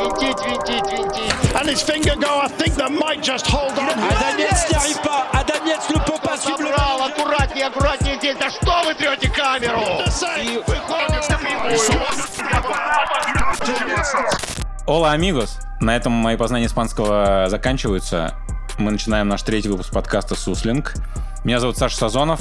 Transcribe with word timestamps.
And 0.00 1.68
his 1.68 1.82
finger 1.82 2.16
go, 2.16 2.40
I 2.40 2.48
think 2.48 2.74
that 2.76 2.90
might 2.90 3.22
just 3.22 3.46
hold 3.46 3.78
on. 3.78 3.90
Адамец 3.90 4.70
n'y 4.70 4.76
arrive 4.76 5.02
pas. 5.02 5.26
Адамец 5.32 5.90
ne 5.90 5.98
peut 6.04 6.20
pas 6.22 6.38
suivre 6.38 6.62
le 6.62 6.70
аккуратнее, 7.04 7.66
аккуратнее 7.66 8.16
здесь. 8.16 8.36
Да 8.38 8.50
что 8.50 8.82
вы 8.86 8.94
трете 8.94 9.28
камеру? 9.28 9.80
Выходит 10.66 11.28
напрямую. 11.28 11.78
Ола, 14.86 15.12
амигос! 15.12 15.58
На 15.80 15.96
этом 15.96 16.12
мои 16.12 16.36
познания 16.36 16.66
испанского 16.66 17.46
заканчиваются. 17.48 18.34
Мы 18.78 18.92
начинаем 18.92 19.28
наш 19.28 19.42
третий 19.42 19.68
выпуск 19.68 19.92
подкаста 19.92 20.34
«Суслинг». 20.34 20.94
Меня 21.44 21.60
зовут 21.60 21.76
Саша 21.76 21.96
Сазонов. 21.96 22.40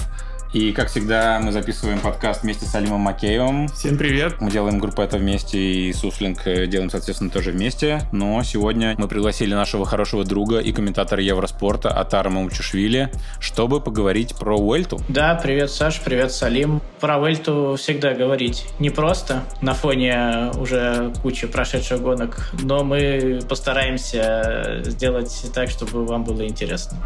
И, 0.52 0.71
как 0.71 0.88
всегда, 0.88 1.39
мы 1.39 1.52
записываем 1.52 2.00
подкаст 2.00 2.41
вместе 2.41 2.65
с 2.65 2.73
Алимом 2.73 3.02
Макеевым. 3.02 3.68
Всем 3.68 4.00
привет. 4.00 4.41
Мы 4.41 4.50
делаем 4.50 4.79
группу 4.79 5.04
это 5.04 5.19
вместе, 5.19 5.60
и 5.60 5.93
Суслинг 5.93 6.47
э, 6.47 6.65
делаем, 6.65 6.89
соответственно, 6.89 7.29
тоже 7.29 7.51
вместе. 7.51 8.01
Но 8.11 8.42
сегодня 8.42 8.96
мы 8.97 9.07
пригласили 9.07 9.54
нашего 9.54 9.86
хорошего 9.86 10.25
друга 10.25 10.57
и 10.57 10.71
комментатора 10.71 11.21
Евроспорта 11.21 11.89
Атара 11.92 12.32
Маучишвили, 12.32 13.11
чтобы 13.39 13.79
поговорить 13.79 14.36
про 14.36 14.57
Уэльту. 14.57 15.00
Да, 15.07 15.36
привет, 15.36 15.70
Саш, 15.70 16.01
привет, 16.01 16.32
Салим. 16.32 16.81
Про 17.00 17.20
Уэльту 17.20 17.75
всегда 17.78 18.15
говорить 18.15 18.65
непросто 18.79 19.43
на 19.61 19.75
фоне 19.75 20.50
уже 20.59 21.14
кучи 21.21 21.45
прошедших 21.45 22.01
гонок, 22.01 22.51
но 22.64 22.84
мы 22.84 23.39
постараемся 23.47 24.81
сделать 24.84 25.51
так, 25.54 25.70
чтобы 25.70 26.06
вам 26.06 26.23
было 26.23 26.47
интересно. 26.47 26.97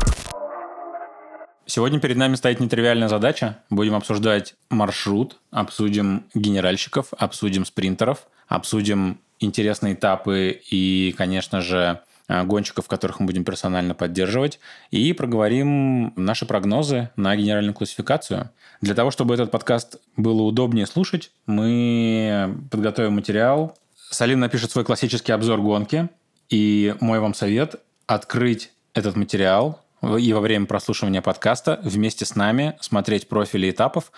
Сегодня 1.65 1.99
перед 1.99 2.17
нами 2.17 2.35
стоит 2.35 2.59
нетривиальная 2.59 3.07
задача. 3.07 3.59
Будем 3.69 3.95
обсуждать 3.95 4.55
маршрут, 4.69 5.37
обсудим 5.49 6.25
генеральщиков, 6.33 7.07
обсудим 7.17 7.65
спринтеров, 7.65 8.27
обсудим 8.47 9.19
интересные 9.39 9.93
этапы 9.93 10.61
и, 10.69 11.15
конечно 11.17 11.61
же, 11.61 12.01
э, 12.27 12.43
гонщиков, 12.43 12.87
которых 12.87 13.19
мы 13.19 13.27
будем 13.27 13.45
персонально 13.45 13.93
поддерживать, 13.95 14.59
и 14.91 15.13
проговорим 15.13 16.13
наши 16.15 16.45
прогнозы 16.45 17.09
на 17.15 17.35
генеральную 17.35 17.73
классификацию. 17.73 18.49
Для 18.81 18.93
того, 18.93 19.11
чтобы 19.11 19.33
этот 19.33 19.49
подкаст 19.51 19.97
было 20.17 20.41
удобнее 20.41 20.85
слушать, 20.85 21.31
мы 21.45 22.57
подготовим 22.71 23.13
материал. 23.13 23.77
Салим 24.09 24.39
напишет 24.41 24.71
свой 24.71 24.83
классический 24.83 25.31
обзор 25.31 25.61
гонки, 25.61 26.09
и 26.49 26.95
мой 26.99 27.19
вам 27.19 27.33
совет– 27.33 27.75
открыть 28.07 28.71
этот 28.93 29.15
материал, 29.15 29.82
и 30.03 30.33
во 30.33 30.39
время 30.41 30.65
прослушивания 30.65 31.21
подкаста 31.21 31.79
вместе 31.83 32.25
с 32.25 32.35
нами 32.35 32.75
смотреть 32.81 33.27
профили 33.27 33.69
этапов. 33.69 34.11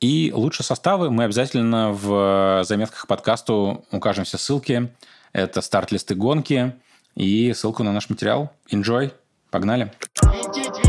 И 0.00 0.32
лучше 0.34 0.62
составы 0.62 1.10
мы 1.10 1.24
обязательно 1.24 1.92
в 1.92 2.62
заметках 2.64 3.06
подкасту 3.06 3.84
укажем 3.90 4.24
все 4.24 4.38
ссылки. 4.38 4.90
Это 5.32 5.60
старт-листы 5.60 6.14
гонки 6.14 6.74
и 7.14 7.52
ссылку 7.52 7.82
на 7.82 7.92
наш 7.92 8.08
материал. 8.10 8.50
Enjoy. 8.70 9.12
Погнали. 9.50 9.92
Винтить, 10.22 10.79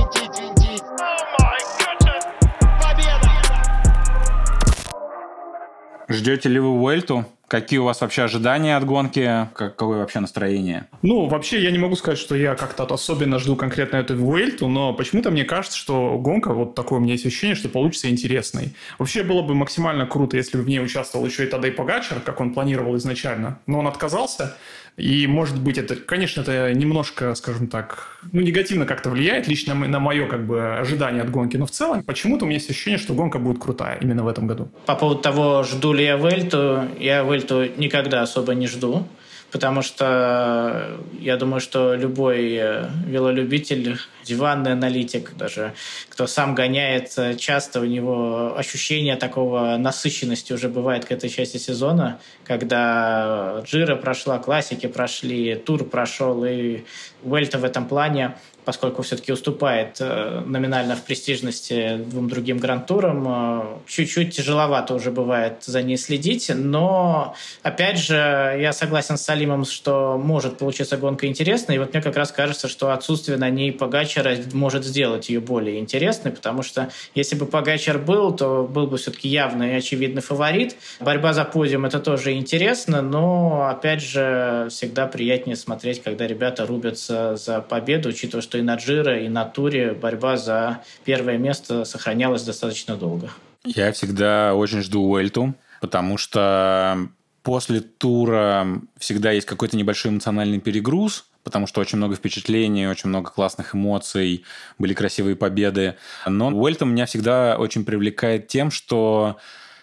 Ждете 6.11 6.49
ли 6.49 6.59
вы 6.59 6.69
Уэльту? 6.69 7.25
Какие 7.47 7.79
у 7.79 7.83
вас 7.83 7.99
вообще 7.99 8.23
ожидания 8.23 8.77
от 8.77 8.85
гонки? 8.85 9.25
Как- 9.53 9.75
Какое 9.75 9.99
вообще 9.99 10.21
настроение? 10.21 10.87
Ну, 11.01 11.27
вообще, 11.27 11.61
я 11.61 11.71
не 11.71 11.77
могу 11.77 11.95
сказать, 11.97 12.17
что 12.17 12.33
я 12.33 12.55
как-то 12.55 12.83
особенно 12.85 13.39
жду 13.39 13.57
конкретно 13.57 13.97
эту 13.97 14.15
Вуэльту, 14.15 14.69
но 14.69 14.93
почему-то 14.93 15.31
мне 15.31 15.43
кажется, 15.43 15.77
что 15.77 16.17
гонка, 16.17 16.53
вот 16.53 16.75
такое 16.75 16.99
у 16.99 17.01
меня 17.01 17.13
есть 17.13 17.25
ощущение, 17.25 17.55
что 17.55 17.67
получится 17.67 18.09
интересной. 18.09 18.73
Вообще, 18.99 19.23
было 19.23 19.41
бы 19.41 19.53
максимально 19.53 20.05
круто, 20.05 20.37
если 20.37 20.57
бы 20.57 20.63
в 20.63 20.67
ней 20.69 20.79
участвовал 20.81 21.25
еще 21.25 21.43
и 21.43 21.47
Тадей 21.47 21.71
Погачар, 21.73 22.21
как 22.21 22.39
он 22.39 22.53
планировал 22.53 22.95
изначально, 22.95 23.59
но 23.67 23.79
он 23.79 23.87
отказался. 23.87 24.55
И, 24.97 25.25
может 25.25 25.59
быть, 25.59 25.77
это, 25.77 25.95
конечно, 25.95 26.41
это 26.41 26.73
немножко, 26.73 27.33
скажем 27.35 27.67
так, 27.67 28.19
ну, 28.31 28.41
негативно 28.41 28.85
как-то 28.85 29.09
влияет 29.09 29.47
лично 29.47 29.73
на 29.73 29.99
мое, 29.99 30.27
как 30.27 30.45
бы, 30.45 30.77
ожидание 30.77 31.23
от 31.23 31.31
гонки. 31.31 31.57
Но 31.57 31.65
в 31.65 31.71
целом, 31.71 32.03
почему-то 32.03 32.45
у 32.45 32.47
меня 32.47 32.57
есть 32.57 32.69
ощущение, 32.69 32.99
что 32.99 33.13
гонка 33.13 33.39
будет 33.39 33.59
крутая 33.59 33.97
именно 34.01 34.23
в 34.23 34.27
этом 34.27 34.47
году. 34.47 34.69
По 34.85 34.95
поводу 34.95 35.21
того, 35.21 35.63
жду 35.63 35.93
ли 35.93 36.03
я 36.03 36.17
Вельту, 36.17 36.83
я 36.99 37.23
Вельту 37.23 37.65
никогда 37.77 38.21
особо 38.21 38.53
не 38.53 38.67
жду, 38.67 39.07
потому 39.51 39.81
что 39.81 40.99
я 41.19 41.37
думаю, 41.37 41.59
что 41.59 41.93
любой 41.95 42.53
э, 42.53 42.89
велолюбитель, 43.05 43.97
диванный 44.23 44.73
аналитик, 44.73 45.35
даже 45.35 45.73
кто 46.09 46.27
сам 46.27 46.55
гоняет, 46.55 47.17
часто 47.37 47.81
у 47.81 47.85
него 47.85 48.57
ощущение 48.57 49.15
такого 49.15 49.77
насыщенности 49.77 50.53
уже 50.53 50.69
бывает 50.69 51.05
к 51.05 51.11
этой 51.11 51.29
части 51.29 51.57
сезона, 51.57 52.19
когда 52.45 53.61
Джира 53.65 53.95
прошла, 53.95 54.39
классики 54.39 54.87
прошли, 54.87 55.55
тур 55.55 55.83
прошел, 55.83 56.45
и 56.45 56.83
Вельта 57.23 57.57
в 57.57 57.63
этом 57.63 57.87
плане 57.87 58.35
поскольку 58.65 59.01
все-таки 59.01 59.31
уступает 59.31 59.97
э, 59.99 60.41
номинально 60.45 60.95
в 60.95 61.03
престижности 61.03 61.97
двум 61.97 62.29
другим 62.29 62.57
гран-турам. 62.57 63.27
Э, 63.27 63.63
чуть-чуть 63.87 64.35
тяжеловато 64.35 64.93
уже 64.93 65.11
бывает 65.11 65.63
за 65.63 65.81
ней 65.81 65.97
следить, 65.97 66.51
но, 66.53 67.35
опять 67.63 67.97
же, 67.97 68.15
я 68.15 68.73
согласен 68.73 69.17
с 69.17 69.21
Салимом, 69.21 69.65
что 69.65 70.17
может 70.17 70.57
получиться 70.57 70.97
гонка 70.97 71.27
интересной, 71.27 71.75
и 71.75 71.79
вот 71.79 71.93
мне 71.93 72.01
как 72.01 72.15
раз 72.15 72.31
кажется, 72.31 72.67
что 72.67 72.91
отсутствие 72.91 73.37
на 73.37 73.49
ней 73.49 73.71
Погачара 73.71 74.35
может 74.53 74.85
сделать 74.85 75.29
ее 75.29 75.39
более 75.39 75.79
интересной, 75.79 76.31
потому 76.31 76.63
что 76.63 76.89
если 77.15 77.35
бы 77.35 77.45
Погачар 77.45 77.97
был, 77.97 78.33
то 78.33 78.67
был 78.67 78.87
бы 78.87 78.97
все-таки 78.97 79.27
явный 79.27 79.73
и 79.73 79.75
очевидный 79.75 80.21
фаворит. 80.21 80.75
Борьба 80.99 81.33
за 81.33 81.45
подиум– 81.45 81.85
это 81.85 81.99
тоже 81.99 82.33
интересно, 82.33 83.01
но, 83.01 83.67
опять 83.69 84.01
же, 84.01 84.67
всегда 84.69 85.07
приятнее 85.07 85.55
смотреть, 85.55 86.01
когда 86.03 86.27
ребята 86.27 86.65
рубятся 86.65 87.35
за 87.35 87.61
победу, 87.61 88.09
учитывая, 88.09 88.41
что 88.41 88.50
и 88.57 88.61
на 88.61 88.75
Джиро, 88.75 89.19
и 89.19 89.29
на 89.29 89.45
Туре 89.45 89.93
борьба 89.93 90.37
за 90.37 90.81
первое 91.05 91.37
место 91.37 91.85
сохранялась 91.85 92.43
достаточно 92.43 92.95
долго. 92.95 93.29
Я 93.63 93.91
всегда 93.91 94.55
очень 94.55 94.81
жду 94.81 95.03
Уэльту, 95.03 95.53
потому 95.81 96.17
что 96.17 97.09
после 97.43 97.79
тура 97.81 98.67
всегда 98.97 99.31
есть 99.31 99.47
какой-то 99.47 99.77
небольшой 99.77 100.11
эмоциональный 100.11 100.59
перегруз, 100.59 101.25
потому 101.43 101.67
что 101.67 101.81
очень 101.81 101.97
много 101.97 102.15
впечатлений, 102.15 102.87
очень 102.87 103.09
много 103.09 103.31
классных 103.31 103.75
эмоций, 103.75 104.43
были 104.77 104.93
красивые 104.93 105.35
победы. 105.35 105.95
Но 106.25 106.49
Уэльта 106.49 106.85
меня 106.85 107.05
всегда 107.05 107.57
очень 107.57 107.85
привлекает 107.85 108.47
тем, 108.47 108.71
что 108.71 109.37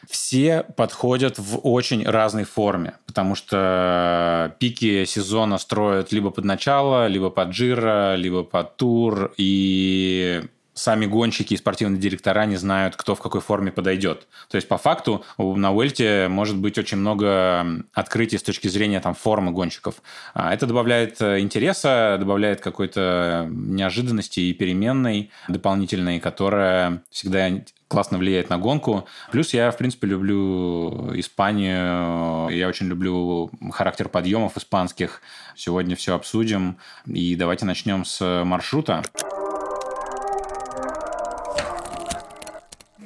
все 0.09 0.65
подходят 0.77 1.39
в 1.39 1.59
очень 1.59 2.05
разной 2.05 2.45
форме, 2.45 2.95
потому 3.07 3.35
что 3.35 4.55
пики 4.59 5.05
сезона 5.05 5.59
строят 5.59 6.13
либо 6.13 6.31
под 6.31 6.45
начало, 6.45 7.07
либо 7.07 7.29
под 7.31 7.51
джира, 7.51 8.15
либо 8.17 8.43
под 8.43 8.77
тур, 8.77 9.35
и 9.37 10.43
сами 10.78 11.06
гонщики 11.06 11.55
и 11.55 11.56
спортивные 11.56 12.00
директора 12.00 12.47
не 12.47 12.56
знают, 12.56 12.97
кто 12.97 13.15
в 13.15 13.21
какой 13.21 13.41
форме 13.41 13.72
подойдет. 13.72 14.28
То 14.49 14.56
есть, 14.56 14.69
по 14.69 14.78
факту, 14.78 15.25
на 15.37 15.72
Уэльте 15.72 16.28
может 16.28 16.56
быть 16.56 16.78
очень 16.78 16.99
много 16.99 17.84
открытий 17.93 18.39
с 18.39 18.43
точки 18.43 18.69
зрения 18.69 19.00
там, 19.00 19.15
формы 19.15 19.50
гонщиков. 19.50 19.97
А 20.34 20.55
Это 20.55 20.66
добавляет 20.66 21.21
интереса, 21.21 22.16
добавляет 22.19 22.61
какой-то 22.61 23.49
неожиданности 23.50 24.41
и 24.41 24.55
переменной 24.55 25.31
дополнительной, 25.49 26.21
которая 26.21 27.03
всегда 27.10 27.50
классно 27.89 28.19
влияет 28.19 28.50
на 28.50 28.59
гонку. 28.59 29.06
Плюс 29.33 29.55
я, 29.55 29.71
в 29.71 29.77
принципе, 29.77 30.06
люблю 30.06 31.10
Испанию. 31.19 32.49
Я 32.50 32.69
очень 32.69 32.87
люблю 32.87 33.50
характер 33.72 34.09
подъемов 34.09 34.56
испанских. 34.56 35.22
Сегодня 35.56 35.97
все 35.97 36.15
обсудим. 36.15 36.77
И 37.06 37.34
давайте 37.34 37.65
начнем 37.65 38.05
с 38.05 38.45
маршрута. 38.45 39.03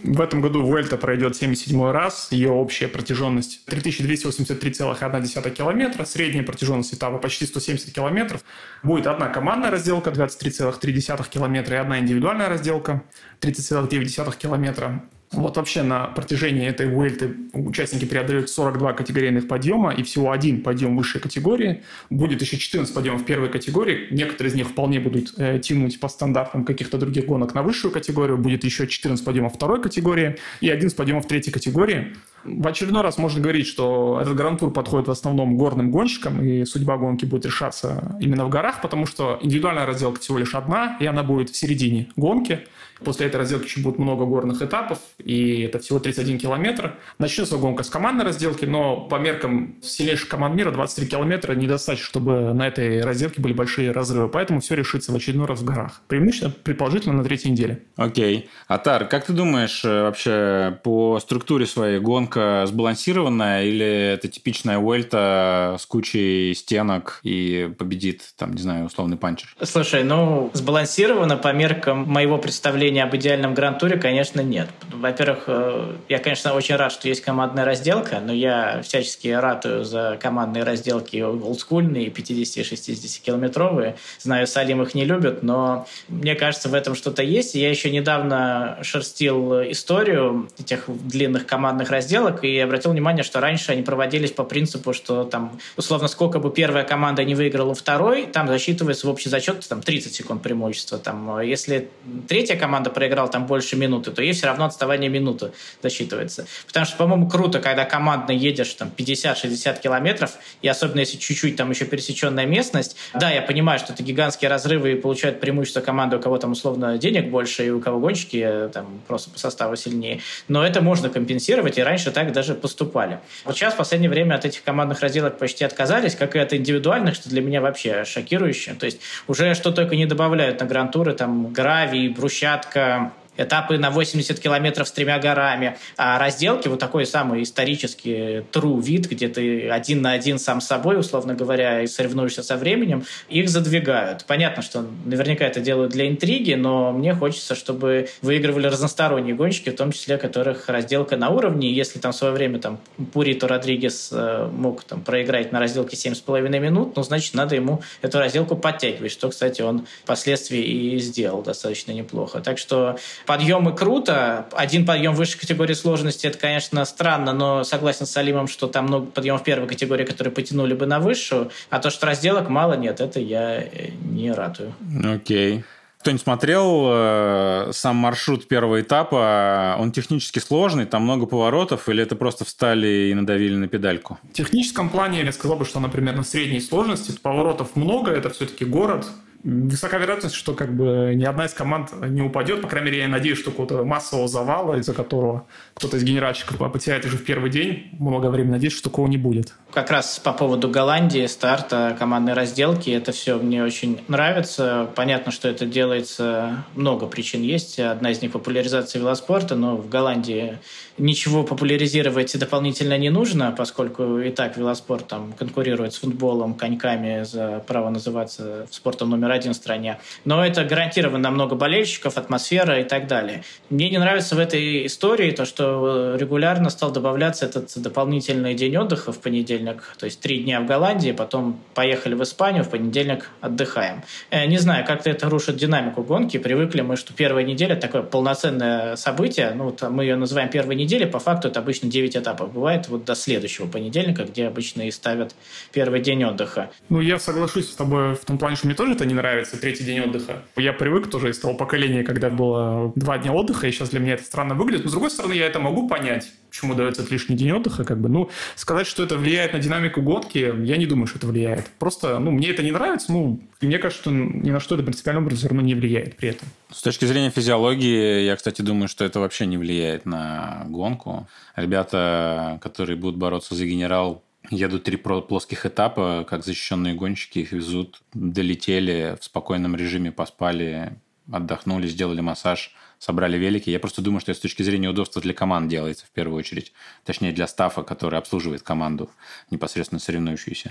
В 0.05 0.21
этом 0.21 0.41
году 0.41 0.63
Вуэльта 0.63 0.97
пройдет 0.97 1.37
77 1.37 1.91
раз. 1.91 2.29
Ее 2.33 2.51
общая 2.51 2.89
протяженность 2.89 3.63
3283,1 3.69 5.51
километра. 5.51 6.05
Средняя 6.05 6.43
протяженность 6.43 6.95
этапа 6.95 7.19
почти 7.19 7.47
170 7.47 7.95
километров. 7.95 8.43
Будет 8.83 9.07
одна 9.07 9.29
командная 9.29 9.71
разделка 9.71 10.11
23,3 10.11 11.31
километра 11.31 11.77
и 11.77 11.79
одна 11.79 12.01
индивидуальная 12.01 12.49
разделка 12.49 13.05
30,9 13.41 14.37
километра. 14.37 15.05
Вот 15.33 15.57
вообще 15.57 15.83
на 15.83 16.09
протяжении 16.09 16.67
этой 16.67 16.95
Уэльты 16.95 17.35
участники 17.55 18.05
преодолеют 18.05 18.51
42 18.51 18.93
категорийных 18.93 19.49
подъема 19.49 19.93
и 19.93 20.03
всего 20.03 20.31
один 20.31 20.63
подъем 20.63 20.97
высшей 20.97 21.21
категории. 21.21 21.83
Будет 22.11 22.43
еще 22.43 22.59
14 22.59 22.95
подъемов 22.95 23.25
первой 23.25 23.49
категории. 23.49 24.09
Некоторые 24.11 24.51
из 24.51 24.55
них 24.55 24.69
вполне 24.69 25.01
будут 25.01 25.33
э, 25.39 25.59
тянуть 25.59 26.01
по 26.01 26.09
стандартам 26.09 26.65
каких-то 26.65 26.99
других 26.99 27.25
гонок 27.25 27.55
на 27.55 27.63
высшую 27.63 27.93
категорию. 27.93 28.37
Будет 28.37 28.65
еще 28.65 28.87
14 28.87 29.25
подъемов 29.25 29.55
второй 29.55 29.81
категории 29.81 30.37
и 30.61 30.69
11 30.69 30.95
подъемов 30.97 31.27
третьей 31.27 31.53
категории. 31.53 32.15
В 32.45 32.67
очередной 32.67 33.03
раз 33.03 33.19
можно 33.19 33.41
говорить, 33.41 33.67
что 33.69 34.19
этот 34.21 34.35
гран-тур 34.35 34.73
подходит 34.73 35.07
в 35.07 35.13
основном 35.13 35.57
горным 35.57 35.93
гонщикам, 35.93 36.45
и 36.45 36.65
судьба 36.65 36.97
гонки 36.97 37.25
будет 37.25 37.47
решаться 37.47 38.17
именно 38.21 38.45
в 38.45 38.49
горах, 38.51 38.81
потому 38.83 39.07
что 39.07 39.39
индивидуальная 39.41 39.87
разделка 39.87 40.21
всего 40.21 40.39
лишь 40.39 40.55
одна, 40.55 40.97
и 40.99 41.07
она 41.07 41.23
будет 41.23 41.51
в 41.51 41.57
середине 41.57 42.09
гонки. 42.17 42.67
После 43.05 43.27
этой 43.27 43.37
разделки 43.37 43.65
еще 43.65 43.81
будет 43.81 43.99
много 43.99 44.25
горных 44.25 44.63
этапов, 44.63 44.99
и 45.19 45.63
это 45.63 45.79
всего 45.79 45.99
31 45.99 46.39
километр. 46.39 46.97
Начнется 47.19 47.57
гонка 47.57 47.83
с 47.83 47.91
командной 47.91 48.25
разделки, 48.25 48.65
но 48.65 49.01
по 49.01 49.17
меркам 49.17 49.77
сильнейших 49.83 50.29
команд 50.29 50.55
мира 50.55 50.71
23 50.71 51.07
километра 51.07 51.55
недостаточно, 51.55 52.07
чтобы 52.07 52.53
на 52.53 52.69
этой 52.69 53.03
разделке 53.03 53.41
были 53.41 53.53
большие 53.53 53.93
разрывы. 53.93 54.29
Поэтому 54.29 54.61
все 54.61 54.75
решится 54.75 55.13
в 55.13 55.17
очередной 55.17 55.47
раз 55.47 55.61
в 55.61 55.65
горах. 55.65 56.03
Преимущественно, 56.09 56.55
предположительно, 56.63 57.15
на 57.15 57.25
третьей 57.25 57.51
неделе. 57.51 57.83
Окей. 57.97 58.49
Атар, 58.69 59.07
как 59.07 59.27
ты 59.27 59.33
думаешь, 59.33 59.85
э, 59.85 60.03
вообще 60.03 60.79
по 60.83 61.19
структуре 61.21 61.67
своей 61.67 61.99
гонка 61.99 62.65
сбалансированная 62.67 63.65
или 63.65 64.13
это 64.13 64.29
типичная 64.29 64.79
Уэльта 64.79 65.77
с 65.79 65.87
кучей 65.87 66.55
стенок 66.55 67.21
и 67.23 67.73
победит, 67.79 68.35
там, 68.37 68.53
не 68.53 68.61
знаю, 68.61 68.87
условный 68.87 69.17
панчер? 69.17 69.55
Слушай, 69.63 70.05
ну, 70.05 70.51
сбалансировано 70.53 71.37
по 71.37 71.53
меркам 71.53 72.09
моего 72.09 72.39
представления 72.39 72.92
представления 72.93 73.05
об 73.05 73.17
идеальном 73.17 73.55
гран-туре, 73.55 73.97
конечно, 73.97 74.41
нет. 74.41 74.69
Во-первых, 74.93 75.45
э, 75.47 75.97
я, 76.09 76.19
конечно, 76.19 76.55
очень 76.55 76.77
рад, 76.77 76.93
что 76.93 77.09
есть 77.09 77.23
командная 77.23 77.65
разделка, 77.65 78.21
но 78.21 78.33
я 78.33 78.83
всячески 78.83 79.29
ратую 79.29 79.85
за 79.85 80.19
командные 80.21 80.65
разделки 80.65 81.17
олдскульные, 81.23 82.09
50-60 82.09 83.23
километровые. 83.25 83.97
Знаю, 84.21 84.47
Салим 84.47 84.83
их 84.83 84.95
не 84.95 85.05
любит, 85.05 85.43
но 85.43 85.87
мне 86.09 86.35
кажется, 86.35 86.69
в 86.69 86.75
этом 86.75 86.95
что-то 86.95 87.23
есть. 87.23 87.55
Я 87.55 87.71
еще 87.71 87.91
недавно 87.91 88.79
шерстил 88.83 89.63
историю 89.71 90.49
этих 90.59 90.85
длинных 90.89 91.47
командных 91.47 91.91
разделок 91.91 92.45
и 92.45 92.59
обратил 92.59 92.93
внимание, 92.93 93.25
что 93.25 93.41
раньше 93.41 93.73
они 93.73 93.83
проводились 93.83 94.33
по 94.33 94.45
принципу, 94.45 94.93
что 94.93 95.25
там, 95.25 95.59
условно, 95.77 96.09
сколько 96.09 96.39
бы 96.39 96.51
первая 96.51 96.85
команда 96.85 97.25
не 97.25 97.35
выиграла 97.35 97.75
второй, 97.75 98.27
там 98.27 98.49
засчитывается 98.49 99.07
в 99.07 99.11
общий 99.11 99.31
зачет 99.31 99.67
там 99.69 99.81
30 99.81 100.15
секунд 100.15 100.43
преимущества. 100.43 100.99
Там, 100.99 101.41
если 101.41 101.89
третья 102.29 102.57
команда 102.57 102.82
команда 102.83 102.91
проиграла 102.91 103.29
там 103.29 103.47
больше 103.47 103.77
минуты, 103.77 104.11
то 104.11 104.23
ей 104.23 104.33
все 104.33 104.47
равно 104.47 104.65
отставание 104.65 105.11
минуты 105.11 105.53
засчитывается. 105.83 106.47
Потому 106.67 106.87
что, 106.87 106.97
по-моему, 106.97 107.29
круто, 107.29 107.61
когда 107.61 107.85
командно 107.85 108.33
едешь 108.33 108.75
там 108.75 108.91
50-60 108.97 109.81
километров, 109.81 110.33
и 110.63 110.69
особенно 110.69 111.01
если 111.01 111.19
чуть-чуть 111.19 111.57
там 111.57 111.71
еще 111.71 111.85
пересеченная 111.85 112.47
местность. 112.47 112.97
Да, 113.15 113.31
я 113.31 113.43
понимаю, 113.43 113.79
что 113.79 113.93
это 113.93 114.03
гигантские 114.03 114.51
разрывы 114.51 114.93
и 114.93 114.95
получают 114.95 115.41
преимущество 115.41 115.81
команды, 115.81 116.17
у 116.17 116.21
кого 116.21 116.39
там 116.39 116.53
условно 116.53 116.99
денег 116.99 117.31
больше, 117.31 117.67
и 117.67 117.71
у 117.71 117.81
кого 117.81 118.01
гонщики 118.01 118.43
э, 118.45 118.69
там 118.73 119.01
просто 119.07 119.31
по 119.31 119.39
составу 119.39 119.77
сильнее. 119.77 120.21
Но 120.49 120.65
это 120.67 120.81
можно 120.81 121.09
компенсировать, 121.09 121.79
и 121.79 121.83
раньше 121.83 122.11
так 122.11 122.33
даже 122.33 122.55
поступали. 122.55 123.19
Вот 123.45 123.57
сейчас 123.57 123.75
в 123.75 123.77
последнее 123.77 124.11
время 124.11 124.35
от 124.35 124.45
этих 124.45 124.63
командных 124.63 125.01
разделок 125.01 125.39
почти 125.39 125.65
отказались, 125.65 126.15
как 126.15 126.37
и 126.37 126.39
от 126.39 126.53
индивидуальных, 126.53 127.15
что 127.15 127.29
для 127.29 127.43
меня 127.43 127.61
вообще 127.61 128.05
шокирующе. 128.05 128.75
То 128.75 128.87
есть 128.87 129.01
уже 129.29 129.55
что 129.55 129.71
только 129.71 129.97
не 129.97 130.07
добавляют 130.07 130.61
на 130.61 130.67
грантуры, 130.67 131.15
там 131.15 131.53
гравий, 131.53 132.09
брусчатка, 132.09 132.72
порядка 132.73 133.13
этапы 133.37 133.79
на 133.79 133.91
80 133.91 134.39
километров 134.39 134.89
с 134.89 134.93
тремя 134.93 135.19
горами. 135.19 135.77
А 135.97 136.19
разделки, 136.19 136.69
вот 136.69 136.79
такой 136.79 137.07
самый 137.07 137.43
исторический 137.43 138.45
true 138.53 138.83
вид, 138.83 139.09
где 139.09 139.29
ты 139.29 139.69
один 139.69 140.03
на 140.03 140.13
один 140.13 140.39
сам 140.39 140.61
с 140.61 140.67
собой, 140.67 140.99
условно 140.99 141.35
говоря, 141.35 141.83
и 141.83 141.87
соревнуешься 141.87 142.43
со 142.43 142.57
временем, 142.57 143.05
их 143.29 143.49
задвигают. 143.49 144.25
Понятно, 144.27 144.63
что 144.63 144.85
наверняка 145.05 145.47
это 145.47 145.61
делают 145.61 145.93
для 145.93 146.09
интриги, 146.09 146.55
но 146.55 146.93
мне 146.93 147.15
хочется, 147.15 147.55
чтобы 147.55 148.09
выигрывали 148.21 148.67
разносторонние 148.67 149.35
гонщики, 149.35 149.71
в 149.71 149.77
том 149.77 149.93
числе, 149.93 150.19
которых 150.19 150.69
разделка 150.69 151.17
на 151.17 151.31
уровне. 151.31 151.73
Если 151.73 151.99
там 151.99 152.13
в 152.13 152.17
свое 152.17 152.33
время 152.33 152.59
там 152.59 152.81
Пурито 153.13 153.49
Родригес 153.49 154.11
э, 154.13 154.49
мог 154.53 154.85
там 154.85 155.01
проиграть 155.01 155.53
на 155.53 155.61
разделке 155.61 155.97
7,5 155.97 156.59
минут, 156.59 156.97
ну, 156.97 157.03
значит, 157.03 157.35
надо 157.35 157.55
ему 157.55 157.83
эту 158.03 158.19
разделку 158.19 158.57
подтягивать, 158.57 159.13
что, 159.13 159.31
кстати, 159.31 159.63
он 159.63 159.87
впоследствии 160.05 160.61
и 160.61 160.99
сделал 160.99 161.43
достаточно 161.43 161.93
неплохо. 161.93 162.41
Так 162.41 162.59
что 162.59 162.97
Подъемы 163.27 163.75
круто. 163.75 164.47
Один 164.53 164.87
подъем 164.87 165.15
высшей 165.15 165.41
категории 165.41 165.75
сложности, 165.75 166.27
это, 166.27 166.39
конечно, 166.39 166.85
странно, 166.85 167.33
но 167.33 167.65
согласен 167.65 168.07
с 168.07 168.11
Салимом, 168.11 168.49
что 168.49 168.67
там 168.67 168.87
много 168.87 169.07
подъемов 169.07 169.43
первой 169.43 169.69
категории, 169.69 170.05
которые 170.05 170.33
потянули 170.33 170.75
бы 170.75 170.87
на 170.87 171.01
высшую. 171.01 171.51
А 171.71 171.79
то, 171.79 171.91
что 171.91 172.07
разделок 172.07 172.49
мало, 172.49 172.75
нет, 172.75 173.01
это 173.01 173.21
я 173.21 173.63
э, 173.63 173.91
не 174.05 174.33
ратую. 174.33 174.75
Окей. 175.05 175.59
Okay. 175.59 175.65
Кто-нибудь 176.03 176.23
смотрел 176.23 176.87
э, 176.89 177.71
сам 177.73 177.95
маршрут 177.95 178.49
первого 178.49 178.81
этапа? 178.81 179.77
Он 179.79 179.93
технически 179.93 180.41
сложный, 180.41 180.85
там 180.85 181.05
много 181.05 181.27
поворотов, 181.27 181.89
или 181.89 182.03
это 182.03 182.17
просто 182.17 182.45
встали 182.45 183.11
и 183.11 183.15
надавили 183.15 183.55
на 183.55 183.69
педальку? 183.69 184.19
В 184.25 184.33
техническом 184.33 184.91
плане 184.91 185.23
я 185.23 185.31
сказал 185.31 185.57
бы, 185.57 185.65
что 185.65 185.79
она 185.79 185.89
примерно 185.89 186.25
средней 186.25 186.61
сложности. 186.61 187.17
Поворотов 187.23 187.77
много, 187.77 188.11
это 188.11 188.31
все-таки 188.31 188.65
город 188.65 189.07
высока 189.45 189.99
вероятность, 189.99 190.35
что 190.35 190.55
как 190.55 190.75
бы 190.75 191.13
ни 191.15 191.25
одна 191.25 191.47
из 191.47 191.53
команд 191.53 191.91
не 192.09 192.23
упадет. 192.23 192.63
По 192.63 192.69
крайней 192.69 192.91
мере, 192.91 193.03
я 193.03 193.09
надеюсь, 193.09 193.39
что 193.39 193.51
какого-то 193.51 193.85
массового 193.85 194.29
завала, 194.29 194.77
из-за 194.77 194.95
которого 194.95 195.47
кто-то 195.75 195.97
из 195.97 196.05
генеральщиков 196.05 196.59
потеряет 196.73 197.05
уже 197.05 197.17
в 197.17 197.25
первый 197.25 197.51
день 197.51 197.89
много 197.99 198.29
времени. 198.29 198.53
Надеюсь, 198.53 198.75
что 198.75 198.85
такого 198.85 199.09
не 199.09 199.17
будет. 199.17 199.55
Как 199.73 199.91
раз 199.91 200.21
по 200.23 200.33
поводу 200.33 200.69
Голландии, 200.69 201.27
старта 201.27 201.97
командной 201.99 202.35
разделки, 202.35 202.91
это 202.91 203.13
все 203.13 203.39
мне 203.39 203.65
очень 203.65 204.01
нравится. 204.07 204.91
Понятно, 204.95 205.33
что 205.33 205.49
это 205.49 205.67
делается, 205.67 206.65
много 206.75 207.07
причин 207.07 207.43
есть. 207.43 207.81
Одна 207.81 208.11
из 208.11 208.23
них 208.23 208.33
популяризация 208.33 209.01
велоспорта, 209.01 209.57
но 209.57 209.77
в 209.77 209.89
Голландии 209.89 210.59
ничего 210.99 211.43
популяризировать 211.43 212.39
дополнительно 212.39 212.99
не 212.99 213.11
нужно, 213.11 213.53
поскольку 213.57 214.19
и 214.19 214.31
так 214.31 214.57
велоспорт 214.57 215.09
там 215.09 215.33
конкурирует 215.33 215.95
с 215.95 215.99
футболом, 215.99 216.55
коньками 216.55 217.25
за 217.25 217.65
право 217.67 217.89
называться 217.89 218.67
спортом 218.71 219.11
номер 219.11 219.32
один 219.33 219.55
стране. 219.55 219.99
Но 220.25 220.45
это 220.45 220.65
гарантированно 220.65 221.31
много 221.31 221.55
болельщиков, 221.55 222.17
атмосфера 222.17 222.81
и 222.81 222.85
так 222.85 223.07
далее. 223.07 223.45
Мне 223.71 223.91
не 223.91 223.99
нравится 223.99 224.37
в 224.37 224.39
этой 224.39 224.87
истории 224.87 225.31
то, 225.31 225.45
что 225.45 226.17
регулярно 226.19 226.71
стал 226.71 226.91
добавляться 226.91 227.47
этот 227.47 227.71
дополнительный 227.77 228.55
день 228.55 228.77
отдыха 228.77 229.13
в 229.13 229.21
понедельник, 229.21 229.95
то 229.99 230.07
есть 230.07 230.21
три 230.21 230.43
дня 230.43 230.61
в 230.61 230.67
Голландии, 230.67 231.13
потом 231.13 231.61
поехали 231.75 232.15
в 232.15 232.23
Испанию, 232.23 232.65
в 232.65 232.71
понедельник 232.71 233.31
отдыхаем. 233.41 234.03
Э, 234.31 234.47
не 234.47 234.59
знаю, 234.59 234.85
как-то 234.87 235.11
это 235.11 235.29
рушит 235.29 235.57
динамику 235.57 236.03
гонки. 236.03 236.39
Привыкли 236.39 236.81
мы, 236.83 236.97
что 236.97 237.13
первая 237.13 237.45
неделя 237.45 237.77
такое 237.77 238.03
полноценное 238.03 238.97
событие, 238.97 239.53
ну, 239.55 239.65
вот 239.65 239.83
мы 239.91 240.05
ее 240.05 240.17
называем 240.17 240.49
первой 240.49 240.75
неделей, 240.75 241.07
по 241.07 241.19
факту 241.19 241.49
это 241.49 241.61
обычно 241.61 241.89
9 241.89 242.17
этапов. 242.17 242.53
Бывает 242.53 242.89
вот 242.89 243.05
до 243.05 243.15
следующего 243.15 243.67
понедельника, 243.67 244.25
где 244.25 244.47
обычно 244.47 244.83
и 244.83 244.91
ставят 244.91 245.35
первый 245.73 246.01
день 246.01 246.25
отдыха. 246.25 246.71
Ну, 246.89 247.01
я 247.01 247.19
соглашусь 247.19 247.71
с 247.71 247.75
тобой 247.75 248.15
в 248.15 248.25
том 248.25 248.39
плане, 248.39 248.57
что 248.57 248.67
мне 248.67 248.77
тоже 248.77 248.93
это 248.93 249.07
не 249.07 249.15
нравится, 249.23 249.57
третий 249.57 249.85
день 249.85 250.01
отдыха. 250.01 250.43
Я 250.57 250.73
привык 250.73 251.09
тоже 251.09 251.31
из 251.31 251.39
того 251.39 251.55
поколения, 251.55 252.03
когда 252.03 252.29
было 252.29 252.93
два 252.97 253.19
дня 253.19 253.33
отдыха, 253.33 253.69
и 253.69 253.73
сейчас 253.73 253.91
для 253.91 254.01
меня 254.01 254.15
это 254.15 254.25
странно 254.25 254.55
выглядит. 254.55 254.85
Но, 254.85 254.91
с 254.91 254.93
другой 254.93 255.11
стороны, 255.11 255.35
я 255.35 255.47
это 255.47 255.61
могу 255.61 255.89
понять, 255.89 256.33
почему 256.51 256.75
дается 256.75 257.03
этот 257.03 257.13
лишний 257.13 257.37
день 257.37 257.53
отдыха. 257.53 257.85
Как 257.85 258.01
бы. 258.01 258.09
Ну, 258.09 258.31
сказать, 258.57 258.87
что 258.87 259.05
это 259.05 259.17
влияет 259.17 259.53
на 259.53 259.61
динамику 259.61 260.03
гонки, 260.03 260.39
я 260.39 260.77
не 260.77 260.87
думаю, 260.87 261.07
что 261.07 261.19
это 261.19 261.29
влияет. 261.29 261.67
Просто, 261.79 262.19
ну, 262.19 262.33
мне 262.33 262.51
это 262.51 262.63
не 262.63 262.73
нравится, 262.73 263.13
ну, 263.13 263.41
мне 263.61 263.79
кажется, 263.79 264.03
что 264.03 264.11
ни 264.11 264.51
на 264.51 264.61
что 264.61 264.75
это 264.75 264.83
принципиальным 264.83 265.25
образом 265.25 265.39
все 265.39 265.49
равно 265.49 265.63
не 265.63 265.75
влияет 265.75 266.17
при 266.17 266.31
этом. 266.31 266.49
С 266.71 266.83
точки 266.83 267.05
зрения 267.05 267.31
физиологии, 267.31 268.25
я, 268.25 268.35
кстати, 268.35 268.61
думаю, 268.63 268.89
что 268.89 269.05
это 269.05 269.21
вообще 269.21 269.47
не 269.47 269.57
влияет 269.57 270.05
на 270.05 270.65
гонку. 270.69 271.29
Ребята, 271.55 272.59
которые 272.61 272.97
будут 272.97 273.17
бороться 273.17 273.55
за 273.55 273.67
генерал, 273.67 274.25
едут 274.51 274.85
три 274.85 274.97
плоских 274.97 275.67
этапа, 275.67 276.27
как 276.29 276.45
защищенные 276.45 276.95
гонщики, 276.95 277.41
их 277.41 277.53
везут, 277.53 278.03
долетели 278.13 279.17
в 279.21 279.25
спокойном 279.25 279.77
режиме, 279.77 280.13
поспали, 280.13 280.99
отдохнули, 281.31 281.87
сделали 281.87 282.21
массаж, 282.21 282.75
собрали 282.99 283.37
велики. 283.39 283.71
Я 283.71 283.81
просто 283.81 284.03
думаю, 284.03 284.21
что 284.21 284.33
это 284.33 284.39
с 284.39 284.43
точки 284.43 284.63
зрения 284.63 284.89
удобства 284.89 285.23
для 285.23 285.35
команд 285.35 285.69
делается 285.69 286.07
в 286.07 286.11
первую 286.11 286.39
очередь. 286.39 286.73
Точнее, 287.05 287.33
для 287.33 287.47
стафа, 287.47 287.83
который 287.83 288.19
обслуживает 288.19 288.63
команду, 288.63 289.11
непосредственно 289.51 289.99
соревнующуюся. 289.99 290.71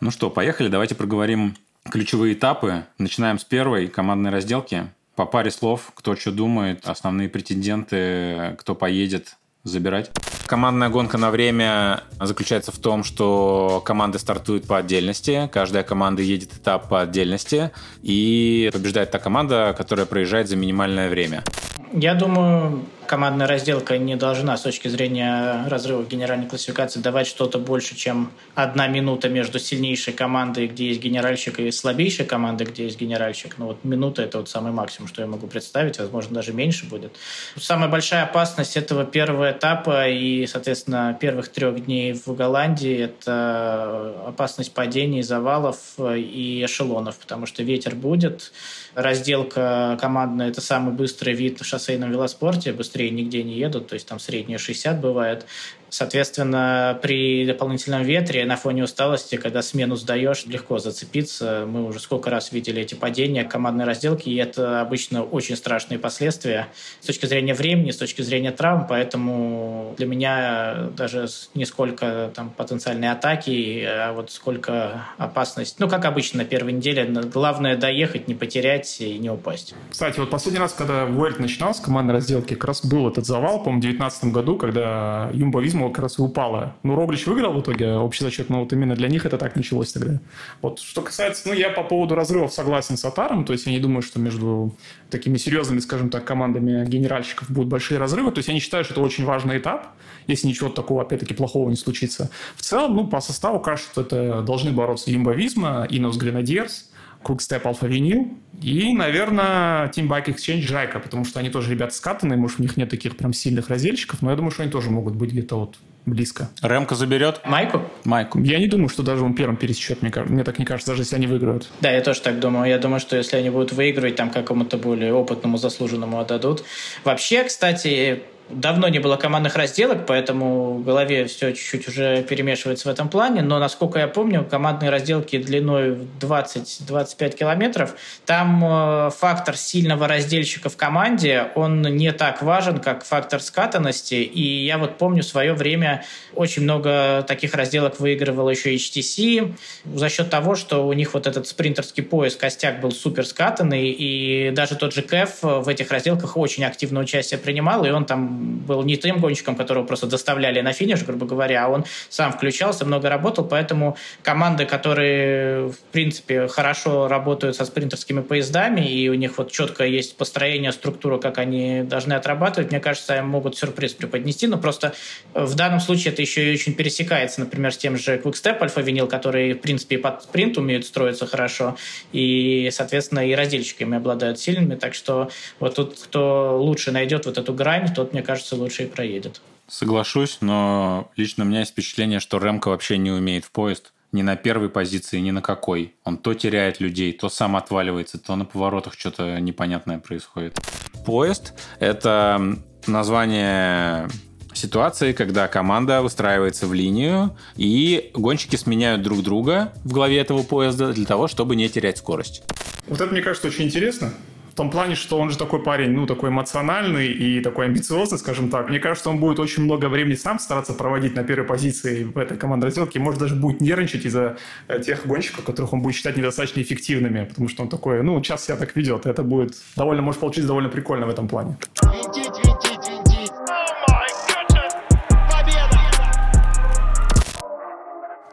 Ну 0.00 0.10
что, 0.10 0.30
поехали, 0.30 0.68
давайте 0.68 0.94
проговорим 0.94 1.56
ключевые 1.84 2.34
этапы. 2.34 2.84
Начинаем 2.98 3.38
с 3.38 3.44
первой 3.44 3.88
командной 3.88 4.30
разделки. 4.30 4.88
По 5.14 5.26
паре 5.26 5.50
слов, 5.50 5.92
кто 5.94 6.16
что 6.16 6.32
думает, 6.32 6.88
основные 6.88 7.28
претенденты, 7.28 8.56
кто 8.58 8.74
поедет, 8.74 9.36
забирать. 9.64 10.10
Командная 10.46 10.88
гонка 10.88 11.18
на 11.18 11.30
время 11.30 12.02
заключается 12.20 12.72
в 12.72 12.78
том, 12.78 13.04
что 13.04 13.82
команды 13.84 14.18
стартуют 14.18 14.66
по 14.66 14.78
отдельности, 14.78 15.48
каждая 15.52 15.82
команда 15.82 16.22
едет 16.22 16.52
этап 16.54 16.88
по 16.88 17.00
отдельности, 17.00 17.70
и 18.02 18.68
побеждает 18.72 19.10
та 19.10 19.18
команда, 19.18 19.74
которая 19.76 20.06
проезжает 20.06 20.48
за 20.48 20.56
минимальное 20.56 21.08
время. 21.08 21.44
Я 21.92 22.14
думаю, 22.14 22.84
командная 23.12 23.46
разделка 23.46 23.98
не 23.98 24.16
должна 24.16 24.56
с 24.56 24.62
точки 24.62 24.88
зрения 24.88 25.68
разрыва 25.68 26.02
генеральной 26.02 26.48
классификации 26.48 26.98
давать 26.98 27.26
что-то 27.26 27.58
больше, 27.58 27.94
чем 27.94 28.30
одна 28.54 28.86
минута 28.86 29.28
между 29.28 29.58
сильнейшей 29.58 30.14
командой, 30.14 30.66
где 30.66 30.88
есть 30.88 31.02
генеральщик, 31.02 31.60
и 31.60 31.70
слабейшей 31.70 32.24
командой, 32.24 32.64
где 32.64 32.84
есть 32.84 32.98
генеральщик. 32.98 33.56
Ну 33.58 33.66
вот 33.66 33.84
минута– 33.84 34.22
это 34.26 34.38
вот 34.38 34.48
самый 34.48 34.72
максимум, 34.72 35.08
что 35.08 35.20
я 35.20 35.28
могу 35.28 35.46
представить. 35.46 35.98
Возможно, 35.98 36.36
даже 36.36 36.54
меньше 36.54 36.86
будет. 36.86 37.14
Самая 37.58 37.90
большая 37.90 38.22
опасность 38.22 38.78
этого 38.78 39.04
первого 39.04 39.50
этапа 39.50 40.08
и, 40.08 40.46
соответственно, 40.46 41.14
первых 41.20 41.48
трех 41.48 41.84
дней 41.84 42.14
в 42.14 42.34
Голландии– 42.34 42.96
это 42.98 44.22
опасность 44.26 44.72
падений, 44.72 45.20
завалов 45.20 45.78
и 45.98 46.64
эшелонов, 46.64 47.18
потому 47.18 47.44
что 47.44 47.62
ветер 47.62 47.94
будет, 47.94 48.52
разделка 48.94 49.96
командная– 50.00 50.48
это 50.50 50.60
самый 50.60 50.94
быстрый 50.94 51.34
вид 51.34 51.60
в 51.60 51.64
шоссейном 51.64 52.10
велоспорте, 52.10 52.72
быстрее 52.72 53.10
нигде 53.10 53.42
не 53.42 53.54
едут, 53.54 53.88
то 53.88 53.94
есть 53.94 54.06
там 54.06 54.18
средние 54.18 54.58
60 54.58 55.00
бывает. 55.00 55.46
Соответственно, 55.92 56.98
при 57.02 57.44
дополнительном 57.44 58.02
ветре 58.02 58.46
на 58.46 58.56
фоне 58.56 58.84
усталости, 58.84 59.36
когда 59.36 59.60
смену 59.60 59.94
сдаешь, 59.96 60.46
легко 60.46 60.78
зацепиться. 60.78 61.66
Мы 61.68 61.84
уже 61.84 62.00
сколько 62.00 62.30
раз 62.30 62.50
видели 62.50 62.80
эти 62.80 62.94
падения 62.94 63.44
командной 63.44 63.84
разделки, 63.84 64.30
и 64.30 64.36
это 64.36 64.80
обычно 64.80 65.22
очень 65.22 65.54
страшные 65.54 65.98
последствия 65.98 66.68
с 67.00 67.06
точки 67.06 67.26
зрения 67.26 67.52
времени, 67.52 67.90
с 67.90 67.98
точки 67.98 68.22
зрения 68.22 68.52
травм, 68.52 68.86
поэтому 68.88 69.94
для 69.98 70.06
меня 70.06 70.88
даже 70.96 71.26
не 71.54 71.66
сколько 71.66 72.32
там 72.34 72.48
потенциальной 72.48 73.10
атаки, 73.10 73.84
а 73.86 74.14
вот 74.14 74.30
сколько 74.30 75.04
опасность. 75.18 75.78
Ну, 75.78 75.90
как 75.90 76.06
обычно 76.06 76.38
на 76.38 76.44
первой 76.46 76.72
неделе, 76.72 77.04
главное 77.04 77.76
доехать, 77.76 78.28
не 78.28 78.34
потерять 78.34 78.98
и 79.02 79.18
не 79.18 79.28
упасть. 79.28 79.74
Кстати, 79.90 80.18
вот 80.20 80.30
последний 80.30 80.60
раз, 80.60 80.72
когда 80.72 81.04
Вуэльт 81.04 81.38
начинался, 81.38 81.82
командной 81.82 82.14
разделки, 82.14 82.54
как 82.54 82.64
раз 82.64 82.82
был 82.82 83.10
этот 83.10 83.26
завал, 83.26 83.58
по-моему, 83.58 83.80
в 83.80 83.82
2019 83.82 84.24
году, 84.32 84.56
когда 84.56 85.28
Юмбо 85.34 85.60
Визма 85.60 85.81
Динамо 85.82 85.92
как 85.92 86.02
раз 86.02 86.18
и 86.18 86.22
упала. 86.22 86.76
Ну, 86.82 86.94
Роглич 86.94 87.26
выиграл 87.26 87.52
в 87.52 87.60
итоге 87.60 87.94
общий 87.94 88.24
зачет, 88.24 88.48
но 88.48 88.60
вот 88.60 88.72
именно 88.72 88.94
для 88.94 89.08
них 89.08 89.26
это 89.26 89.38
так 89.38 89.56
началось 89.56 89.92
тогда. 89.92 90.20
Вот 90.60 90.78
что 90.78 91.02
касается, 91.02 91.48
ну, 91.48 91.54
я 91.54 91.70
по 91.70 91.82
поводу 91.82 92.14
разрывов 92.14 92.52
согласен 92.52 92.96
с 92.96 93.04
Атаром, 93.04 93.44
то 93.44 93.52
есть 93.52 93.66
я 93.66 93.72
не 93.72 93.78
думаю, 93.78 94.02
что 94.02 94.20
между 94.20 94.74
такими 95.10 95.36
серьезными, 95.36 95.80
скажем 95.80 96.10
так, 96.10 96.24
командами 96.24 96.84
генеральщиков 96.86 97.50
будут 97.50 97.68
большие 97.68 97.98
разрывы, 97.98 98.30
то 98.30 98.38
есть 98.38 98.48
я 98.48 98.54
не 98.54 98.60
считаю, 98.60 98.84
что 98.84 98.94
это 98.94 99.02
очень 99.02 99.24
важный 99.24 99.58
этап, 99.58 99.88
если 100.26 100.48
ничего 100.48 100.68
такого, 100.70 101.02
опять-таки, 101.02 101.34
плохого 101.34 101.68
не 101.68 101.76
случится. 101.76 102.30
В 102.56 102.62
целом, 102.62 102.94
ну, 102.94 103.06
по 103.06 103.20
составу 103.20 103.60
кажется, 103.60 103.90
что 103.90 104.00
это 104.02 104.42
должны 104.42 104.72
бороться 104.72 105.14
Имба 105.14 105.32
Визма, 105.32 105.86
Инос 105.88 106.16
Гренадерс, 106.16 106.90
Quickstep 107.24 107.62
Alpha 107.62 107.88
Vinyl 107.88 108.36
и, 108.62 108.92
наверное, 108.92 109.88
Team 109.88 110.08
Bike 110.08 110.26
Exchange 110.26 110.62
Жайка, 110.62 110.98
потому 111.00 111.24
что 111.24 111.40
они 111.40 111.50
тоже 111.50 111.70
ребята 111.70 111.94
скатанные, 111.94 112.38
может, 112.38 112.60
у 112.60 112.62
них 112.62 112.76
нет 112.76 112.90
таких 112.90 113.16
прям 113.16 113.32
сильных 113.32 113.68
разделщиков, 113.68 114.22
но 114.22 114.30
я 114.30 114.36
думаю, 114.36 114.50
что 114.50 114.62
они 114.62 114.70
тоже 114.70 114.90
могут 114.90 115.14
быть 115.14 115.32
где-то 115.32 115.56
вот 115.56 115.76
близко. 116.06 116.50
Ремка 116.62 116.94
заберет? 116.94 117.40
Майку? 117.44 117.82
Майку. 118.04 118.40
Я 118.40 118.58
не 118.58 118.66
думаю, 118.66 118.88
что 118.88 119.02
даже 119.02 119.24
он 119.24 119.34
первым 119.34 119.56
пересечет, 119.56 120.02
мне, 120.02 120.12
мне 120.26 120.44
так 120.44 120.58
не 120.58 120.64
кажется, 120.64 120.92
даже 120.92 121.02
если 121.02 121.16
они 121.16 121.26
выиграют. 121.26 121.68
Да, 121.80 121.90
я 121.90 122.00
тоже 122.00 122.20
так 122.20 122.40
думаю. 122.40 122.68
Я 122.68 122.78
думаю, 122.78 123.00
что 123.00 123.16
если 123.16 123.36
они 123.36 123.50
будут 123.50 123.72
выигрывать, 123.72 124.16
там 124.16 124.30
какому-то 124.30 124.78
более 124.78 125.12
опытному, 125.12 125.58
заслуженному 125.58 126.18
отдадут. 126.18 126.64
Вообще, 127.04 127.44
кстати, 127.44 128.22
Давно 128.50 128.88
не 128.88 128.98
было 128.98 129.16
командных 129.16 129.56
разделок, 129.56 130.04
поэтому 130.06 130.74
в 130.74 130.84
голове 130.84 131.24
все 131.26 131.52
чуть-чуть 131.52 131.88
уже 131.88 132.22
перемешивается 132.22 132.88
в 132.88 132.92
этом 132.92 133.08
плане. 133.08 133.40
Но, 133.40 133.58
насколько 133.58 133.98
я 133.98 134.08
помню, 134.08 134.44
командные 134.44 134.90
разделки 134.90 135.38
длиной 135.38 135.92
в 135.92 136.18
20-25 136.20 137.36
километров, 137.36 137.94
там 138.26 138.62
э, 138.64 139.10
фактор 139.10 139.56
сильного 139.56 140.06
разделщика 140.06 140.68
в 140.68 140.76
команде, 140.76 141.48
он 141.54 141.82
не 141.82 142.12
так 142.12 142.42
важен, 142.42 142.78
как 142.78 143.04
фактор 143.04 143.40
скатанности. 143.40 144.16
И 144.16 144.64
я 144.66 144.76
вот 144.76 144.98
помню 144.98 145.22
в 145.22 145.26
свое 145.26 145.54
время 145.54 146.04
очень 146.34 146.62
много 146.62 147.24
таких 147.26 147.54
разделок 147.54 148.00
выигрывал 148.00 148.50
еще 148.50 148.74
HTC 148.74 149.54
за 149.94 150.08
счет 150.08 150.28
того, 150.28 150.56
что 150.56 150.86
у 150.86 150.92
них 150.92 151.14
вот 151.14 151.26
этот 151.26 151.46
спринтерский 151.46 152.02
пояс, 152.02 152.36
костяк 152.36 152.80
был 152.80 152.90
супер 152.90 153.24
скатанный, 153.24 153.90
и 153.90 154.50
даже 154.50 154.76
тот 154.76 154.92
же 154.92 155.02
Кэф 155.02 155.38
в 155.42 155.68
этих 155.68 155.90
разделках 155.90 156.36
очень 156.36 156.64
активно 156.64 157.00
участие 157.00 157.38
принимал, 157.38 157.84
и 157.84 157.90
он 157.90 158.04
там 158.04 158.31
был 158.32 158.82
не 158.82 158.96
тем 158.96 159.20
гонщиком, 159.20 159.56
которого 159.56 159.84
просто 159.84 160.06
доставляли 160.06 160.60
на 160.60 160.72
финиш, 160.72 161.02
грубо 161.04 161.26
говоря, 161.26 161.66
а 161.66 161.68
он 161.68 161.84
сам 162.08 162.32
включался, 162.32 162.84
много 162.84 163.08
работал, 163.08 163.44
поэтому 163.44 163.96
команды, 164.22 164.66
которые, 164.66 165.68
в 165.68 165.78
принципе, 165.92 166.48
хорошо 166.48 167.08
работают 167.08 167.56
со 167.56 167.64
спринтерскими 167.64 168.20
поездами, 168.20 168.80
и 168.80 169.08
у 169.08 169.14
них 169.14 169.38
вот 169.38 169.52
четко 169.52 169.84
есть 169.84 170.16
построение, 170.16 170.72
структура, 170.72 171.18
как 171.18 171.38
они 171.38 171.82
должны 171.82 172.14
отрабатывать, 172.14 172.70
мне 172.70 172.80
кажется, 172.80 173.16
им 173.16 173.28
могут 173.28 173.56
сюрприз 173.56 173.92
преподнести, 173.92 174.46
но 174.46 174.58
просто 174.58 174.94
в 175.34 175.54
данном 175.54 175.80
случае 175.80 176.12
это 176.12 176.22
еще 176.22 176.50
и 176.50 176.54
очень 176.54 176.74
пересекается, 176.74 177.40
например, 177.40 177.72
с 177.72 177.76
тем 177.76 177.96
же 177.96 178.16
Quickstep 178.16 178.60
Alpha 178.60 178.84
Vinyl, 178.84 179.06
которые, 179.06 179.54
в 179.54 179.60
принципе, 179.60 179.98
под 179.98 180.22
спринт 180.22 180.56
умеют 180.58 180.86
строиться 180.86 181.26
хорошо, 181.26 181.76
и, 182.12 182.70
соответственно, 182.72 183.26
и 183.26 183.34
разделщиками 183.34 183.96
обладают 183.96 184.38
сильными, 184.38 184.74
так 184.74 184.94
что 184.94 185.30
вот 185.60 185.74
тут, 185.74 185.98
кто 185.98 186.58
лучше 186.58 186.92
найдет 186.92 187.26
вот 187.26 187.38
эту 187.38 187.52
грань, 187.52 187.92
тот, 187.94 188.12
мне 188.12 188.21
кажется, 188.22 188.56
лучше 188.56 188.84
и 188.84 188.86
проедет. 188.86 189.40
Соглашусь, 189.68 190.38
но 190.40 191.10
лично 191.16 191.44
у 191.44 191.46
меня 191.46 191.60
есть 191.60 191.72
впечатление, 191.72 192.20
что 192.20 192.38
Ремко 192.38 192.68
вообще 192.68 192.98
не 192.98 193.10
умеет 193.10 193.44
в 193.44 193.50
поезд 193.50 193.92
ни 194.12 194.22
на 194.22 194.36
первой 194.36 194.68
позиции, 194.68 195.18
ни 195.20 195.30
на 195.30 195.40
какой. 195.40 195.94
Он 196.04 196.18
то 196.18 196.34
теряет 196.34 196.80
людей, 196.80 197.12
то 197.12 197.28
сам 197.28 197.56
отваливается, 197.56 198.18
то 198.18 198.36
на 198.36 198.44
поворотах 198.44 198.94
что-то 198.98 199.40
непонятное 199.40 199.98
происходит. 199.98 200.60
Поезд— 201.06 201.54
это 201.80 202.58
название 202.86 204.08
ситуации, 204.52 205.12
когда 205.12 205.48
команда 205.48 206.02
выстраивается 206.02 206.66
в 206.66 206.74
линию, 206.74 207.36
и 207.56 208.10
гонщики 208.12 208.56
сменяют 208.56 209.02
друг 209.02 209.22
друга 209.22 209.72
в 209.84 209.92
главе 209.92 210.18
этого 210.18 210.42
поезда 210.42 210.92
для 210.92 211.06
того, 211.06 211.26
чтобы 211.28 211.56
не 211.56 211.68
терять 211.70 211.98
скорость. 211.98 212.42
Вот 212.86 213.00
это, 213.00 213.10
мне 213.10 213.22
кажется, 213.22 213.48
очень 213.48 213.64
интересно. 213.64 214.12
В 214.52 214.54
том 214.54 214.70
плане, 214.70 214.96
что 214.96 215.18
он 215.18 215.30
же 215.30 215.38
такой 215.38 215.62
парень, 215.62 215.92
ну, 215.92 216.06
такой 216.06 216.28
эмоциональный 216.28 217.06
и 217.06 217.40
такой 217.40 217.64
амбициозный, 217.64 218.18
скажем 218.18 218.50
так. 218.50 218.68
Мне 218.68 218.80
кажется, 218.80 219.08
он 219.08 219.18
будет 219.18 219.38
очень 219.38 219.62
много 219.62 219.86
времени 219.86 220.14
сам 220.14 220.38
стараться 220.38 220.74
проводить 220.74 221.14
на 221.16 221.24
первой 221.24 221.46
позиции 221.46 222.04
в 222.04 222.18
этой 222.18 222.36
командной 222.36 222.66
разделке. 222.68 223.00
Может, 223.00 223.18
даже 223.18 223.34
будет 223.34 223.62
нервничать 223.62 224.04
из-за 224.04 224.36
э, 224.68 224.78
тех 224.80 225.06
гонщиков, 225.06 225.46
которых 225.46 225.72
он 225.72 225.80
будет 225.80 225.94
считать 225.94 226.18
недостаточно 226.18 226.60
эффективными, 226.60 227.24
потому 227.24 227.48
что 227.48 227.62
он 227.62 227.70
такой, 227.70 228.02
ну, 228.02 228.22
сейчас 228.22 228.44
себя 228.44 228.56
так 228.56 228.76
ведет. 228.76 229.06
Это 229.06 229.22
будет 229.22 229.54
довольно, 229.74 230.02
может 230.02 230.20
получиться 230.20 230.48
довольно 230.48 230.68
прикольно 230.68 231.06
в 231.06 231.08
этом 231.08 231.28
плане. 231.28 231.56
Винтить, 231.82 232.44
винтить, 232.44 232.81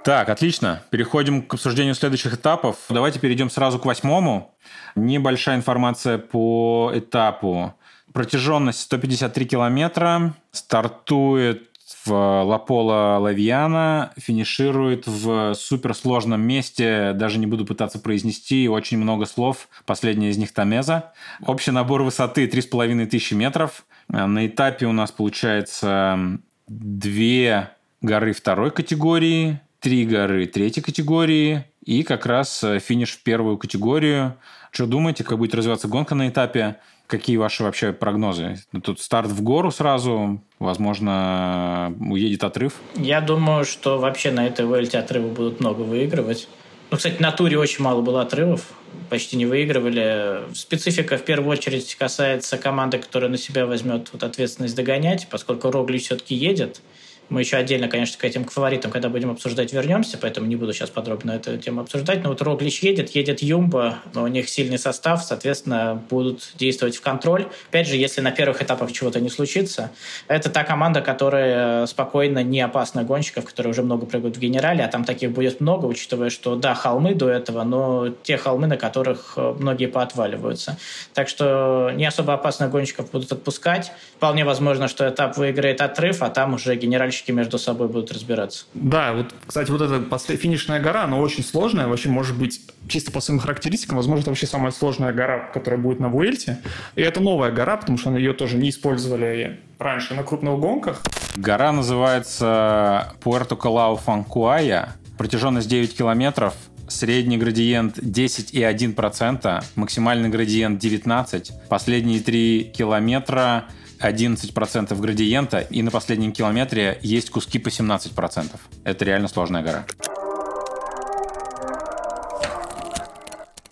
Так, 0.09 0.29
отлично. 0.29 0.81
Переходим 0.89 1.43
к 1.43 1.53
обсуждению 1.53 1.93
следующих 1.93 2.33
этапов. 2.33 2.77
Давайте 2.89 3.19
перейдем 3.19 3.51
сразу 3.51 3.77
к 3.77 3.85
восьмому. 3.85 4.55
Небольшая 4.95 5.55
информация 5.55 6.17
по 6.17 6.91
этапу. 6.95 7.75
Протяженность 8.11 8.79
153 8.79 9.45
километра. 9.45 10.33
Стартует 10.51 11.69
в 12.05 12.11
Лапола 12.11 13.19
Лавьяна, 13.19 14.11
финиширует 14.17 15.05
в 15.05 15.53
суперсложном 15.53 16.41
месте, 16.41 17.13
даже 17.13 17.37
не 17.37 17.45
буду 17.45 17.67
пытаться 17.67 17.99
произнести, 17.99 18.67
очень 18.67 18.97
много 18.97 19.27
слов, 19.27 19.69
последнее 19.85 20.31
из 20.31 20.39
них 20.39 20.51
Тамеза. 20.55 21.13
Общий 21.45 21.69
набор 21.69 22.01
высоты 22.01 22.47
3500 22.47 23.31
метров. 23.33 23.85
На 24.07 24.47
этапе 24.47 24.87
у 24.87 24.91
нас 24.91 25.11
получается 25.11 26.39
две 26.67 27.69
горы 28.01 28.33
второй 28.33 28.71
категории, 28.71 29.61
три 29.79 30.05
горы 30.05 30.45
третьей 30.45 30.83
категории 30.83 31.65
и 31.83 32.03
как 32.03 32.25
раз 32.25 32.63
э, 32.63 32.79
финиш 32.79 33.11
в 33.11 33.23
первую 33.23 33.57
категорию. 33.57 34.35
Что 34.71 34.85
думаете, 34.85 35.23
как 35.23 35.37
будет 35.37 35.55
развиваться 35.55 35.87
гонка 35.87 36.15
на 36.15 36.29
этапе? 36.29 36.77
Какие 37.07 37.37
ваши 37.37 37.63
вообще 37.63 37.91
прогнозы? 37.91 38.59
Тут 38.83 39.01
старт 39.01 39.29
в 39.29 39.41
гору 39.41 39.71
сразу, 39.71 40.43
возможно, 40.59 41.95
уедет 41.99 42.43
отрыв? 42.43 42.73
Я 42.95 43.19
думаю, 43.19 43.65
что 43.65 43.97
вообще 43.97 44.29
на 44.29 44.45
этой 44.45 44.67
вельте 44.67 44.99
отрывы 44.99 45.29
будут 45.29 45.59
много 45.59 45.81
выигрывать. 45.81 46.47
Ну, 46.91 46.97
кстати, 46.97 47.21
на 47.21 47.31
туре 47.31 47.57
очень 47.57 47.83
мало 47.83 48.01
было 48.01 48.21
отрывов, 48.21 48.73
почти 49.09 49.37
не 49.37 49.45
выигрывали. 49.45 50.53
Специфика 50.53 51.17
в 51.17 51.23
первую 51.23 51.51
очередь 51.51 51.95
касается 51.95 52.57
команды, 52.57 52.99
которая 52.99 53.29
на 53.29 53.37
себя 53.37 53.65
возьмет 53.65 54.09
вот 54.11 54.23
ответственность 54.23 54.75
догонять, 54.75 55.27
поскольку 55.31 55.71
Рогли 55.71 55.99
все-таки 55.99 56.35
едет, 56.35 56.81
Мы 57.29 57.41
еще 57.41 57.57
отдельно, 57.57 57.87
конечно, 57.87 58.17
к 58.17 58.23
этим 58.23 58.43
к 58.43 58.51
фаворитам, 58.51 58.89
когда 58.89 59.09
будем 59.09 59.29
обсуждать, 59.29 59.71
вернемся, 59.71 60.17
поэтому 60.17 60.47
не 60.47 60.55
буду 60.55 60.73
сейчас 60.73 60.89
подробно 60.89 61.31
эту 61.31 61.57
тему 61.57 61.81
обсуждать. 61.81 62.23
Но 62.23 62.29
вот 62.29 62.41
Роглич 62.41 62.79
едет, 62.81 63.11
едет 63.11 63.43
Юмба, 63.43 63.99
но 64.15 64.23
у 64.23 64.27
них 64.27 64.49
сильный 64.49 64.79
состав, 64.79 65.23
соответственно, 65.23 66.01
будут 66.09 66.51
действовать 66.55 66.95
в 66.97 67.01
контроль. 67.01 67.47
Опять 67.69 67.87
же, 67.87 67.97
если 67.97 68.21
на 68.21 68.31
первых 68.31 68.63
этапах 68.63 68.91
чего-то 68.91 69.19
не 69.19 69.29
случится, 69.29 69.91
это 70.27 70.49
та 70.49 70.63
команда, 70.63 71.01
которая 71.01 71.85
спокойно 71.85 72.41
не 72.41 72.61
опасна 72.61 73.03
гонщиков, 73.03 73.45
которые 73.45 73.71
уже 73.71 73.83
много 73.83 74.07
прыгают 74.07 74.37
в 74.37 74.39
генерале, 74.39 74.83
а 74.83 74.87
там 74.87 75.03
таких 75.03 75.31
будет 75.31 75.61
много, 75.61 75.85
учитывая, 75.85 76.31
что, 76.31 76.55
да, 76.55 76.73
холмы 76.73 77.13
до 77.13 77.29
этого, 77.29 77.63
но 77.63 78.09
те 78.23 78.37
холмы, 78.37 78.65
на 78.65 78.77
которых 78.77 79.33
э, 79.35 79.55
многие 79.59 79.85
поотваливаются. 79.85 80.77
Так 81.13 81.29
что 81.29 81.91
не 81.95 82.05
особо 82.05 82.33
опасных 82.33 82.71
гонщиков 82.71 83.11
будут 83.11 83.31
отпускать. 83.31 83.91
Вполне 84.15 84.45
возможно, 84.45 84.87
что 84.87 85.07
этап 85.07 85.37
выиграет 85.37 85.81
отрыв, 85.81 86.23
а 86.23 86.29
там 86.29 86.55
уже 86.55 86.75
генеральщики 87.19 87.31
между 87.31 87.57
собой 87.57 87.87
будут 87.87 88.11
разбираться. 88.11 88.65
Да, 88.73 89.13
вот, 89.13 89.33
кстати, 89.45 89.71
вот 89.71 89.81
эта 89.81 89.99
послед... 89.99 90.39
финишная 90.39 90.79
гора, 90.79 91.03
она 91.03 91.17
очень 91.17 91.43
сложная, 91.43 91.87
вообще 91.87 92.09
может 92.09 92.37
быть 92.37 92.61
чисто 92.87 93.11
по 93.11 93.21
своим 93.21 93.39
характеристикам, 93.39 93.97
возможно, 93.97 94.21
это 94.21 94.29
вообще 94.29 94.47
самая 94.47 94.71
сложная 94.71 95.13
гора, 95.13 95.49
которая 95.53 95.79
будет 95.79 95.99
на 95.99 96.09
Вуэльте. 96.09 96.59
И 96.95 97.01
это 97.01 97.19
новая 97.19 97.51
гора, 97.51 97.77
потому 97.77 97.97
что 97.97 98.15
ее 98.15 98.33
тоже 98.33 98.57
не 98.57 98.69
использовали 98.69 99.59
раньше 99.77 100.13
на 100.13 100.23
крупных 100.23 100.59
гонках. 100.59 101.01
Гора 101.35 101.71
называется 101.71 103.13
Пуэрто 103.21 103.55
Калау 103.55 103.95
Фанкуая. 103.97 104.95
Протяженность 105.17 105.67
9 105.67 105.97
километров, 105.97 106.53
средний 106.87 107.37
градиент 107.37 107.97
10,1%, 107.97 109.63
максимальный 109.75 110.29
градиент 110.29 110.81
19%, 110.81 111.51
последние 111.67 112.21
3 112.21 112.71
километра 112.75 113.65
11% 114.01 114.99
градиента, 114.99 115.59
и 115.59 115.81
на 115.81 115.91
последнем 115.91 116.31
километре 116.31 116.99
есть 117.01 117.29
куски 117.29 117.59
по 117.59 117.69
17%. 117.69 118.49
Это 118.83 119.05
реально 119.05 119.27
сложная 119.27 119.63
гора. 119.63 119.85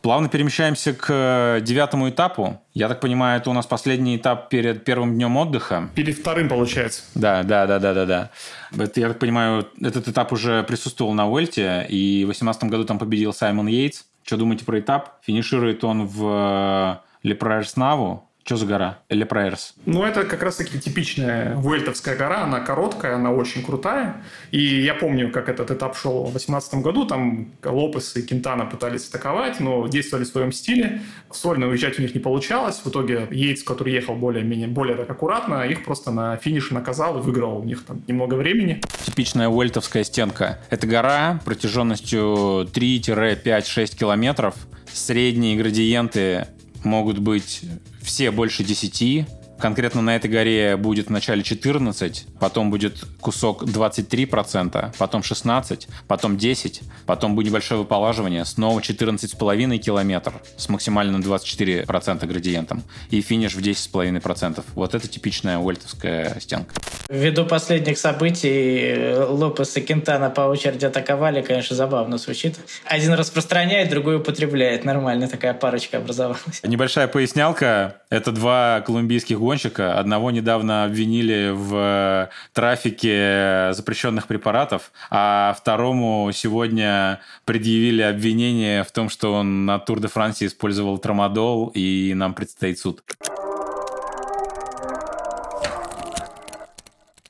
Плавно 0.07 0.29
перемещаемся 0.29 0.93
к 0.93 1.07
э, 1.09 1.61
девятому 1.61 2.09
этапу. 2.09 2.61
Я 2.73 2.87
так 2.87 3.01
понимаю, 3.01 3.41
это 3.41 3.49
у 3.49 3.53
нас 3.53 3.65
последний 3.65 4.15
этап 4.15 4.47
перед 4.47 4.85
первым 4.85 5.15
днем 5.15 5.35
отдыха. 5.35 5.89
Или 5.97 6.13
вторым, 6.13 6.47
получается. 6.47 7.01
Да, 7.13 7.43
да, 7.43 7.67
да, 7.67 7.77
да, 7.77 7.93
да, 7.93 8.05
да. 8.05 8.29
Это, 8.77 9.01
я 9.01 9.09
так 9.09 9.19
понимаю, 9.19 9.67
этот 9.81 10.07
этап 10.07 10.31
уже 10.31 10.63
присутствовал 10.63 11.13
на 11.13 11.29
Уэльте, 11.29 11.85
и 11.89 12.23
в 12.23 12.27
2018 12.27 12.63
году 12.65 12.85
там 12.85 12.99
победил 12.99 13.33
Саймон 13.33 13.67
Йейтс. 13.67 14.05
Что 14.23 14.37
думаете 14.37 14.63
про 14.63 14.79
этап? 14.79 15.19
Финиширует 15.23 15.83
он 15.83 16.05
в 16.05 17.03
Лепрайерснаву, 17.23 18.26
что 18.47 18.55
за 18.55 18.65
гора? 18.65 18.99
Или 19.09 19.25
Прайерс? 19.25 19.73
Ну, 19.85 20.05
это 20.05 20.23
как 20.23 20.41
раз-таки 20.41 20.79
типичная 20.79 21.53
вуэльтовская 21.55 22.15
гора. 22.15 22.43
Она 22.43 22.61
короткая, 22.61 23.15
она 23.15 23.33
очень 23.33 23.61
крутая. 23.61 24.23
И 24.51 24.83
я 24.83 24.93
помню, 24.93 25.29
как 25.33 25.49
этот 25.49 25.69
этап 25.69 25.97
шел 25.97 26.23
в 26.23 26.31
2018 26.31 26.75
году. 26.75 27.05
Там 27.05 27.49
Лопес 27.61 28.15
и 28.15 28.21
Кентана 28.21 28.65
пытались 28.65 29.09
атаковать, 29.09 29.59
но 29.59 29.85
действовали 29.89 30.23
в 30.23 30.29
своем 30.29 30.53
стиле. 30.53 31.01
Сольно 31.29 31.67
уезжать 31.67 31.99
у 31.99 32.01
них 32.01 32.15
не 32.15 32.21
получалось. 32.21 32.79
В 32.85 32.87
итоге 32.87 33.27
Йейтс, 33.29 33.63
который 33.63 33.91
ехал 33.91 34.15
более-менее 34.15 34.69
более 34.69 34.95
так 34.95 35.09
аккуратно, 35.09 35.63
их 35.63 35.83
просто 35.83 36.11
на 36.11 36.37
финише 36.37 36.73
наказал 36.73 37.19
и 37.19 37.21
выиграл 37.21 37.57
у 37.57 37.63
них 37.65 37.83
там 37.83 38.01
немного 38.07 38.35
времени. 38.35 38.79
Типичная 39.03 39.49
уэльтовская 39.49 40.05
стенка. 40.05 40.59
Это 40.69 40.87
гора 40.87 41.41
протяженностью 41.43 42.65
3-5-6 42.73 43.97
километров. 43.97 44.55
Средние 44.93 45.57
градиенты 45.57 46.47
могут 46.85 47.19
быть 47.19 47.65
все 48.07 48.31
больше 48.31 48.63
10, 48.63 49.25
Конкретно 49.59 50.01
на 50.01 50.15
этой 50.15 50.29
горе 50.29 50.77
будет 50.77 51.07
в 51.07 51.09
начале 51.09 51.43
14, 51.43 52.25
потом 52.39 52.69
будет 52.69 53.03
кусок 53.21 53.63
23%, 53.63 54.95
потом 54.97 55.23
16, 55.23 55.87
потом 56.07 56.37
10, 56.37 56.81
потом 57.05 57.35
будет 57.35 57.47
небольшое 57.47 57.79
выполаживание, 57.79 58.45
снова 58.45 58.79
14,5 58.79 59.77
километр 59.77 60.33
с 60.57 60.69
максимальным 60.69 61.21
24% 61.21 62.25
градиентом 62.25 62.83
и 63.09 63.21
финиш 63.21 63.55
в 63.55 63.59
10,5%. 63.59 64.63
Вот 64.75 64.93
это 64.93 65.07
типичная 65.07 65.57
уэльтовская 65.57 66.39
стенка. 66.39 66.73
Ввиду 67.09 67.45
последних 67.45 67.97
событий 67.97 69.15
Лопес 69.27 69.77
и 69.77 69.81
Кентана 69.81 70.29
по 70.29 70.41
очереди 70.41 70.85
атаковали, 70.85 71.41
конечно, 71.41 71.75
забавно 71.75 72.17
звучит. 72.17 72.57
Один 72.85 73.13
распространяет, 73.13 73.89
другой 73.89 74.17
употребляет. 74.17 74.83
Нормально 74.83 75.27
такая 75.27 75.53
парочка 75.53 75.97
образовалась. 75.97 76.61
Небольшая 76.63 77.07
пояснялка. 77.07 78.01
Это 78.09 78.31
два 78.31 78.81
колумбийских 78.85 79.39
гонщика. 79.47 79.97
Одного 79.97 80.29
недавно 80.29 80.83
обвинили 80.83 81.51
в 81.53 82.29
трафике 82.51 83.69
запрещенных 83.71 84.27
препаратов, 84.27 84.91
а 85.09 85.55
второму 85.57 86.29
сегодня 86.33 87.21
предъявили 87.45 88.01
обвинение 88.01 88.83
в 88.83 88.91
том, 88.91 89.09
что 89.09 89.33
он 89.33 89.65
на 89.65 89.79
Тур 89.79 90.01
де 90.01 90.09
Франции 90.09 90.47
использовал 90.47 90.97
трамадол, 90.97 91.71
и 91.73 92.13
нам 92.13 92.33
предстоит 92.33 92.77
суд. 92.77 93.01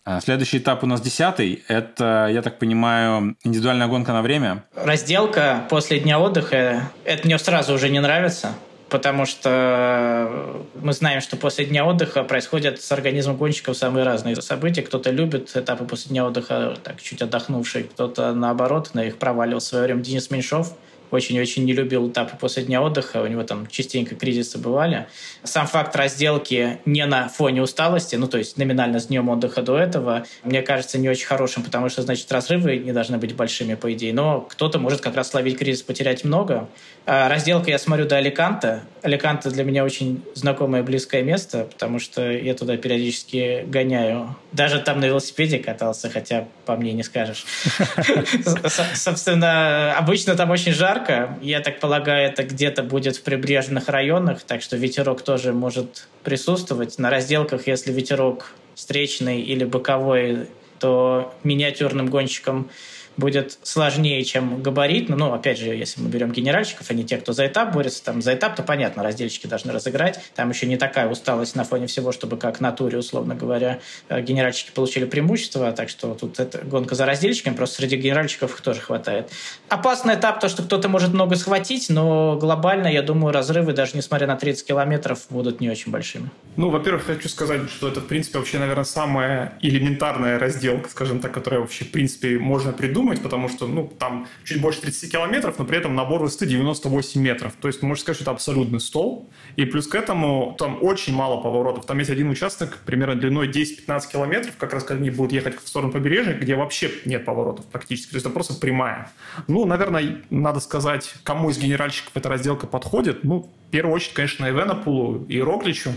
А, 0.04 0.20
следующий 0.22 0.58
этап 0.58 0.84
у 0.84 0.88
нас 0.88 1.02
десятый. 1.02 1.64
Это, 1.68 2.30
я 2.32 2.42
так 2.42 2.58
понимаю, 2.58 3.36
индивидуальная 3.44 3.88
гонка 3.88 4.12
на 4.14 4.24
время. 4.24 4.64
Разделка 4.74 5.66
после 5.70 6.00
дня 6.00 6.18
отдыха. 6.18 6.90
Это 7.04 7.28
мне 7.28 7.38
сразу 7.38 7.74
уже 7.76 7.90
не 7.90 8.00
нравится 8.00 8.56
потому 8.90 9.26
что 9.26 10.64
мы 10.76 10.94
знаем, 10.94 11.22
что 11.22 11.38
после 11.38 11.66
дня 11.66 11.86
отдыха 11.86 12.24
происходят 12.24 12.82
с 12.82 12.92
организмом 12.92 13.38
гонщиков 13.38 13.78
самые 13.78 14.04
разные 14.06 14.36
события. 14.42 14.82
Кто-то 14.82 15.12
любит 15.12 15.56
этапы 15.56 15.86
после 15.86 16.10
дня 16.10 16.26
отдыха, 16.26 16.78
так 16.84 17.02
чуть 17.02 17.22
отдохнувший, 17.22 17.84
кто-то 17.84 18.34
наоборот, 18.34 18.92
на 18.94 19.06
их 19.06 19.18
проваливал 19.18 19.60
в 19.60 19.64
свое 19.64 19.86
время 19.86 20.02
Денис 20.02 20.30
Меньшов– 20.30 20.74
очень-очень 21.12 21.66
не 21.66 21.74
любил 21.74 22.10
этапы 22.10 22.38
после 22.38 22.64
дня 22.64 22.82
отдыха, 22.82 23.22
у 23.22 23.28
него 23.28 23.44
там 23.44 23.68
частенько 23.68 24.16
кризисы 24.16 24.58
бывали. 24.58 25.08
Сам 25.44 25.68
факт 25.68 25.96
разделки 25.96 26.80
не 26.86 27.06
на 27.06 27.30
фоне 27.30 27.62
усталости, 27.62 28.16
ну 28.16 28.28
то 28.28 28.38
есть 28.38 28.58
номинально 28.58 29.00
с 29.00 29.08
днем 29.08 29.30
отдыха 29.30 29.62
до 29.62 29.78
этого, 29.78 30.26
мне 30.44 30.62
кажется 30.62 30.98
не 30.98 31.10
очень 31.10 31.26
хорошим, 31.26 31.64
потому 31.64 31.90
что, 31.90 32.02
значит, 32.02 32.32
разрывы 32.32 32.78
не 32.78 32.92
должны 32.92 33.18
быть 33.18 33.36
большими, 33.36 33.76
по 33.76 33.92
идее. 33.94 34.14
Но 34.14 34.42
кто-то 34.42 34.80
может 34.80 35.02
как 35.02 35.16
раз 35.16 35.30
словить 35.30 35.58
кризис, 35.58 35.84
потерять 35.84 36.24
много. 36.24 36.68
А 37.06 37.30
разделка 37.30 37.70
я 37.70 37.80
смотрю 37.80 38.06
до 38.06 38.18
Аликанта. 38.18 38.84
Аликанта 39.02 39.50
для 39.50 39.64
меня 39.64 39.86
очень 39.86 40.24
знакомое 40.36 40.84
близкое 40.84 41.22
место, 41.22 41.68
потому 41.72 42.00
что 42.00 42.30
я 42.30 42.54
туда 42.54 42.76
периодически 42.76 43.64
гоняю. 43.66 44.36
Даже 44.52 44.80
там 44.80 45.00
на 45.00 45.06
велосипеде 45.06 45.60
катался, 45.60 46.10
хотя 46.10 46.48
по 46.66 46.76
мне 46.76 46.92
не 46.94 47.04
скажешь. 47.04 47.46
Собственно, 48.96 49.96
обычно 49.98 50.36
там 50.36 50.52
очень 50.52 50.74
жарко, 50.74 50.97
жарко. 50.98 51.38
Я 51.42 51.60
так 51.62 51.80
полагаю, 51.80 52.30
это 52.30 52.44
где-то 52.44 52.84
будет 52.84 53.18
в 53.18 53.24
прибрежных 53.24 53.90
районах, 53.90 54.44
так 54.44 54.62
что 54.62 54.78
ветерок 54.78 55.22
тоже 55.22 55.54
может 55.54 56.08
присутствовать. 56.24 56.98
На 57.00 57.10
разделках, 57.10 57.68
если 57.68 57.92
ветерок 57.92 58.52
встречный 58.76 59.42
или 59.42 59.64
боковой, 59.64 60.48
то 60.80 61.34
миниатюрным 61.44 62.08
гонщикам 62.08 62.70
будет 63.18 63.58
сложнее, 63.64 64.24
чем 64.24 64.62
габарит. 64.62 65.10
Ну, 65.10 65.34
опять 65.34 65.60
же, 65.60 65.76
если 65.76 66.02
мы 66.02 66.10
берем 66.10 66.32
генеральщиков, 66.32 66.90
они 66.90 67.04
те, 67.04 67.18
кто 67.18 67.34
за 67.34 67.48
этап 67.48 67.74
борется, 67.74 68.04
там 68.04 68.22
за 68.22 68.36
этап-то 68.36 68.64
понятно, 68.64 69.04
раздельщики 69.04 69.48
должны 69.48 69.74
разыграть. 69.74 70.20
Там 70.36 70.50
еще 70.50 70.68
не 70.68 70.78
такая 70.78 71.10
усталость 71.10 71.56
на 71.56 71.64
фоне 71.64 71.88
всего, 71.88 72.12
чтобы 72.12 72.38
как 72.38 72.62
на 72.62 72.72
туре, 72.72 72.98
условно 72.98 73.36
говоря, 73.36 73.80
э, 74.10 74.22
генеральщики 74.22 74.72
получили 74.72 75.06
преимущество, 75.06 75.72
так 75.72 75.90
что 75.90 76.14
тут 76.14 76.40
это 76.40 76.60
гонка 76.60 76.96
за 76.96 77.06
раздельщиками, 77.06 77.56
просто 77.56 77.78
среди 77.78 77.98
генеральщиков 77.98 78.54
их 78.54 78.62
тоже 78.62 78.82
хватает. 78.82 79.32
Опасный 79.70 80.16
этап, 80.16 80.40
то, 80.40 80.48
что 80.48 80.64
кто-то 80.64 80.88
может 80.88 81.14
много 81.14 81.36
схватить, 81.36 81.90
но 81.90 82.38
глобально, 82.40 82.88
я 82.88 83.02
думаю, 83.02 83.34
разрывы, 83.34 83.74
даже 83.74 83.98
несмотря 83.98 84.28
на 84.28 84.36
30 84.36 84.68
километров, 84.68 85.26
будут 85.30 85.60
не 85.60 85.70
очень 85.70 85.92
большими. 85.92 86.30
Ну, 86.56 86.70
во-первых, 86.70 87.06
хочу 87.06 87.30
сказать, 87.30 87.70
что 87.70 87.88
это, 87.88 88.00
в 88.00 88.08
принципе, 88.08 88.38
вообще, 88.38 88.60
наверное, 88.60 88.84
самая 88.84 89.58
элементарная 89.62 90.40
разделка, 90.40 90.90
скажем 90.90 91.20
так, 91.20 91.32
которая 91.32 91.62
вообще, 91.62 91.86
в 91.86 91.92
принципе, 91.92 92.38
можно 92.38 92.72
придумать 92.72 93.07
думать, 93.08 93.22
потому 93.22 93.48
что, 93.48 93.68
ну, 93.68 93.90
там 94.00 94.28
чуть 94.44 94.60
больше 94.62 94.82
30 94.82 95.12
километров, 95.12 95.58
но 95.58 95.66
при 95.66 95.78
этом 95.78 95.96
набор 95.96 96.22
высоты 96.22 96.46
98 96.46 97.22
метров. 97.22 97.54
То 97.62 97.70
есть, 97.70 97.82
можно 97.82 98.02
сказать, 98.02 98.18
что 98.18 98.24
это 98.26 98.32
абсолютный 98.32 98.82
стол. 98.82 99.30
И 99.56 99.64
плюс 99.66 99.88
к 99.88 99.96
этому 99.96 100.56
там 100.58 100.80
очень 100.82 101.14
мало 101.14 101.42
поворотов. 101.42 101.86
Там 101.86 102.00
есть 102.00 102.12
один 102.12 102.30
участок, 102.30 102.80
примерно 102.86 103.16
длиной 103.16 103.48
10-15 103.48 104.12
километров, 104.12 104.58
как 104.58 104.74
раз 104.74 104.84
когда 104.84 105.02
они 105.02 105.10
будут 105.10 105.32
ехать 105.32 105.56
в 105.64 105.68
сторону 105.68 105.94
побережья, 105.94 106.34
где 106.34 106.56
вообще 106.56 106.92
нет 107.06 107.24
поворотов 107.24 107.66
практически. 107.66 108.12
То 108.12 108.16
есть, 108.18 108.26
это 108.26 108.34
просто 108.34 108.56
прямая. 108.56 109.10
Ну, 109.48 109.66
наверное, 109.66 110.22
надо 110.30 110.60
сказать, 110.60 111.14
кому 111.24 111.50
из 111.50 111.58
генеральщиков 111.58 112.12
эта 112.14 112.28
разделка 112.28 112.68
подходит. 112.68 113.24
Ну, 113.24 113.50
в 113.68 113.72
первую 113.72 113.96
очередь, 113.96 114.14
конечно, 114.14 114.50
Эвенопулу 114.50 115.26
и 115.30 115.42
Рокличу 115.42 115.94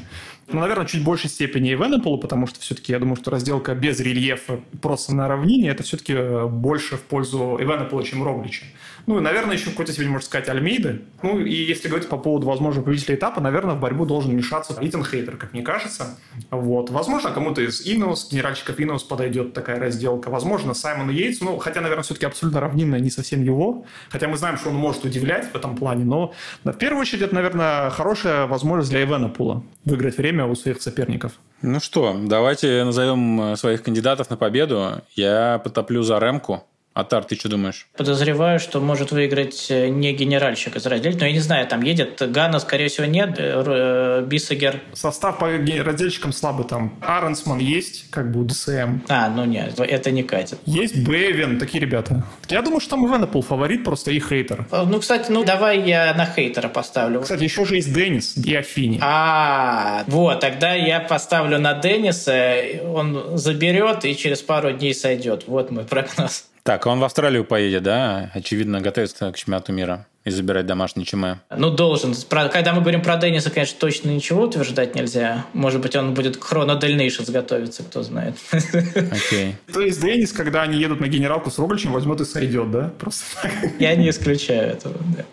Ну, 0.52 0.60
наверное, 0.60 0.86
чуть 0.86 1.04
большей 1.04 1.30
степени 1.30 1.72
Эвенеполу, 1.72 2.18
потому 2.18 2.46
что 2.46 2.60
все-таки 2.60 2.92
я 2.92 2.98
думаю, 2.98 3.16
что 3.16 3.30
разделка 3.30 3.74
без 3.74 4.00
рельефа 4.00 4.60
просто 4.82 5.14
на 5.14 5.28
равнине, 5.28 5.68
это 5.68 5.82
все-таки 5.82 6.12
э, 6.12 6.46
больше 6.46 6.96
в 6.96 7.02
пользу 7.02 7.56
Эвенепола, 7.60 8.02
чем 8.02 8.24
Роглича. 8.24 8.64
Ну, 9.06 9.18
и, 9.18 9.20
наверное, 9.20 9.56
еще 9.56 9.66
в 9.66 9.70
какой-то 9.70 9.92
степени 9.92 10.10
можно 10.10 10.26
сказать 10.26 10.48
Альмейды. 10.48 11.02
Ну, 11.22 11.40
и 11.40 11.52
если 11.52 11.88
говорить 11.88 12.08
по 12.08 12.16
поводу 12.16 12.46
возможного 12.46 12.84
победителя 12.84 13.14
этапа, 13.14 13.40
наверное, 13.40 13.74
в 13.74 13.80
борьбу 13.80 14.06
должен 14.06 14.30
вмешаться 14.30 14.76
Итан 14.80 15.04
Хейтер, 15.04 15.36
как 15.36 15.52
мне 15.52 15.62
кажется. 15.62 16.18
Вот. 16.50 16.90
Возможно, 16.90 17.30
кому-то 17.30 17.62
из 17.62 17.86
Инос, 17.86 18.30
генеральщиков 18.30 18.80
Инос 18.80 19.02
подойдет 19.02 19.52
такая 19.52 19.78
разделка. 19.78 20.30
Возможно, 20.30 20.74
Саймон 20.74 21.10
Йейтс, 21.10 21.40
ну, 21.40 21.58
хотя, 21.58 21.80
наверное, 21.80 22.02
все-таки 22.02 22.26
абсолютно 22.26 22.60
равнинная 22.60 23.00
не 23.00 23.10
совсем 23.10 23.42
его. 23.42 23.84
Хотя 24.08 24.28
мы 24.28 24.36
знаем, 24.36 24.56
что 24.56 24.70
он 24.70 24.76
может 24.76 25.04
удивлять 25.04 25.50
в 25.50 25.54
этом 25.54 25.76
плане, 25.76 26.04
но 26.04 26.32
в 26.64 26.72
первую 26.72 27.02
очередь 27.02 27.22
это, 27.22 27.34
наверное, 27.34 27.90
хорошая 27.90 28.46
возможность 28.46 28.90
для 28.90 29.02
Эвенопула 29.02 29.62
выиграть 29.84 30.16
время 30.18 30.46
у 30.46 30.54
своих 30.54 30.80
соперников. 30.82 31.32
Ну 31.62 31.80
что, 31.80 32.16
давайте 32.18 32.84
назовем 32.84 33.56
своих 33.56 33.82
кандидатов 33.82 34.30
на 34.30 34.36
победу. 34.36 35.02
Я 35.14 35.60
потоплю 35.62 36.02
за 36.02 36.18
Ремку. 36.18 36.64
Атар, 36.92 37.24
ты 37.24 37.36
что 37.36 37.48
думаешь? 37.48 37.86
Подозреваю, 37.96 38.58
что 38.58 38.80
может 38.80 39.12
выиграть 39.12 39.70
э, 39.70 39.88
не 39.88 40.12
генеральщик 40.12 40.74
из 40.74 40.86
разделить, 40.86 41.20
но 41.20 41.26
я 41.26 41.32
не 41.32 41.38
знаю, 41.38 41.68
там 41.68 41.82
едет 41.82 42.20
Гана, 42.32 42.58
скорее 42.58 42.88
всего, 42.88 43.06
нет, 43.06 43.36
э, 43.38 43.62
э, 43.64 44.24
Бисагер. 44.26 44.80
Состав 44.92 45.38
по 45.38 45.46
разделщикам 45.46 46.32
слабый 46.32 46.66
там. 46.66 46.98
Аренсман 47.00 47.58
есть, 47.58 48.10
как 48.10 48.32
бы 48.32 48.40
у 48.40 48.44
ДСМ. 48.44 49.02
А, 49.08 49.28
ну 49.28 49.44
нет, 49.44 49.78
это 49.78 50.10
не 50.10 50.24
катит. 50.24 50.58
Есть 50.66 50.96
Бевин, 50.96 51.60
такие 51.60 51.80
ребята. 51.80 52.24
Я 52.48 52.60
думаю, 52.60 52.80
что 52.80 52.90
там 52.90 53.06
Ивенопол 53.06 53.42
фаворит, 53.42 53.84
просто 53.84 54.10
и 54.10 54.18
хейтер. 54.18 54.66
Ну, 54.72 54.98
кстати, 54.98 55.30
ну 55.30 55.44
давай 55.44 55.80
я 55.88 56.12
на 56.14 56.26
хейтера 56.26 56.68
поставлю. 56.68 57.20
Кстати, 57.20 57.44
еще 57.44 57.64
же 57.64 57.76
есть 57.76 57.94
Деннис 57.94 58.36
и 58.36 58.52
Афини. 58.56 58.98
А, 59.00 60.02
вот, 60.08 60.40
тогда 60.40 60.74
я 60.74 60.98
поставлю 60.98 61.60
на 61.60 61.74
Денниса, 61.74 62.56
он 62.84 63.38
заберет 63.38 64.04
и 64.04 64.16
через 64.16 64.42
пару 64.42 64.72
дней 64.72 64.92
сойдет. 64.92 65.44
Вот 65.46 65.70
мой 65.70 65.84
прогноз. 65.84 66.49
Так, 66.62 66.86
он 66.86 67.00
в 67.00 67.04
Австралию 67.04 67.44
поедет, 67.44 67.82
да? 67.82 68.30
Очевидно, 68.34 68.80
готовится 68.80 69.32
к 69.32 69.36
чемпионату 69.36 69.72
мира 69.72 70.06
и 70.24 70.30
забирать 70.30 70.66
домашний 70.66 71.06
ЧМ. 71.06 71.24
Ну, 71.56 71.70
должен. 71.70 72.14
Когда 72.28 72.74
мы 72.74 72.82
говорим 72.82 73.00
про 73.02 73.16
Денниса, 73.16 73.50
конечно, 73.50 73.78
точно 73.80 74.10
ничего 74.10 74.42
утверждать 74.42 74.94
нельзя. 74.94 75.46
Может 75.54 75.80
быть, 75.80 75.96
он 75.96 76.12
будет 76.12 76.36
к 76.36 76.44
Хроно 76.44 76.76
Дальнейшес 76.76 77.30
готовиться, 77.30 77.82
кто 77.82 78.02
знает. 78.02 78.36
Окей. 78.52 79.56
То 79.72 79.80
есть 79.80 80.02
Деннис, 80.02 80.32
когда 80.32 80.62
они 80.62 80.78
едут 80.78 81.00
на 81.00 81.08
генералку 81.08 81.50
с 81.50 81.58
Рогличем, 81.58 81.92
возьмет 81.92 82.20
и 82.20 82.24
сойдет, 82.26 82.70
да? 82.70 82.90
Просто. 82.98 83.50
Я 83.78 83.96
не 83.96 84.10
исключаю 84.10 84.72
этого, 84.72 84.96
да. 85.16 85.24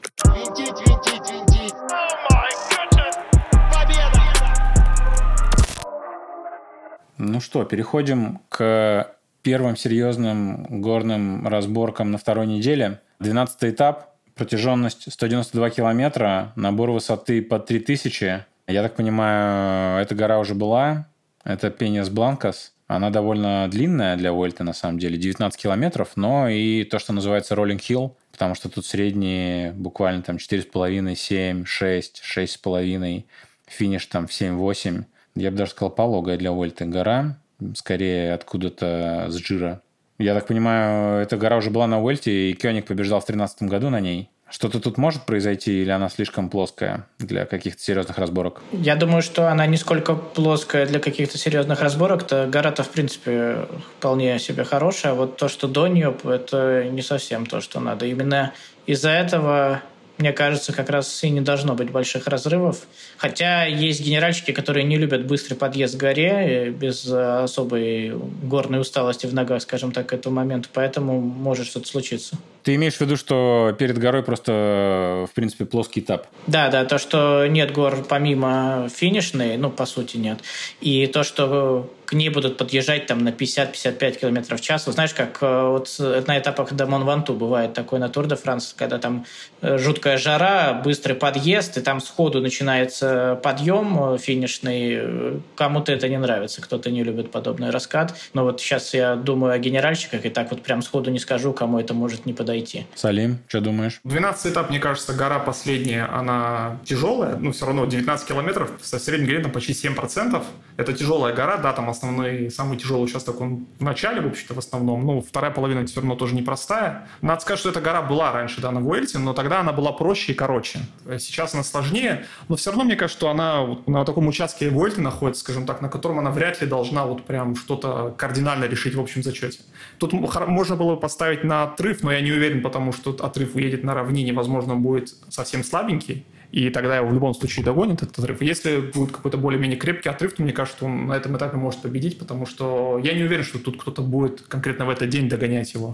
Ну 7.18 7.42
что, 7.42 7.66
переходим 7.66 8.40
к 8.48 9.12
первым 9.48 9.78
серьезным 9.78 10.82
горным 10.82 11.48
разборкам 11.48 12.12
на 12.12 12.18
второй 12.18 12.48
неделе. 12.48 13.00
12 13.22 13.64
этап, 13.64 14.10
протяженность 14.36 15.10
192 15.10 15.70
километра, 15.70 16.52
набор 16.58 16.92
высоты 16.92 17.42
под 17.42 17.66
3000. 17.66 18.44
Я 18.68 18.84
так 18.84 18.98
понимаю, 18.98 20.02
эта 20.02 20.16
гора 20.16 20.40
уже 20.40 20.54
была. 20.54 21.08
Это 21.46 21.70
Пенис 21.70 22.10
Бланкас. 22.10 22.74
Она 22.88 23.10
довольно 23.10 23.70
длинная 23.72 24.18
для 24.18 24.34
Уэльта, 24.34 24.66
на 24.66 24.74
самом 24.74 25.00
деле, 25.00 25.18
19 25.18 25.58
километров, 25.58 26.18
но 26.18 26.50
и 26.50 26.84
то, 26.84 27.00
что 27.00 27.14
называется 27.14 27.56
Rolling 27.56 27.80
Hill, 27.80 28.12
потому 28.34 28.54
что 28.54 28.68
тут 28.68 28.86
средние 28.86 29.72
буквально 29.72 30.24
там 30.24 30.36
4,5, 30.36 31.16
7, 31.16 31.64
6, 31.64 32.22
6,5, 32.38 33.24
финиш 33.66 34.06
там 34.08 34.28
в 34.28 34.32
7-8. 34.32 35.06
Я 35.36 35.52
бы 35.52 35.58
даже 35.58 35.72
сказал, 35.72 35.92
пологая 35.92 36.36
для 36.36 36.52
Уэльта 36.52 36.86
гора, 36.86 37.38
скорее 37.76 38.34
откуда-то 38.34 39.28
с 39.30 39.36
жира. 39.36 39.82
Я 40.20 40.34
так 40.34 40.48
понимаю, 40.48 41.22
эта 41.22 41.38
гора 41.38 41.58
уже 41.58 41.70
была 41.70 41.86
на 41.88 42.02
Уэльте, 42.02 42.50
и 42.50 42.54
Кёник 42.54 42.86
побеждал 42.88 43.20
в 43.20 43.26
2013 43.26 43.64
году 43.64 43.90
на 43.90 44.00
ней. 44.00 44.30
Что-то 44.50 44.80
тут 44.80 44.98
может 44.98 45.24
произойти, 45.24 45.82
или 45.82 45.90
она 45.90 46.08
слишком 46.08 46.50
плоская 46.50 47.06
для 47.20 47.46
каких-то 47.46 47.82
серьезных 47.82 48.18
разборок? 48.18 48.62
Я 48.72 48.96
думаю, 48.96 49.22
что 49.22 49.52
она 49.52 49.66
не 49.66 49.76
сколько 49.76 50.16
плоская 50.16 50.86
для 50.86 51.00
каких-то 51.00 51.38
серьезных 51.38 51.82
разборок. 51.82 52.24
То 52.24 52.48
гора-то, 52.48 52.84
в 52.84 52.90
принципе, 52.90 53.68
вполне 53.98 54.40
себе 54.40 54.64
хорошая. 54.64 55.14
Вот 55.14 55.36
то, 55.36 55.50
что 55.50 55.68
до 55.68 55.88
нее, 55.88 56.16
это 56.24 56.86
не 56.90 57.02
совсем 57.02 57.46
то, 57.46 57.60
что 57.60 57.82
надо. 57.82 58.06
Именно 58.06 58.54
из-за 58.86 59.10
этого 59.10 59.82
мне 60.18 60.34
кажется, 60.34 60.74
как 60.74 60.90
раз 60.90 61.24
и 61.24 61.30
не 61.30 61.42
должно 61.42 61.76
быть 61.76 61.92
больших 61.92 62.28
разрывов. 62.28 62.82
Хотя 63.18 63.66
есть 63.66 64.02
генеральщики, 64.02 64.52
которые 64.52 64.84
не 64.84 64.98
любят 64.98 65.26
быстрый 65.26 65.56
подъезд 65.56 65.96
к 65.96 66.00
горе 66.00 66.70
без 66.70 67.08
особой 67.08 68.16
горной 68.44 68.82
усталости 68.82 69.26
в 69.28 69.34
ногах, 69.34 69.62
скажем 69.62 69.92
так, 69.92 70.08
к 70.08 70.14
этому 70.14 70.36
моменту. 70.36 70.70
Поэтому 70.74 71.20
может 71.20 71.68
что-то 71.68 71.88
случиться. 71.88 72.38
Ты 72.68 72.76
имеешь 72.76 72.96
в 72.96 73.00
виду, 73.00 73.16
что 73.16 73.74
перед 73.80 73.98
горой 73.98 74.24
просто, 74.24 75.26
в 75.32 75.34
принципе, 75.34 75.64
плоский 75.64 76.02
этап? 76.02 76.28
Да, 76.48 76.68
да, 76.68 76.84
то, 76.84 76.98
что 76.98 77.48
нет 77.48 77.72
гор 77.72 78.04
помимо 78.04 78.90
финишной, 78.94 79.56
ну, 79.56 79.70
по 79.70 79.86
сути, 79.86 80.18
нет. 80.18 80.40
И 80.82 81.08
то, 81.08 81.24
что 81.24 81.90
к 82.08 82.14
ней 82.14 82.30
будут 82.30 82.58
подъезжать 82.58 83.06
там 83.06 83.24
на 83.24 83.30
50-55 83.30 84.20
км 84.20 84.56
в 84.56 84.62
час. 84.62 84.86
Знаешь, 84.86 85.14
как 85.14 85.40
э, 85.42 85.68
вот 85.68 85.94
на 86.00 86.40
этапах 86.40 86.72
до 86.74 86.88
Монванту 86.88 87.34
бывает 87.34 87.74
такой 87.74 88.00
на 88.00 88.08
Тур 88.08 88.28
де 88.28 88.36
Франс, 88.36 88.74
когда 88.78 88.98
там 88.98 89.26
э, 89.62 89.78
жуткая 89.78 90.18
жара, 90.18 90.82
быстрый 90.86 91.14
подъезд, 91.16 91.78
и 91.78 91.82
там 91.82 92.00
сходу 92.00 92.40
начинается 92.40 93.38
подъем 93.44 94.14
э, 94.14 94.18
финишный. 94.20 95.42
Кому-то 95.56 95.92
это 95.92 96.08
не 96.08 96.18
нравится, 96.18 96.62
кто-то 96.62 96.90
не 96.90 97.04
любит 97.04 97.30
подобный 97.30 97.72
раскат. 97.72 98.16
Но 98.34 98.44
вот 98.44 98.62
сейчас 98.62 98.94
я 98.94 99.18
думаю 99.18 99.52
о 99.52 99.58
генеральщиках, 99.58 100.26
и 100.26 100.30
так 100.30 100.50
вот 100.52 100.64
прям 100.64 100.82
сходу 100.82 101.12
не 101.12 101.20
скажу, 101.20 101.52
кому 101.52 101.78
это 101.78 101.94
может 101.94 102.26
не 102.26 102.32
подойти. 102.32 102.57
Салим, 102.96 103.40
что 103.48 103.62
думаешь? 103.62 104.00
12 104.04 104.54
этап, 104.54 104.70
мне 104.70 104.80
кажется, 104.80 105.14
гора 105.14 105.40
последняя, 105.40 106.06
она 106.06 106.80
тяжелая, 106.86 107.38
ну, 107.38 107.52
все 107.52 107.66
равно 107.66 107.86
19 107.86 108.28
километров, 108.28 108.72
со 108.82 109.00
средним 109.00 109.26
градиентом 109.28 109.52
почти 109.52 109.74
7%. 109.74 110.44
Это 110.78 110.94
тяжелая 110.94 111.34
гора, 111.34 111.58
да, 111.58 111.74
там 111.74 111.90
основной, 111.90 112.50
самый 112.52 112.78
тяжелый 112.78 113.06
участок 113.06 113.42
он 113.42 113.66
в 113.80 113.84
начале, 113.84 114.22
в 114.22 114.28
общем-то, 114.28 114.54
в 114.54 114.60
основном. 114.60 115.06
Ну, 115.06 115.22
вторая 115.22 115.52
половина 115.52 115.86
все 115.86 116.02
равно 116.02 116.16
тоже 116.16 116.36
непростая. 116.36 117.08
Надо 117.22 117.42
сказать, 117.42 117.60
что 117.60 117.70
эта 117.70 117.82
гора 117.82 118.02
была 118.02 118.32
раньше, 118.32 118.62
да, 118.62 118.72
на 118.72 118.80
Вуэльте, 118.80 119.18
но 119.20 119.34
тогда 119.34 119.60
она 119.60 119.74
была 119.74 119.92
проще 119.92 120.34
и 120.34 120.36
короче. 120.36 120.80
Сейчас 121.20 121.54
она 121.54 121.64
сложнее, 121.64 122.26
но 122.48 122.56
все 122.56 122.70
равно, 122.70 122.86
мне 122.86 122.96
кажется, 122.96 123.18
что 123.18 123.30
она 123.30 123.62
вот 123.62 123.88
на 123.88 124.06
таком 124.06 124.28
участке 124.28 124.70
Вуэльте 124.70 125.02
находится, 125.02 125.42
скажем 125.42 125.66
так, 125.66 125.82
на 125.82 125.90
котором 125.90 126.20
она 126.20 126.32
вряд 126.32 126.62
ли 126.62 126.68
должна 126.68 127.06
вот 127.06 127.26
прям 127.26 127.56
что-то 127.56 128.14
кардинально 128.18 128.66
решить 128.66 128.96
в 128.96 129.02
общем 129.02 129.24
зачете. 129.24 129.60
Тут 129.98 130.14
можно 130.14 130.76
было 130.76 130.96
поставить 130.96 131.44
на 131.44 131.64
отрыв, 131.64 132.04
но 132.04 132.12
я 132.12 132.22
не 132.22 132.32
уверен, 132.32 132.47
потому 132.56 132.92
что 132.92 133.12
отрыв 133.12 133.56
уедет 133.56 133.84
на 133.84 133.94
равнине, 133.94 134.34
возможно, 134.34 134.76
будет 134.76 135.14
совсем 135.30 135.64
слабенький 135.64 136.26
и 136.52 136.70
тогда 136.70 136.98
его 136.98 137.08
в 137.08 137.14
любом 137.14 137.34
случае 137.34 137.66
догонит 137.66 138.02
этот 138.02 138.20
отрыв. 138.20 138.42
Если 138.42 138.78
будет 138.78 139.12
какой-то 139.12 139.38
более-менее 139.38 139.78
крепкий 139.78 140.10
отрыв, 140.10 140.34
то 140.34 140.44
мне 140.44 140.54
кажется, 140.54 140.86
он 140.86 141.08
на 141.08 141.14
этом 141.14 141.36
этапе 141.38 141.58
может 141.58 141.82
победить, 141.82 142.18
потому 142.18 142.46
что 142.46 143.00
я 143.04 143.14
не 143.14 143.24
уверен, 143.24 143.44
что 143.44 143.60
тут 143.60 143.80
кто-то 143.82 144.02
будет 144.02 144.42
конкретно 144.42 144.86
в 144.86 144.90
этот 144.90 145.10
день 145.10 145.28
догонять 145.28 145.74
его. 145.74 145.94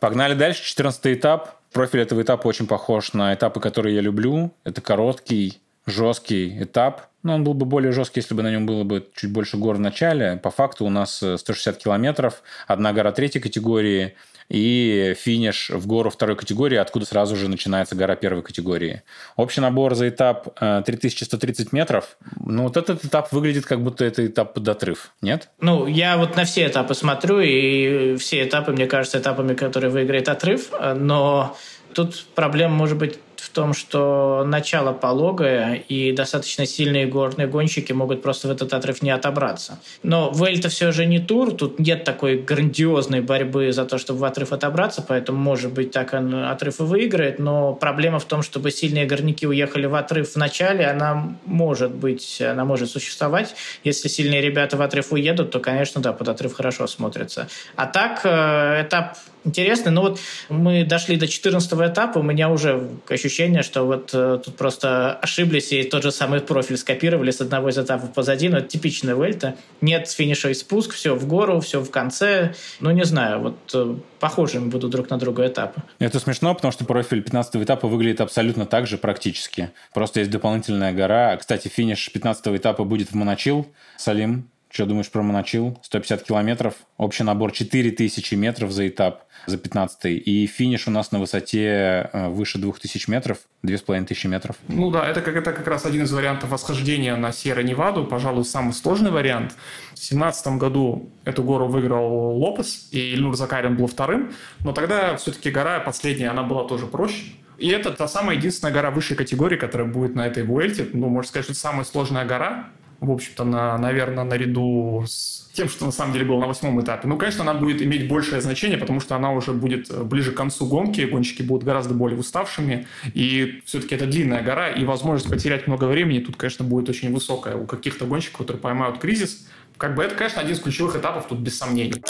Погнали 0.00 0.34
дальше. 0.34 0.64
14 0.64 1.18
этап. 1.18 1.56
Профиль 1.72 2.00
этого 2.00 2.22
этапа 2.22 2.48
очень 2.48 2.66
похож 2.66 3.12
на 3.12 3.32
этапы, 3.34 3.60
которые 3.60 3.94
я 3.94 4.00
люблю. 4.00 4.50
Это 4.64 4.80
короткий, 4.80 5.60
жесткий 5.86 6.62
этап. 6.62 7.02
Но 7.22 7.34
он 7.34 7.44
был 7.44 7.52
бы 7.52 7.66
более 7.66 7.92
жесткий, 7.92 8.20
если 8.20 8.34
бы 8.34 8.42
на 8.42 8.50
нем 8.50 8.64
было 8.64 8.82
бы 8.82 9.06
чуть 9.14 9.30
больше 9.30 9.58
гор 9.58 9.76
в 9.76 9.80
начале. 9.80 10.40
По 10.42 10.50
факту 10.50 10.86
у 10.86 10.90
нас 10.90 11.16
160 11.16 11.76
километров, 11.76 12.42
одна 12.66 12.94
гора 12.94 13.12
третьей 13.12 13.42
категории 13.42 14.14
и 14.48 15.14
финиш 15.16 15.70
в 15.70 15.86
гору 15.86 16.08
второй 16.08 16.34
категории, 16.34 16.76
откуда 16.76 17.04
сразу 17.04 17.36
же 17.36 17.48
начинается 17.48 17.94
гора 17.94 18.16
первой 18.16 18.42
категории. 18.42 19.02
Общий 19.36 19.60
набор 19.60 19.94
за 19.94 20.08
этап 20.08 20.58
3130 20.58 21.72
метров. 21.72 22.16
Ну, 22.44 22.64
вот 22.64 22.76
этот 22.78 23.04
этап 23.04 23.30
выглядит, 23.32 23.66
как 23.66 23.82
будто 23.82 24.04
это 24.04 24.26
этап 24.26 24.54
под 24.54 24.66
отрыв, 24.66 25.12
нет? 25.20 25.50
Ну, 25.60 25.86
я 25.86 26.16
вот 26.16 26.36
на 26.36 26.44
все 26.44 26.66
этапы 26.66 26.94
смотрю, 26.94 27.40
и 27.40 28.16
все 28.16 28.42
этапы, 28.44 28.72
мне 28.72 28.86
кажется, 28.86 29.18
этапами, 29.18 29.54
которые 29.54 29.90
выиграет 29.90 30.28
отрыв, 30.28 30.70
но 30.96 31.54
тут 31.94 32.24
проблема 32.34 32.74
может 32.74 32.98
быть 32.98 33.18
в 33.40 33.48
том, 33.50 33.74
что 33.74 34.44
начало 34.46 34.92
пологое, 34.92 35.74
и 35.88 36.12
достаточно 36.12 36.66
сильные 36.66 37.06
горные 37.06 37.46
гонщики 37.46 37.92
могут 37.92 38.22
просто 38.22 38.48
в 38.48 38.50
этот 38.50 38.72
отрыв 38.72 39.02
не 39.02 39.10
отобраться. 39.10 39.80
Но 40.02 40.32
Вельта 40.34 40.68
все 40.68 40.92
же 40.92 41.06
не 41.06 41.18
тур, 41.18 41.52
тут 41.52 41.78
нет 41.78 42.04
такой 42.04 42.38
грандиозной 42.38 43.20
борьбы 43.20 43.72
за 43.72 43.84
то, 43.84 43.98
чтобы 43.98 44.20
в 44.20 44.24
отрыв 44.24 44.52
отобраться, 44.52 45.02
поэтому, 45.06 45.38
может 45.38 45.72
быть, 45.72 45.90
так 45.90 46.12
он 46.12 46.34
отрыв 46.34 46.80
и 46.80 46.82
выиграет, 46.82 47.38
но 47.38 47.74
проблема 47.74 48.18
в 48.18 48.24
том, 48.24 48.42
чтобы 48.42 48.70
сильные 48.70 49.06
горняки 49.06 49.46
уехали 49.46 49.86
в 49.86 49.94
отрыв 49.94 50.32
в 50.32 50.36
начале, 50.36 50.86
она 50.86 51.36
может 51.44 51.92
быть, 51.92 52.40
она 52.40 52.64
может 52.64 52.90
существовать. 52.90 53.54
Если 53.84 54.08
сильные 54.08 54.40
ребята 54.40 54.76
в 54.76 54.82
отрыв 54.82 55.12
уедут, 55.12 55.50
то, 55.50 55.60
конечно, 55.60 56.00
да, 56.00 56.12
под 56.12 56.28
отрыв 56.28 56.54
хорошо 56.54 56.86
смотрится. 56.86 57.48
А 57.76 57.86
так, 57.86 58.20
э, 58.24 58.82
этап 58.82 59.16
интересный. 59.44 59.92
Ну 59.92 60.02
вот 60.02 60.20
мы 60.48 60.84
дошли 60.84 61.16
до 61.16 61.26
14 61.26 61.72
этапа, 61.72 62.18
у 62.18 62.22
меня 62.22 62.50
уже 62.50 62.88
ощущение 63.08 63.29
ощущение, 63.30 63.62
что 63.62 63.84
вот 63.84 64.10
э, 64.12 64.40
тут 64.44 64.56
просто 64.56 65.14
ошиблись 65.14 65.72
и 65.72 65.84
тот 65.84 66.02
же 66.02 66.10
самый 66.10 66.40
профиль 66.40 66.76
скопировали 66.76 67.30
с 67.30 67.40
одного 67.40 67.68
из 67.68 67.78
этапов 67.78 68.12
позади, 68.12 68.48
но 68.48 68.58
это 68.58 68.66
типичная 68.66 69.14
Вельта. 69.14 69.54
Нет 69.80 70.10
финиша 70.10 70.50
и 70.50 70.54
спуск, 70.54 70.92
все 70.92 71.14
в 71.14 71.26
гору, 71.28 71.60
все 71.60 71.80
в 71.80 71.90
конце. 71.90 72.54
Ну, 72.80 72.90
не 72.90 73.04
знаю, 73.04 73.40
вот 73.40 73.56
э, 73.72 73.94
похожими 74.18 74.68
будут 74.68 74.90
друг 74.90 75.10
на 75.10 75.18
друга 75.18 75.46
этапы. 75.46 75.80
Это 76.00 76.18
смешно, 76.18 76.54
потому 76.54 76.72
что 76.72 76.84
профиль 76.84 77.22
15 77.22 77.56
этапа 77.56 77.86
выглядит 77.86 78.20
абсолютно 78.20 78.66
так 78.66 78.88
же 78.88 78.98
практически. 78.98 79.70
Просто 79.94 80.20
есть 80.20 80.32
дополнительная 80.32 80.92
гора. 80.92 81.36
Кстати, 81.36 81.68
финиш 81.68 82.10
15 82.12 82.48
этапа 82.48 82.82
будет 82.82 83.12
в 83.12 83.14
Моночил. 83.14 83.68
Салим, 83.96 84.48
что 84.70 84.86
думаешь 84.86 85.10
про 85.10 85.22
Моночил? 85.22 85.78
150 85.82 86.22
километров, 86.22 86.74
общий 86.96 87.24
набор 87.24 87.52
4000 87.52 88.34
метров 88.34 88.70
за 88.70 88.88
этап, 88.88 89.24
за 89.46 89.58
15 89.58 90.04
И 90.04 90.46
финиш 90.46 90.86
у 90.86 90.90
нас 90.90 91.10
на 91.10 91.18
высоте 91.18 92.08
э, 92.12 92.28
выше 92.28 92.58
2000 92.58 93.10
метров, 93.10 93.38
2500 93.62 94.30
метров. 94.30 94.56
Ну 94.68 94.90
да, 94.90 95.08
это 95.08 95.22
как, 95.22 95.34
это 95.34 95.52
как 95.52 95.66
раз 95.66 95.86
один 95.86 96.04
из 96.04 96.12
вариантов 96.12 96.50
восхождения 96.50 97.16
на 97.16 97.32
Сьерра-Неваду, 97.32 98.04
пожалуй, 98.06 98.44
самый 98.44 98.72
сложный 98.72 99.10
вариант. 99.10 99.52
В 99.92 99.96
2017 99.96 100.46
году 100.58 101.10
эту 101.24 101.42
гору 101.42 101.66
выиграл 101.66 102.38
Лопес, 102.38 102.88
и 102.92 103.12
Ильнур 103.14 103.36
Закарин 103.36 103.76
был 103.76 103.88
вторым, 103.88 104.32
но 104.60 104.72
тогда 104.72 105.16
все-таки 105.16 105.50
гора 105.50 105.80
последняя, 105.80 106.28
она 106.28 106.44
была 106.44 106.64
тоже 106.64 106.86
проще. 106.86 107.32
И 107.58 107.68
это 107.68 107.90
та 107.90 108.08
самая 108.08 108.36
единственная 108.36 108.72
гора 108.72 108.90
высшей 108.90 109.16
категории, 109.16 109.56
которая 109.56 109.86
будет 109.86 110.14
на 110.14 110.26
этой 110.26 110.44
Vuelте. 110.44 110.86
Ну, 110.94 111.08
можно 111.08 111.28
сказать, 111.28 111.44
что 111.44 111.52
это 111.52 111.60
самая 111.60 111.84
сложная 111.84 112.24
гора, 112.24 112.70
в 113.00 113.10
общем-то, 113.10 113.44
на, 113.44 113.78
наверное, 113.78 114.24
наряду 114.24 115.04
с 115.06 115.48
тем, 115.54 115.68
что 115.68 115.86
на 115.86 115.92
самом 115.92 116.12
деле 116.12 116.26
было 116.26 116.40
на 116.40 116.46
восьмом 116.46 116.80
этапе. 116.82 117.08
Ну, 117.08 117.16
конечно, 117.16 117.42
она 117.42 117.54
будет 117.54 117.80
иметь 117.82 118.08
большее 118.08 118.40
значение, 118.40 118.78
потому 118.78 119.00
что 119.00 119.16
она 119.16 119.32
уже 119.32 119.52
будет 119.52 119.90
э, 119.90 120.02
ближе 120.02 120.32
к 120.32 120.36
концу 120.36 120.66
гонки, 120.66 121.00
гонщики 121.02 121.42
будут 121.42 121.64
гораздо 121.64 121.94
более 121.94 122.18
уставшими, 122.18 122.86
и 123.14 123.62
все-таки 123.64 123.94
это 123.94 124.06
длинная 124.06 124.42
гора, 124.42 124.68
и 124.68 124.84
возможность 124.84 125.30
потерять 125.30 125.66
много 125.66 125.84
времени 125.86 126.20
тут, 126.20 126.36
конечно, 126.36 126.64
будет 126.64 126.88
очень 126.88 127.12
высокая 127.12 127.56
у 127.56 127.66
каких-то 127.66 128.04
гонщиков, 128.04 128.38
которые 128.38 128.60
поймают 128.60 128.98
кризис. 128.98 129.46
Как 129.78 129.94
бы 129.94 130.04
это, 130.04 130.14
конечно, 130.14 130.42
один 130.42 130.54
из 130.54 130.60
ключевых 130.60 130.96
этапов 130.96 131.26
тут 131.26 131.38
без 131.38 131.56
сомнений. 131.58 132.02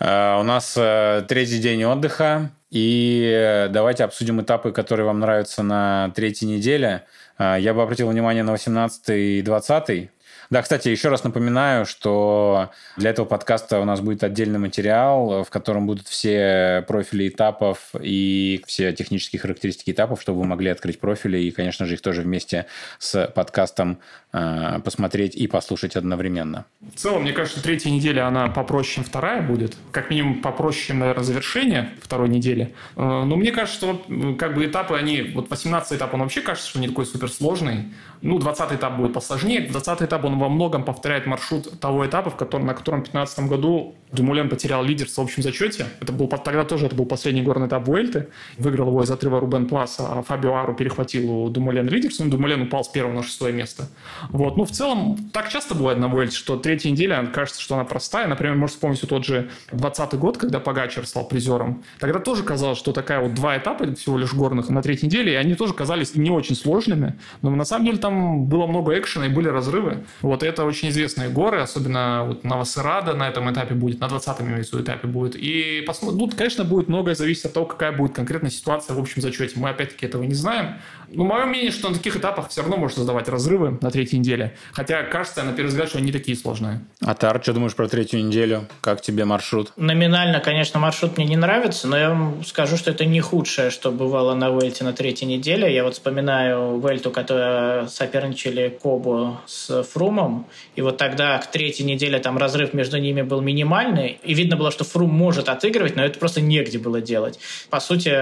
Uh, 0.00 0.40
у 0.40 0.42
нас 0.44 0.76
uh, 0.78 1.22
третий 1.26 1.58
день 1.58 1.84
отдыха. 1.84 2.50
И 2.70 3.68
давайте 3.70 4.04
обсудим 4.04 4.40
этапы, 4.40 4.70
которые 4.70 5.06
вам 5.06 5.18
нравятся 5.18 5.62
на 5.62 6.12
третьей 6.14 6.48
неделе. 6.48 7.04
А, 7.36 7.56
я 7.56 7.74
бы 7.74 7.82
обратил 7.82 8.08
внимание 8.08 8.42
на 8.44 8.52
18 8.52 9.08
и 9.08 9.42
20 9.42 10.10
да, 10.50 10.62
кстати, 10.62 10.88
еще 10.88 11.08
раз 11.08 11.22
напоминаю, 11.22 11.86
что 11.86 12.70
для 12.96 13.10
этого 13.10 13.24
подкаста 13.24 13.78
у 13.78 13.84
нас 13.84 14.00
будет 14.00 14.24
отдельный 14.24 14.58
материал, 14.58 15.44
в 15.44 15.50
котором 15.50 15.86
будут 15.86 16.08
все 16.08 16.84
профили 16.88 17.28
этапов 17.28 17.90
и 18.00 18.62
все 18.66 18.92
технические 18.92 19.38
характеристики 19.38 19.92
этапов, 19.92 20.20
чтобы 20.20 20.40
вы 20.40 20.46
могли 20.46 20.70
открыть 20.70 20.98
профили 20.98 21.38
и, 21.38 21.52
конечно 21.52 21.86
же, 21.86 21.94
их 21.94 22.00
тоже 22.00 22.22
вместе 22.22 22.66
с 22.98 23.28
подкастом 23.28 24.00
э, 24.32 24.80
посмотреть 24.84 25.36
и 25.36 25.46
послушать 25.46 25.94
одновременно. 25.94 26.64
В 26.80 26.98
целом, 26.98 27.22
мне 27.22 27.32
кажется, 27.32 27.62
третья 27.62 27.90
неделя, 27.90 28.26
она 28.26 28.48
попроще, 28.48 28.96
чем 28.96 29.04
вторая 29.04 29.42
будет. 29.42 29.76
Как 29.92 30.10
минимум, 30.10 30.42
попроще, 30.42 30.98
наверное, 30.98 31.22
завершение 31.22 31.90
второй 32.02 32.28
недели. 32.28 32.74
Э, 32.96 33.22
но 33.24 33.36
мне 33.36 33.52
кажется, 33.52 33.78
что 33.78 34.34
как 34.36 34.54
бы 34.54 34.66
этапы, 34.66 34.96
они... 34.96 35.22
Вот 35.34 35.48
18 35.48 35.92
этап, 35.92 36.12
он 36.14 36.20
вообще 36.20 36.40
кажется, 36.40 36.70
что 36.70 36.80
не 36.80 36.88
такой 36.88 37.06
суперсложный. 37.06 37.92
Ну, 38.22 38.38
20 38.38 38.72
этап 38.72 38.96
будет 38.96 39.14
посложнее. 39.14 39.68
20 39.68 40.02
этап, 40.02 40.24
он 40.24 40.38
во 40.38 40.48
многом 40.48 40.84
повторяет 40.84 41.26
маршрут 41.26 41.80
того 41.80 42.06
этапа, 42.06 42.30
в 42.30 42.36
котором, 42.36 42.66
на 42.66 42.74
котором 42.74 43.00
в 43.00 43.04
2015 43.04 43.48
году 43.48 43.94
Думулен 44.12 44.48
потерял 44.48 44.82
лидерство 44.82 45.22
в 45.22 45.24
общем 45.24 45.42
зачете. 45.42 45.86
Это 46.00 46.12
был, 46.12 46.26
тогда 46.28 46.64
тоже 46.64 46.86
это 46.86 46.96
был 46.96 47.06
последний 47.06 47.42
горный 47.42 47.68
этап 47.68 47.86
Vuelты. 47.86 48.28
Выиграл 48.58 48.88
его 48.88 49.02
из 49.02 49.10
отрыва 49.10 49.40
Рубен 49.40 49.66
Пласа, 49.66 50.06
а 50.10 50.22
Фабио 50.22 50.54
Ару 50.54 50.74
перехватил 50.74 51.30
у 51.30 51.48
Думулен 51.48 51.88
лидерство. 51.88 52.24
Ну, 52.24 52.30
Думулен 52.30 52.62
упал 52.62 52.84
с 52.84 52.88
первого 52.88 53.14
на 53.14 53.22
шестое 53.22 53.52
место. 53.52 53.88
Вот. 54.30 54.56
Ну, 54.56 54.64
в 54.64 54.70
целом, 54.70 55.16
так 55.32 55.48
часто 55.48 55.74
бывает 55.74 55.98
на 55.98 56.06
Vuelте, 56.06 56.36
что 56.36 56.56
третья 56.56 56.90
неделя, 56.90 57.24
кажется, 57.32 57.60
что 57.60 57.76
она 57.76 57.84
простая. 57.84 58.26
Например, 58.26 58.56
можно 58.56 58.74
вспомнить 58.74 59.00
тот 59.00 59.24
же 59.24 59.50
20 59.72 60.14
год, 60.14 60.38
когда 60.38 60.58
Погачер 60.58 61.06
стал 61.06 61.28
призером. 61.28 61.84
Тогда 61.98 62.18
тоже 62.18 62.42
казалось, 62.42 62.78
что 62.78 62.92
такая 62.92 63.20
вот 63.20 63.34
два 63.34 63.56
этапа 63.56 63.94
всего 63.94 64.18
лишь 64.18 64.34
горных 64.34 64.68
на 64.70 64.82
третьей 64.82 65.06
неделе, 65.06 65.32
и 65.32 65.36
они 65.36 65.54
тоже 65.54 65.72
казались 65.74 66.14
не 66.14 66.30
очень 66.30 66.56
сложными. 66.56 67.14
Но 67.42 67.50
на 67.50 67.64
самом 67.64 67.86
деле 67.86 67.98
там 67.98 68.46
было 68.46 68.66
много 68.66 68.98
экшена 68.98 69.26
и 69.26 69.28
были 69.28 69.48
разрывы. 69.48 70.04
Вот 70.22 70.42
это 70.42 70.64
очень 70.64 70.88
известные 70.88 71.28
горы, 71.28 71.60
особенно 71.60 72.24
вот 72.26 72.44
Новосырада 72.44 73.14
на 73.14 73.28
этом 73.28 73.50
этапе 73.52 73.74
будет, 73.74 73.99
на 74.00 74.06
20-м 74.06 74.48
имеется 74.48 74.80
этапе 74.80 75.06
будет. 75.06 75.36
И 75.36 75.82
посмотрим, 75.86 76.18
ну, 76.18 76.30
конечно, 76.30 76.64
будет 76.64 76.88
многое 76.88 77.14
зависеть 77.14 77.44
от 77.44 77.52
того, 77.52 77.66
какая 77.66 77.92
будет 77.92 78.14
конкретная 78.14 78.50
ситуация 78.50 78.96
в 78.96 78.98
общем 78.98 79.20
зачете. 79.22 79.60
Мы 79.60 79.68
опять-таки 79.68 80.06
этого 80.06 80.22
не 80.22 80.34
знаем. 80.34 80.76
Но 81.08 81.24
мое 81.24 81.44
мнение, 81.44 81.70
что 81.70 81.88
на 81.88 81.94
таких 81.94 82.16
этапах 82.16 82.48
все 82.48 82.62
равно 82.62 82.76
можно 82.76 82.96
создавать 82.96 83.28
разрывы 83.28 83.78
на 83.80 83.90
третьей 83.90 84.18
неделе. 84.18 84.56
Хотя 84.72 85.02
кажется, 85.02 85.42
на 85.42 85.52
первый 85.52 85.68
взгляд, 85.68 85.88
что 85.88 85.98
они 85.98 86.12
такие 86.12 86.36
сложные. 86.36 86.80
А 87.04 87.14
Тар, 87.14 87.40
что 87.42 87.52
думаешь 87.52 87.74
про 87.74 87.88
третью 87.88 88.24
неделю? 88.24 88.66
Как 88.80 89.02
тебе 89.02 89.24
маршрут? 89.24 89.72
Номинально, 89.76 90.40
конечно, 90.40 90.80
маршрут 90.80 91.16
мне 91.16 91.26
не 91.26 91.36
нравится, 91.36 91.86
но 91.88 91.98
я 91.98 92.10
вам 92.10 92.44
скажу, 92.44 92.76
что 92.76 92.90
это 92.90 93.04
не 93.04 93.20
худшее, 93.20 93.70
что 93.70 93.90
бывало 93.90 94.34
на 94.34 94.48
Вельте 94.50 94.84
на 94.84 94.92
третьей 94.92 95.26
неделе. 95.26 95.72
Я 95.74 95.84
вот 95.84 95.94
вспоминаю 95.94 96.80
Вельту, 96.80 97.10
которая 97.10 97.86
соперничали 97.88 98.78
Кобу 98.82 99.38
с 99.46 99.82
Фрумом, 99.82 100.46
и 100.76 100.82
вот 100.82 100.96
тогда 100.96 101.38
к 101.38 101.50
третьей 101.50 101.84
неделе 101.84 102.18
там 102.18 102.38
разрыв 102.38 102.72
между 102.72 102.98
ними 102.98 103.22
был 103.22 103.40
минимальный, 103.40 103.89
и 103.98 104.34
видно 104.34 104.56
было, 104.56 104.70
что 104.70 104.84
Фрум 104.84 105.10
может 105.10 105.48
отыгрывать, 105.48 105.96
но 105.96 106.04
это 106.04 106.18
просто 106.18 106.40
негде 106.40 106.78
было 106.78 107.00
делать. 107.00 107.38
По 107.70 107.80
сути, 107.80 108.12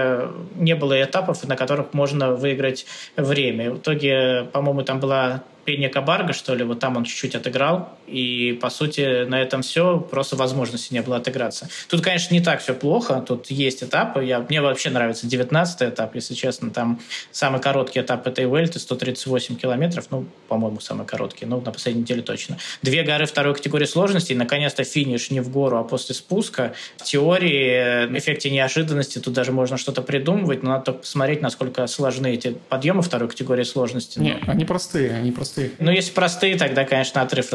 не 0.55 0.75
было 0.75 1.01
этапов, 1.01 1.43
на 1.47 1.55
которых 1.55 1.93
можно 1.93 2.31
выиграть 2.31 2.85
время. 3.15 3.71
В 3.71 3.77
итоге, 3.79 4.47
по-моему, 4.51 4.83
там 4.83 4.99
была 4.99 5.43
Пенья 5.65 5.89
Кабарга, 5.89 6.33
что 6.33 6.55
ли, 6.55 6.63
вот 6.63 6.79
там 6.79 6.97
он 6.97 7.03
чуть-чуть 7.03 7.35
отыграл, 7.35 7.89
и, 8.09 8.53
по 8.53 8.69
сути, 8.69 9.25
на 9.25 9.41
этом 9.41 9.61
все, 9.61 9.99
просто 9.99 10.35
возможности 10.35 10.93
не 10.93 11.01
было 11.01 11.17
отыграться. 11.17 11.69
Тут, 11.89 12.01
конечно, 12.01 12.33
не 12.33 12.41
так 12.41 12.61
все 12.61 12.73
плохо, 12.73 13.23
тут 13.25 13.47
есть 13.51 13.83
этапы, 13.83 14.23
я, 14.23 14.39
мне 14.39 14.61
вообще 14.61 14.89
нравится 14.89 15.27
19 15.27 15.81
этап, 15.81 16.15
если 16.15 16.33
честно, 16.33 16.71
там 16.71 16.99
самый 17.31 17.61
короткий 17.61 18.01
этап 18.01 18.25
этой 18.27 18.45
Вельты, 18.45 18.79
138 18.79 19.55
километров, 19.55 20.07
ну, 20.11 20.25
по-моему, 20.47 20.79
самый 20.79 21.05
короткий, 21.05 21.45
ну, 21.45 21.61
на 21.61 21.71
последней 21.71 22.01
неделе 22.01 22.21
точно. 22.21 22.57
Две 22.81 23.03
горы 23.03 23.25
второй 23.25 23.53
категории 23.53 23.85
сложности, 23.85 24.33
и, 24.33 24.35
наконец-то, 24.35 24.83
финиш 24.83 25.29
не 25.31 25.41
в 25.41 25.49
гору, 25.49 25.77
а 25.77 25.83
после 25.83 26.15
спуска. 26.15 26.73
В 26.97 27.03
теории, 27.03 28.07
в 28.07 28.17
эффекте 28.17 28.49
неожиданности 28.49 29.19
тут 29.19 29.33
даже 29.33 29.51
можно 29.51 29.77
что-то 29.77 30.01
придумывать, 30.01 30.63
но 30.63 30.71
надо 30.71 30.85
только 30.85 30.99
посмотреть, 31.01 31.41
насколько 31.41 31.85
сложны 31.87 32.33
эти 32.33 32.55
подъемы 32.69 33.01
второй 33.01 33.29
категории 33.29 33.63
сложности. 33.63 34.19
Нет, 34.19 34.37
они 34.47 34.65
простые, 34.65 35.11
они 35.11 35.31
простые. 35.31 35.71
Ну, 35.79 35.91
если 35.91 36.11
простые, 36.11 36.57
тогда, 36.57 36.85
конечно, 36.85 37.21
отрыв 37.21 37.49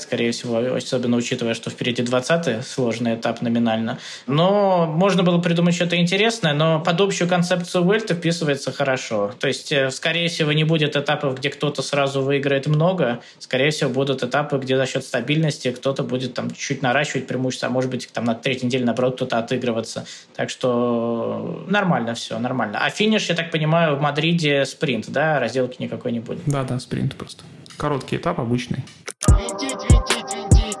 разыграет, 0.00 0.02
скорее 0.02 0.32
всего, 0.32 0.76
особенно 0.76 1.16
учитывая, 1.16 1.54
что 1.54 1.70
впереди 1.70 2.02
20-й 2.02 2.62
сложный 2.62 3.14
этап 3.14 3.42
номинально. 3.42 3.98
Но 4.26 4.86
можно 4.86 5.22
было 5.22 5.38
придумать 5.38 5.74
что-то 5.74 5.96
интересное, 5.96 6.54
но 6.54 6.80
под 6.80 7.00
общую 7.00 7.28
концепцию 7.28 7.84
Вельта 7.84 8.14
вписывается 8.14 8.72
хорошо. 8.72 9.32
То 9.38 9.48
есть, 9.48 9.72
э, 9.72 9.90
скорее 9.90 10.28
всего, 10.28 10.52
не 10.52 10.64
будет 10.64 10.96
этапов, 10.96 11.38
где 11.38 11.50
кто-то 11.50 11.82
сразу 11.82 12.22
выиграет 12.22 12.66
много. 12.66 13.20
Скорее 13.38 13.70
всего, 13.70 13.90
будут 13.90 14.22
этапы, 14.22 14.58
где 14.58 14.76
за 14.76 14.86
счет 14.86 15.04
стабильности 15.04 15.70
кто-то 15.70 16.02
будет 16.02 16.34
там 16.34 16.50
чуть 16.50 16.82
наращивать 16.82 17.26
преимущество, 17.26 17.68
а 17.68 17.70
может 17.70 17.90
быть, 17.90 18.08
там 18.12 18.24
на 18.24 18.34
третьей 18.34 18.66
неделе, 18.66 18.84
наоборот, 18.84 19.16
кто-то 19.16 19.38
отыгрываться. 19.38 20.04
Так 20.36 20.50
что 20.50 21.64
нормально 21.68 22.14
все, 22.14 22.38
нормально. 22.38 22.78
А 22.82 22.90
финиш, 22.90 23.28
я 23.28 23.34
так 23.34 23.50
понимаю, 23.50 23.96
в 23.96 24.00
Мадриде 24.00 24.64
спринт, 24.64 25.10
да? 25.10 25.38
Разделки 25.40 25.82
никакой 25.82 26.12
не 26.12 26.20
будет. 26.20 26.40
Да, 26.46 26.64
да, 26.64 26.78
спринт 26.78 27.16
просто. 27.16 27.44
Короткий 27.80 28.16
этап 28.16 28.38
обычный. 28.38 28.84
Винтить, 29.26 29.72
винтить, 29.90 30.34
винтить. 30.34 30.76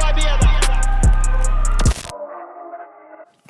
Победа! 0.00 0.50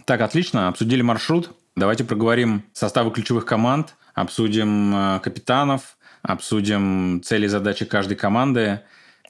Так, 0.05 0.21
отлично, 0.21 0.67
обсудили 0.67 1.03
маршрут. 1.03 1.53
Давайте 1.77 2.03
проговорим 2.03 2.65
составы 2.73 3.13
ключевых 3.13 3.45
команд, 3.47 3.95
обсудим 4.15 4.97
э, 4.97 5.21
капитанов, 5.21 5.97
обсудим 6.23 7.23
цели 7.23 7.45
и 7.45 7.49
задачи 7.49 7.85
каждой 7.85 8.17
команды 8.17 8.81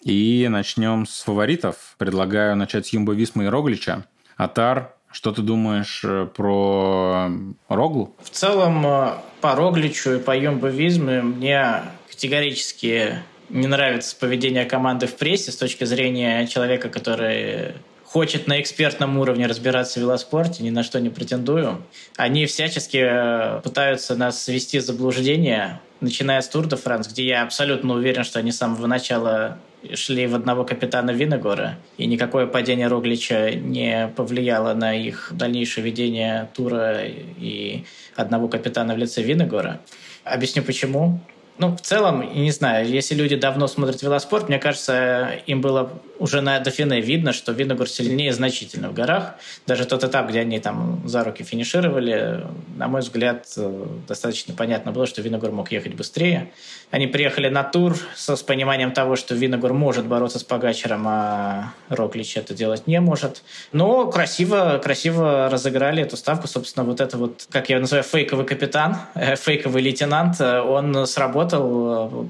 и 0.01 0.49
начнем 0.49 1.05
с 1.05 1.25
фаворитов. 1.25 1.95
Предлагаю 1.99 2.57
начать 2.57 2.87
с 2.87 2.95
Юмба 2.95 3.13
Висма 3.13 3.45
и 3.45 3.49
Роглича. 3.49 4.07
Атар, 4.39 4.95
что 5.11 5.31
ты 5.31 5.43
думаешь 5.43 6.01
э, 6.03 6.27
про 6.35 7.31
Роглу? 7.69 8.17
В 8.23 8.31
целом, 8.31 8.87
э, 8.87 9.13
по 9.43 9.55
Рогличу 9.55 10.15
и 10.15 10.19
по 10.19 10.35
Юмба 10.35 10.69
Визме 10.69 11.21
мне 11.21 11.83
категорически 12.14 13.18
не 13.50 13.66
нравится 13.66 14.16
поведение 14.16 14.64
команды 14.64 15.07
в 15.07 15.16
прессе 15.16 15.53
с 15.53 15.57
точки 15.57 15.85
зрения 15.85 16.46
человека, 16.46 16.88
который 16.88 17.74
хочет 18.05 18.46
на 18.46 18.61
экспертном 18.61 19.18
уровне 19.18 19.46
разбираться 19.46 19.98
в 19.98 20.03
велоспорте, 20.03 20.62
ни 20.62 20.70
на 20.70 20.85
что 20.85 21.00
не 21.00 21.11
претендую. 21.11 21.83
Они 22.16 22.46
всячески 22.46 22.98
э, 23.03 23.61
пытаются 23.62 24.14
нас 24.14 24.46
ввести 24.46 24.79
в 24.79 24.83
заблуждение, 24.83 25.81
начиная 26.00 26.40
с 26.40 26.48
Тур 26.48 26.66
де 26.66 26.77
Франс, 26.77 27.09
где 27.09 27.27
я 27.27 27.42
абсолютно 27.42 27.94
уверен, 27.94 28.22
что 28.22 28.38
они 28.38 28.53
с 28.53 28.59
самого 28.59 28.87
начала 28.87 29.59
шли 29.94 30.27
в 30.27 30.35
одного 30.35 30.64
капитана 30.64 31.11
Виногора, 31.11 31.77
и 31.98 32.07
никакое 32.07 32.46
падение 32.46 32.87
Роглича 32.87 33.50
не 33.50 34.09
повлияло 34.16 34.74
на 34.74 34.94
их 34.94 35.33
дальнейшее 35.33 35.85
ведение 35.85 36.48
тура 36.55 37.03
и 37.05 37.85
одного 38.14 38.48
капитана 38.48 38.94
в 38.94 38.98
лице 38.98 39.22
Виногора. 39.22 39.81
Объясню 40.22 40.62
почему. 40.62 41.20
Ну, 41.57 41.77
в 41.77 41.81
целом, 41.81 42.33
не 42.35 42.51
знаю, 42.51 42.88
если 42.88 43.14
люди 43.14 43.37
давно 43.37 43.69
смотрят 43.69 44.03
велоспорт, 44.03 44.49
мне 44.49 44.59
кажется, 44.59 45.31
им 45.47 45.61
было 45.61 45.93
уже 46.19 46.40
на 46.40 46.59
Дофине 46.59 47.01
видно, 47.01 47.33
что 47.33 47.53
Виногор 47.53 47.88
сильнее 47.88 48.33
значительно 48.33 48.88
в 48.88 48.95
горах. 48.95 49.35
Даже 49.67 49.85
тот 49.85 50.03
этап, 50.03 50.29
где 50.29 50.40
они 50.40 50.59
там 50.59 51.03
за 51.07 51.23
руки 51.23 51.45
финишировали, 51.45 52.45
на 52.77 52.88
мой 52.88 53.03
взгляд, 53.03 53.47
э, 53.57 53.87
достаточно 54.09 54.55
понятно 54.55 54.90
было, 54.90 55.07
что 55.07 55.23
Виногор 55.23 55.53
мог 55.53 55.71
ехать 55.71 55.95
быстрее. 55.95 56.53
Они 56.90 57.07
приехали 57.07 57.49
на 57.49 57.62
тур 57.62 57.97
с, 58.17 58.37
с 58.37 58.43
пониманием 58.43 58.93
того, 58.93 59.17
что 59.17 59.35
Виногор 59.35 59.73
может 59.73 60.07
бороться 60.07 60.38
с 60.38 60.45
Погачером, 60.45 61.05
а 61.07 61.73
Роклич 61.88 62.37
это 62.37 62.55
делать 62.55 62.87
не 62.87 63.01
может. 63.01 63.43
Но 63.73 64.07
красиво, 64.07 64.81
красиво 64.83 65.49
разыграли 65.51 66.03
эту 66.03 66.17
ставку. 66.17 66.49
Собственно, 66.49 66.85
вот 66.85 67.01
это 67.01 67.17
вот, 67.17 67.47
как 67.51 67.69
я 67.69 67.79
называю, 67.79 68.05
фейковый 68.05 68.47
капитан, 68.47 68.97
э, 69.14 69.37
фейковый 69.37 69.83
лейтенант, 69.83 70.40
э, 70.40 70.61
он 70.61 71.07
сработал. 71.07 71.44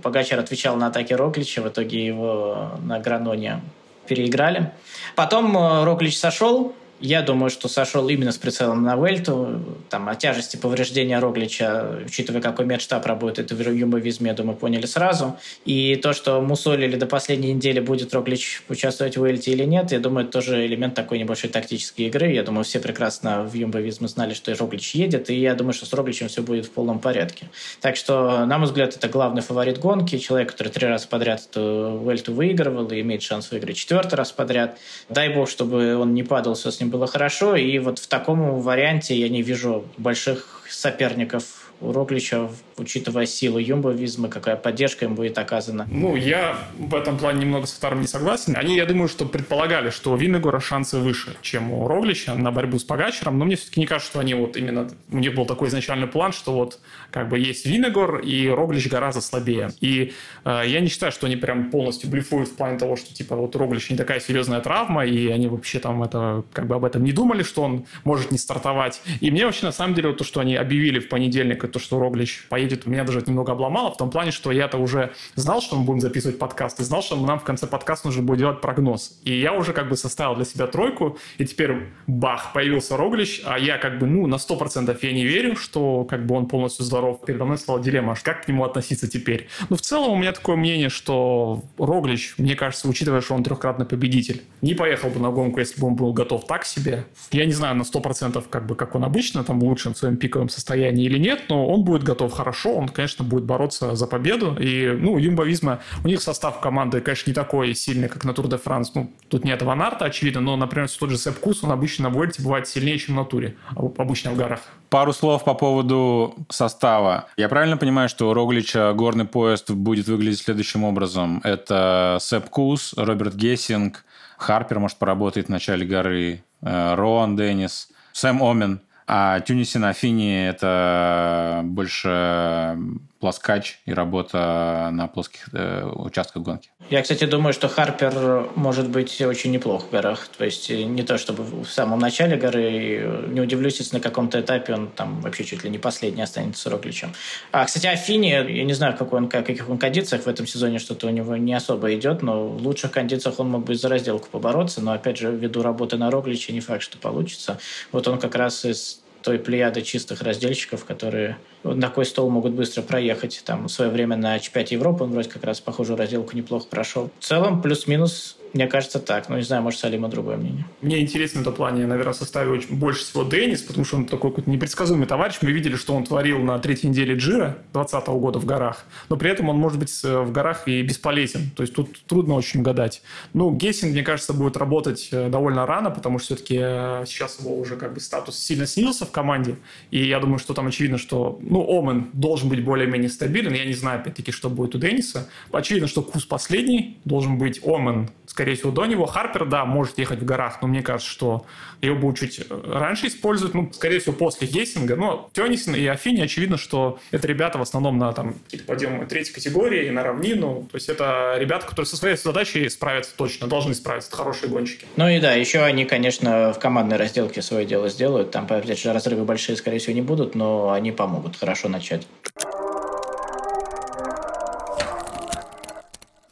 Погачер 0.02 0.38
отвечал 0.38 0.76
на 0.76 0.88
атаки 0.88 1.12
Роклича, 1.12 1.62
в 1.62 1.68
итоге 1.68 2.04
его 2.04 2.70
на 2.82 2.98
Граноне 2.98 3.60
переиграли. 4.06 4.72
Потом 5.16 5.56
э, 5.56 5.84
Роклич 5.84 6.18
сошел, 6.18 6.74
я 7.00 7.22
думаю, 7.22 7.50
что 7.50 7.68
сошел 7.68 8.08
именно 8.08 8.32
с 8.32 8.38
прицелом 8.38 8.82
на 8.82 8.96
Вельту. 8.96 9.60
Там, 9.90 10.08
о 10.08 10.14
тяжести 10.14 10.56
повреждения 10.56 11.18
Роглича, 11.18 12.00
учитывая, 12.06 12.40
какой 12.40 12.66
медштаб 12.66 13.04
работает 13.06 13.52
в 13.52 13.70
юмовизме, 13.70 14.30
я 14.30 14.34
думаю, 14.34 14.56
поняли 14.56 14.86
сразу. 14.86 15.36
И 15.64 15.96
то, 15.96 16.12
что 16.12 16.40
мусолили 16.40 16.96
до 16.96 17.06
последней 17.06 17.52
недели, 17.52 17.80
будет 17.80 18.14
Роглич 18.14 18.62
участвовать 18.68 19.16
в 19.16 19.24
Вельте 19.24 19.52
или 19.52 19.64
нет, 19.64 19.92
я 19.92 19.98
думаю, 19.98 20.24
это 20.24 20.32
тоже 20.32 20.66
элемент 20.66 20.94
такой 20.94 21.18
небольшой 21.18 21.50
тактической 21.50 22.06
игры. 22.06 22.32
Я 22.32 22.42
думаю, 22.42 22.64
все 22.64 22.80
прекрасно 22.80 23.42
в 23.42 23.54
юмовизме 23.54 24.08
знали, 24.08 24.34
что 24.34 24.54
Роглич 24.54 24.94
едет, 24.94 25.30
и 25.30 25.34
я 25.34 25.54
думаю, 25.54 25.72
что 25.72 25.86
с 25.86 25.92
Рогличем 25.92 26.28
все 26.28 26.42
будет 26.42 26.66
в 26.66 26.70
полном 26.70 26.98
порядке. 26.98 27.48
Так 27.80 27.96
что, 27.96 28.46
на 28.46 28.58
мой 28.58 28.66
взгляд, 28.66 28.96
это 28.96 29.08
главный 29.08 29.42
фаворит 29.42 29.78
гонки, 29.78 30.18
человек, 30.18 30.52
который 30.52 30.68
три 30.68 30.86
раза 30.86 31.08
подряд 31.08 31.42
эту 31.50 32.00
Вельту 32.04 32.32
выигрывал 32.32 32.88
и 32.88 33.00
имеет 33.00 33.22
шанс 33.22 33.50
выиграть 33.50 33.76
четвертый 33.76 34.14
раз 34.14 34.32
подряд. 34.32 34.78
Дай 35.08 35.28
бог, 35.28 35.48
чтобы 35.48 35.96
он 35.96 36.14
не 36.14 36.22
падал, 36.22 36.54
все 36.54 36.70
с 36.70 36.80
ним 36.80 36.90
было 36.94 37.06
хорошо. 37.08 37.56
И 37.56 37.78
вот 37.78 37.98
в 37.98 38.06
таком 38.06 38.60
варианте 38.60 39.16
я 39.16 39.28
не 39.28 39.42
вижу 39.42 39.84
больших 39.98 40.62
соперников 40.70 41.72
у 41.80 41.92
Роглича, 41.92 42.48
учитывая 42.76 43.26
силу 43.26 43.58
юмбовизма, 43.58 44.28
какая 44.28 44.56
поддержка 44.56 45.04
им 45.04 45.14
будет 45.14 45.38
оказана. 45.38 45.86
Ну, 45.90 46.16
я 46.16 46.58
в 46.78 46.94
этом 46.94 47.18
плане 47.18 47.40
немного 47.42 47.66
с 47.66 47.72
вторым 47.72 48.00
не 48.00 48.06
согласен. 48.06 48.56
Они, 48.56 48.76
я 48.76 48.86
думаю, 48.86 49.08
что 49.08 49.26
предполагали, 49.26 49.90
что 49.90 50.12
у 50.12 50.16
Виннегора 50.16 50.60
шансы 50.60 50.98
выше, 50.98 51.36
чем 51.42 51.72
у 51.72 51.88
Роглича 51.88 52.34
на 52.34 52.50
борьбу 52.50 52.78
с 52.78 52.84
Погачером, 52.84 53.38
но 53.38 53.44
мне 53.44 53.56
все-таки 53.56 53.80
не 53.80 53.86
кажется, 53.86 54.10
что 54.10 54.20
они 54.20 54.34
вот 54.34 54.56
именно... 54.56 54.88
У 55.10 55.18
них 55.18 55.34
был 55.34 55.46
такой 55.46 55.68
изначальный 55.68 56.06
план, 56.06 56.32
что 56.32 56.52
вот 56.52 56.80
как 57.10 57.28
бы 57.28 57.38
есть 57.38 57.66
Виннегор, 57.66 58.18
и 58.18 58.48
Роглич 58.48 58.88
гораздо 58.88 59.20
слабее. 59.20 59.70
И 59.80 60.12
э, 60.44 60.62
я 60.66 60.80
не 60.80 60.88
считаю, 60.88 61.12
что 61.12 61.26
они 61.26 61.36
прям 61.36 61.70
полностью 61.70 62.10
блефуют 62.10 62.48
в 62.48 62.56
плане 62.56 62.78
того, 62.78 62.96
что 62.96 63.14
типа 63.14 63.36
вот 63.36 63.56
Роглич 63.56 63.90
не 63.90 63.96
такая 63.96 64.20
серьезная 64.20 64.60
травма, 64.60 65.04
и 65.04 65.28
они 65.28 65.48
вообще 65.48 65.78
там 65.78 66.02
это 66.02 66.44
как 66.52 66.66
бы 66.66 66.74
об 66.74 66.84
этом 66.84 67.04
не 67.04 67.12
думали, 67.12 67.42
что 67.42 67.62
он 67.62 67.86
может 68.04 68.30
не 68.30 68.38
стартовать. 68.38 69.00
И 69.20 69.30
мне 69.30 69.46
вообще 69.46 69.66
на 69.66 69.72
самом 69.72 69.94
деле 69.94 70.08
вот 70.08 70.18
то, 70.18 70.24
что 70.24 70.40
они 70.40 70.56
объявили 70.56 70.98
в 70.98 71.08
понедельник 71.08 71.64
то, 71.70 71.78
что 71.78 71.98
Роглич 71.98 72.46
поедет, 72.48 72.63
меня 72.86 73.04
даже 73.04 73.18
это 73.20 73.30
немного 73.30 73.52
обломало, 73.52 73.92
в 73.92 73.96
том 73.96 74.10
плане, 74.10 74.30
что 74.30 74.52
я-то 74.52 74.78
уже 74.78 75.12
знал, 75.34 75.60
что 75.60 75.76
мы 75.76 75.84
будем 75.84 76.00
записывать 76.00 76.38
подкаст, 76.38 76.80
и 76.80 76.84
знал, 76.84 77.02
что 77.02 77.16
нам 77.16 77.38
в 77.38 77.44
конце 77.44 77.66
подкаста 77.66 78.08
нужно 78.08 78.22
будет 78.22 78.38
делать 78.38 78.60
прогноз. 78.60 79.18
И 79.24 79.38
я 79.38 79.52
уже 79.52 79.72
как 79.72 79.88
бы 79.88 79.96
составил 79.96 80.34
для 80.34 80.44
себя 80.44 80.66
тройку, 80.66 81.18
и 81.38 81.44
теперь 81.44 81.88
бах, 82.06 82.52
появился 82.52 82.96
Роглич, 82.96 83.42
а 83.44 83.58
я 83.58 83.78
как 83.78 83.98
бы, 83.98 84.06
ну, 84.06 84.26
на 84.26 84.36
100% 84.36 84.96
я 85.00 85.12
не 85.12 85.24
верю, 85.24 85.56
что 85.56 86.04
как 86.04 86.26
бы 86.26 86.34
он 86.34 86.46
полностью 86.46 86.84
здоров. 86.84 87.20
Передо 87.24 87.44
мной 87.44 87.58
стала 87.58 87.80
дилемма, 87.80 88.14
как 88.22 88.44
к 88.44 88.48
нему 88.48 88.64
относиться 88.64 89.08
теперь. 89.08 89.48
Ну, 89.68 89.76
в 89.76 89.80
целом 89.80 90.12
у 90.12 90.16
меня 90.16 90.32
такое 90.32 90.56
мнение, 90.56 90.88
что 90.88 91.62
Роглич, 91.78 92.34
мне 92.38 92.54
кажется, 92.54 92.88
учитывая, 92.88 93.20
что 93.20 93.34
он 93.34 93.42
трехкратный 93.42 93.86
победитель, 93.86 94.42
не 94.62 94.74
поехал 94.74 95.10
бы 95.10 95.20
на 95.20 95.30
гонку, 95.30 95.60
если 95.60 95.80
бы 95.80 95.86
он 95.86 95.94
был 95.94 96.12
готов 96.12 96.46
так 96.46 96.64
себе. 96.64 97.04
Я 97.30 97.46
не 97.46 97.52
знаю 97.52 97.76
на 97.76 97.82
100% 97.82 98.44
как 98.48 98.66
бы, 98.66 98.74
как 98.74 98.94
он 98.94 99.04
обычно, 99.04 99.44
там, 99.44 99.60
в 99.60 99.64
лучшем 99.64 99.94
своем 99.94 100.16
пиковом 100.16 100.48
состоянии 100.48 101.04
или 101.04 101.18
нет, 101.18 101.44
но 101.48 101.66
он 101.66 101.84
будет 101.84 102.02
готов 102.02 102.32
хорошо, 102.32 102.53
он, 102.64 102.88
конечно, 102.88 103.24
будет 103.24 103.44
бороться 103.44 103.94
за 103.94 104.06
победу. 104.06 104.56
И, 104.58 104.96
ну, 104.98 105.18
Jumbo-Visma, 105.18 105.80
у 106.04 106.08
них 106.08 106.22
состав 106.22 106.60
команды, 106.60 107.00
конечно, 107.00 107.30
не 107.30 107.34
такой 107.34 107.74
сильный, 107.74 108.08
как 108.08 108.24
на 108.24 108.32
Тур 108.32 108.48
де 108.48 108.56
Франс. 108.56 108.94
Ну, 108.94 109.10
тут 109.28 109.44
нет 109.44 109.62
ван 109.62 109.78
Арта, 109.78 110.04
очевидно, 110.06 110.40
но, 110.40 110.56
например, 110.56 110.88
тот 110.88 111.10
же 111.10 111.18
Сэп 111.18 111.38
Кус, 111.38 111.64
он 111.64 111.72
обычно 111.72 112.08
на 112.08 112.14
Вуэльте 112.14 112.42
бывает 112.42 112.68
сильнее, 112.68 112.98
чем 112.98 113.16
на 113.16 113.24
Туре, 113.24 113.56
обычно 113.76 114.32
в 114.32 114.36
горах. 114.36 114.60
Пару 114.90 115.12
слов 115.12 115.44
по 115.44 115.54
поводу 115.54 116.34
состава. 116.48 117.26
Я 117.36 117.48
правильно 117.48 117.76
понимаю, 117.76 118.08
что 118.08 118.30
у 118.30 118.34
Роглича 118.34 118.92
горный 118.92 119.24
поезд 119.24 119.70
будет 119.70 120.06
выглядеть 120.06 120.40
следующим 120.40 120.84
образом? 120.84 121.40
Это 121.42 122.18
Сэп 122.20 122.48
Кус, 122.50 122.94
Роберт 122.96 123.34
Гессинг, 123.34 124.04
Харпер, 124.38 124.78
может, 124.78 124.98
поработает 124.98 125.46
в 125.46 125.50
начале 125.50 125.86
горы, 125.86 126.42
э, 126.62 126.94
Роан 126.94 127.36
Деннис, 127.36 127.88
Сэм 128.12 128.42
Омен– 128.42 128.80
а 129.06 129.40
Тюниси 129.40 129.78
на 129.78 129.90
Афине– 129.90 130.48
это 130.48 131.60
больше 131.64 132.78
плоскач 133.24 133.78
и 133.86 133.94
работа 133.94 134.90
на 134.92 135.06
плоских 135.06 135.48
э, 135.54 135.82
участках 135.94 136.42
гонки. 136.42 136.68
Я, 136.90 137.00
кстати, 137.00 137.24
думаю, 137.24 137.54
что 137.54 137.68
Харпер 137.68 138.50
может 138.54 138.90
быть 138.90 139.18
очень 139.22 139.50
неплох 139.50 139.86
в 139.86 139.90
горах. 139.90 140.28
То 140.36 140.44
есть 140.44 140.70
э, 140.70 140.82
не 140.82 141.02
то, 141.02 141.16
чтобы 141.16 141.42
в 141.42 141.70
самом 141.70 142.00
начале 142.00 142.36
горы. 142.36 143.24
Не 143.28 143.40
удивлюсь, 143.40 143.78
если 143.78 143.96
на 143.96 144.02
каком-то 144.02 144.42
этапе 144.42 144.74
он 144.74 144.88
там 144.88 145.22
вообще 145.22 145.44
чуть 145.44 145.64
ли 145.64 145.70
не 145.70 145.78
последний 145.78 146.20
останется 146.20 146.60
с 146.60 146.66
Рогличем. 146.66 147.14
А, 147.50 147.64
кстати, 147.64 147.86
Афини, 147.86 148.26
я 148.26 148.64
не 148.64 148.74
знаю, 148.74 148.94
какой 148.94 149.20
он, 149.20 149.30
каких 149.30 149.70
он 149.70 149.78
кондициях 149.78 150.24
в 150.24 150.28
этом 150.28 150.46
сезоне 150.46 150.78
что-то 150.78 151.06
у 151.06 151.10
него 151.10 151.34
не 151.38 151.54
особо 151.54 151.94
идет, 151.94 152.20
но 152.20 152.46
в 152.46 152.60
лучших 152.60 152.90
кондициях 152.90 153.40
он 153.40 153.48
мог 153.48 153.64
бы 153.64 153.74
за 153.74 153.88
разделку 153.88 154.28
побороться, 154.30 154.82
но, 154.82 154.92
опять 154.92 155.16
же, 155.16 155.30
ввиду 155.30 155.62
работы 155.62 155.96
на 155.96 156.10
Рогличе 156.10 156.52
не 156.52 156.60
факт, 156.60 156.82
что 156.82 156.98
получится. 156.98 157.58
Вот 157.90 158.06
он 158.06 158.18
как 158.18 158.34
раз 158.34 158.66
из 158.66 159.00
той 159.22 159.38
плеяды 159.38 159.80
чистых 159.80 160.20
раздельщиков, 160.20 160.84
которые 160.84 161.38
такой 161.80 162.04
стол 162.04 162.30
могут 162.30 162.52
быстро 162.52 162.82
проехать. 162.82 163.42
Там 163.44 163.66
в 163.66 163.70
свое 163.70 163.90
время 163.90 164.16
на 164.16 164.36
Ч5 164.36 164.68
Европы 164.70 165.04
он 165.04 165.12
вроде 165.12 165.28
как 165.28 165.44
раз 165.44 165.60
похожую 165.60 165.96
разделку 165.96 166.36
неплохо 166.36 166.66
прошел. 166.68 167.10
В 167.18 167.24
целом 167.24 167.62
плюс-минус 167.62 168.36
мне 168.54 168.68
кажется 168.68 169.00
так. 169.00 169.28
Ну, 169.28 169.36
не 169.36 169.42
знаю, 169.42 169.62
может, 169.62 169.80
Салима 169.80 170.08
другое 170.08 170.36
мнение. 170.36 170.64
Мне 170.80 171.00
интересно 171.00 171.40
в 171.40 171.42
этом 171.42 171.54
плане, 171.54 171.86
наверное, 171.86 172.14
составе 172.14 172.60
больше 172.70 173.02
всего 173.02 173.24
Деннис, 173.24 173.62
потому 173.62 173.84
что 173.84 173.96
он 173.96 174.06
такой 174.06 174.30
какой-то 174.30 174.48
непредсказуемый 174.48 175.08
товарищ. 175.08 175.38
Мы 175.42 175.50
видели, 175.50 175.74
что 175.74 175.92
он 175.94 176.04
творил 176.04 176.38
на 176.38 176.56
третьей 176.60 176.90
неделе 176.90 177.16
Джира 177.16 177.58
2020 177.72 178.06
года 178.08 178.38
в 178.38 178.44
горах, 178.44 178.84
но 179.08 179.16
при 179.16 179.30
этом 179.30 179.48
он 179.48 179.58
может 179.58 179.80
быть 179.80 179.90
в 180.02 180.30
горах 180.30 180.68
и 180.68 180.82
бесполезен. 180.82 181.50
То 181.56 181.64
есть 181.64 181.74
тут 181.74 181.98
трудно 182.06 182.34
очень 182.34 182.60
угадать. 182.60 183.02
Ну, 183.32 183.50
Гессинг, 183.50 183.90
мне 183.90 184.04
кажется, 184.04 184.32
будет 184.32 184.56
работать 184.56 185.08
э, 185.10 185.28
довольно 185.28 185.66
рано, 185.66 185.90
потому 185.90 186.20
что 186.20 186.36
все-таки 186.36 186.58
э, 186.60 187.04
сейчас 187.06 187.40
его 187.40 187.58
уже 187.58 187.74
как 187.74 187.92
бы 187.92 187.98
статус 187.98 188.38
сильно 188.38 188.66
снизился 188.66 189.04
в 189.04 189.10
команде. 189.10 189.56
И 189.90 190.06
я 190.06 190.20
думаю, 190.20 190.38
что 190.38 190.54
там 190.54 190.68
очевидно, 190.68 190.98
что, 190.98 191.40
ну, 191.54 191.78
Омен 191.78 192.10
должен 192.12 192.48
быть 192.48 192.64
более-менее 192.64 193.08
стабилен. 193.08 193.54
Я 193.54 193.64
не 193.64 193.74
знаю, 193.74 194.00
опять-таки, 194.00 194.32
что 194.32 194.50
будет 194.50 194.74
у 194.74 194.78
Денниса. 194.78 195.28
Очевидно, 195.52 195.86
что 195.86 196.02
Кус 196.02 196.24
последний, 196.24 196.98
должен 197.04 197.38
быть 197.38 197.60
Омен 197.64 198.10
скорее 198.34 198.56
всего, 198.56 198.72
до 198.72 198.84
него. 198.86 199.06
Харпер, 199.06 199.44
да, 199.44 199.64
может 199.64 199.96
ехать 199.96 200.18
в 200.18 200.24
горах, 200.24 200.58
но 200.60 200.66
мне 200.66 200.82
кажется, 200.82 201.08
что 201.08 201.46
его 201.80 201.94
будут 201.94 202.18
чуть 202.18 202.40
раньше 202.50 203.06
использовать, 203.06 203.54
ну, 203.54 203.70
скорее 203.72 204.00
всего, 204.00 204.12
после 204.12 204.48
Гессинга. 204.48 204.96
Но 204.96 205.30
Тёнисен 205.32 205.76
и 205.76 205.86
Афини, 205.86 206.20
очевидно, 206.20 206.56
что 206.56 206.98
это 207.12 207.28
ребята 207.28 207.58
в 207.58 207.62
основном 207.62 207.96
на 207.96 208.12
там 208.12 208.34
какие-то 208.44 208.66
подъемы 208.66 209.06
третьей 209.06 209.34
категории, 209.34 209.88
на 209.90 210.02
равнину. 210.02 210.66
То 210.72 210.76
есть 210.76 210.88
это 210.88 211.36
ребята, 211.38 211.66
которые 211.66 211.86
со 211.86 211.96
своей 211.96 212.16
задачей 212.16 212.68
справятся 212.70 213.12
точно, 213.16 213.46
должны 213.46 213.72
справиться. 213.72 214.08
Это 214.08 214.16
хорошие 214.16 214.50
гонщики. 214.50 214.86
Ну 214.96 215.08
и 215.08 215.20
да, 215.20 215.34
еще 215.34 215.62
они, 215.62 215.84
конечно, 215.84 216.52
в 216.52 216.58
командной 216.58 216.96
разделке 216.96 217.40
свое 217.40 217.64
дело 217.64 217.88
сделают. 217.88 218.32
Там, 218.32 218.46
опять 218.50 218.80
же, 218.80 218.92
разрывы 218.92 219.24
большие, 219.24 219.56
скорее 219.56 219.78
всего, 219.78 219.94
не 219.94 220.02
будут, 220.02 220.34
но 220.34 220.72
они 220.72 220.90
помогут 220.90 221.36
хорошо 221.44 221.68
начать. 221.68 222.06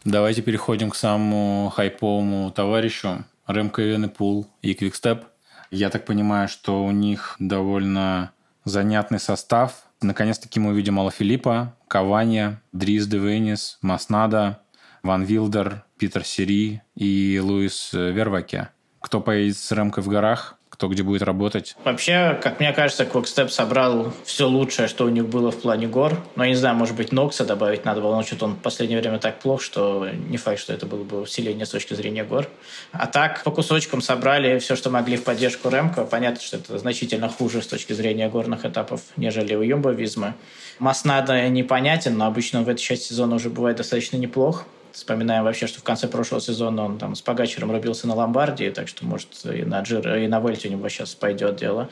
Давайте 0.04 0.40
переходим 0.40 0.88
к 0.90 0.96
самому 0.96 1.68
хайповому 1.68 2.50
товарищу. 2.50 3.24
Ремко 3.46 3.82
Венепул 3.82 4.46
и 4.62 4.72
Квикстеп. 4.72 5.24
Я 5.70 5.90
так 5.90 6.06
понимаю, 6.06 6.48
что 6.48 6.82
у 6.82 6.90
них 6.90 7.36
довольно 7.38 8.32
занятный 8.64 9.20
состав. 9.20 9.84
Наконец-таки 10.00 10.58
мы 10.58 10.70
увидим 10.70 10.98
Алла 10.98 11.10
Филиппа, 11.10 11.76
Каванья, 11.88 12.62
Дрис 12.72 13.06
Девенис, 13.06 13.78
Маснада, 13.82 14.62
Ван 15.02 15.24
Вилдер, 15.24 15.84
Питер 15.98 16.24
Сери 16.24 16.82
и 16.94 17.38
Луис 17.42 17.92
Верваке. 17.92 18.70
Кто 19.00 19.20
поедет 19.20 19.58
с 19.58 19.72
Ремкой 19.72 20.02
в 20.02 20.08
горах? 20.08 20.56
Кто 20.72 20.88
где 20.88 21.02
будет 21.02 21.20
работать? 21.20 21.76
Вообще, 21.84 22.40
как 22.42 22.58
мне 22.58 22.72
кажется, 22.72 23.04
Quickstep 23.04 23.50
собрал 23.50 24.10
все 24.24 24.48
лучшее, 24.48 24.88
что 24.88 25.04
у 25.04 25.10
них 25.10 25.26
было 25.28 25.52
в 25.52 25.60
плане 25.60 25.86
гор. 25.86 26.18
Но 26.34 26.44
я 26.44 26.48
не 26.48 26.56
знаю, 26.56 26.74
может 26.74 26.96
быть, 26.96 27.12
Нокса 27.12 27.44
добавить 27.44 27.84
надо 27.84 28.00
было, 28.00 28.16
но 28.16 28.22
что-то 28.22 28.46
он 28.46 28.54
в 28.54 28.58
последнее 28.58 28.98
время 28.98 29.18
так 29.18 29.38
плох, 29.38 29.60
что 29.60 30.08
не 30.30 30.38
факт, 30.38 30.58
что 30.58 30.72
это 30.72 30.86
было 30.86 31.04
бы 31.04 31.20
усиление 31.20 31.66
с 31.66 31.70
точки 31.70 31.92
зрения 31.92 32.24
гор. 32.24 32.48
А 32.92 33.06
так, 33.06 33.44
по 33.44 33.50
кусочкам 33.50 34.00
собрали 34.00 34.58
все, 34.60 34.74
что 34.74 34.88
могли 34.88 35.18
в 35.18 35.24
поддержку 35.24 35.68
Ремко. 35.68 36.04
Понятно, 36.04 36.40
что 36.40 36.56
это 36.56 36.78
значительно 36.78 37.28
хуже 37.28 37.60
с 37.60 37.66
точки 37.66 37.92
зрения 37.92 38.30
горных 38.30 38.64
этапов, 38.64 39.02
нежели 39.18 39.54
у 39.54 39.60
Юмбо 39.60 39.90
Визмы. 39.90 40.32
Маснада 40.78 41.48
непонятен, 41.50 42.16
но 42.16 42.24
обычно 42.24 42.62
в 42.62 42.68
этой 42.70 42.80
части 42.80 43.10
сезона 43.10 43.34
уже 43.34 43.50
бывает 43.50 43.76
достаточно 43.76 44.16
неплох. 44.16 44.64
Вспоминаем 44.92 45.44
вообще, 45.44 45.66
что 45.66 45.80
в 45.80 45.84
конце 45.84 46.06
прошлого 46.06 46.40
сезона 46.40 46.84
он 46.84 46.98
там 46.98 47.14
с 47.14 47.22
Погачером 47.22 47.72
рубился 47.72 48.06
на 48.06 48.14
Ломбардии, 48.14 48.70
так 48.70 48.88
что, 48.88 49.06
может, 49.06 49.28
и 49.44 49.64
на 49.64 49.80
Джир, 49.80 50.16
и 50.16 50.26
на 50.26 50.40
Вельте 50.40 50.68
у 50.68 50.72
него 50.72 50.88
сейчас 50.88 51.14
пойдет 51.14 51.56
дело. 51.56 51.88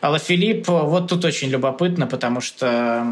Алла 0.00 0.18
Филипп, 0.18 0.68
вот 0.68 1.08
тут 1.08 1.24
очень 1.24 1.48
любопытно, 1.48 2.06
потому 2.06 2.40
что 2.40 3.04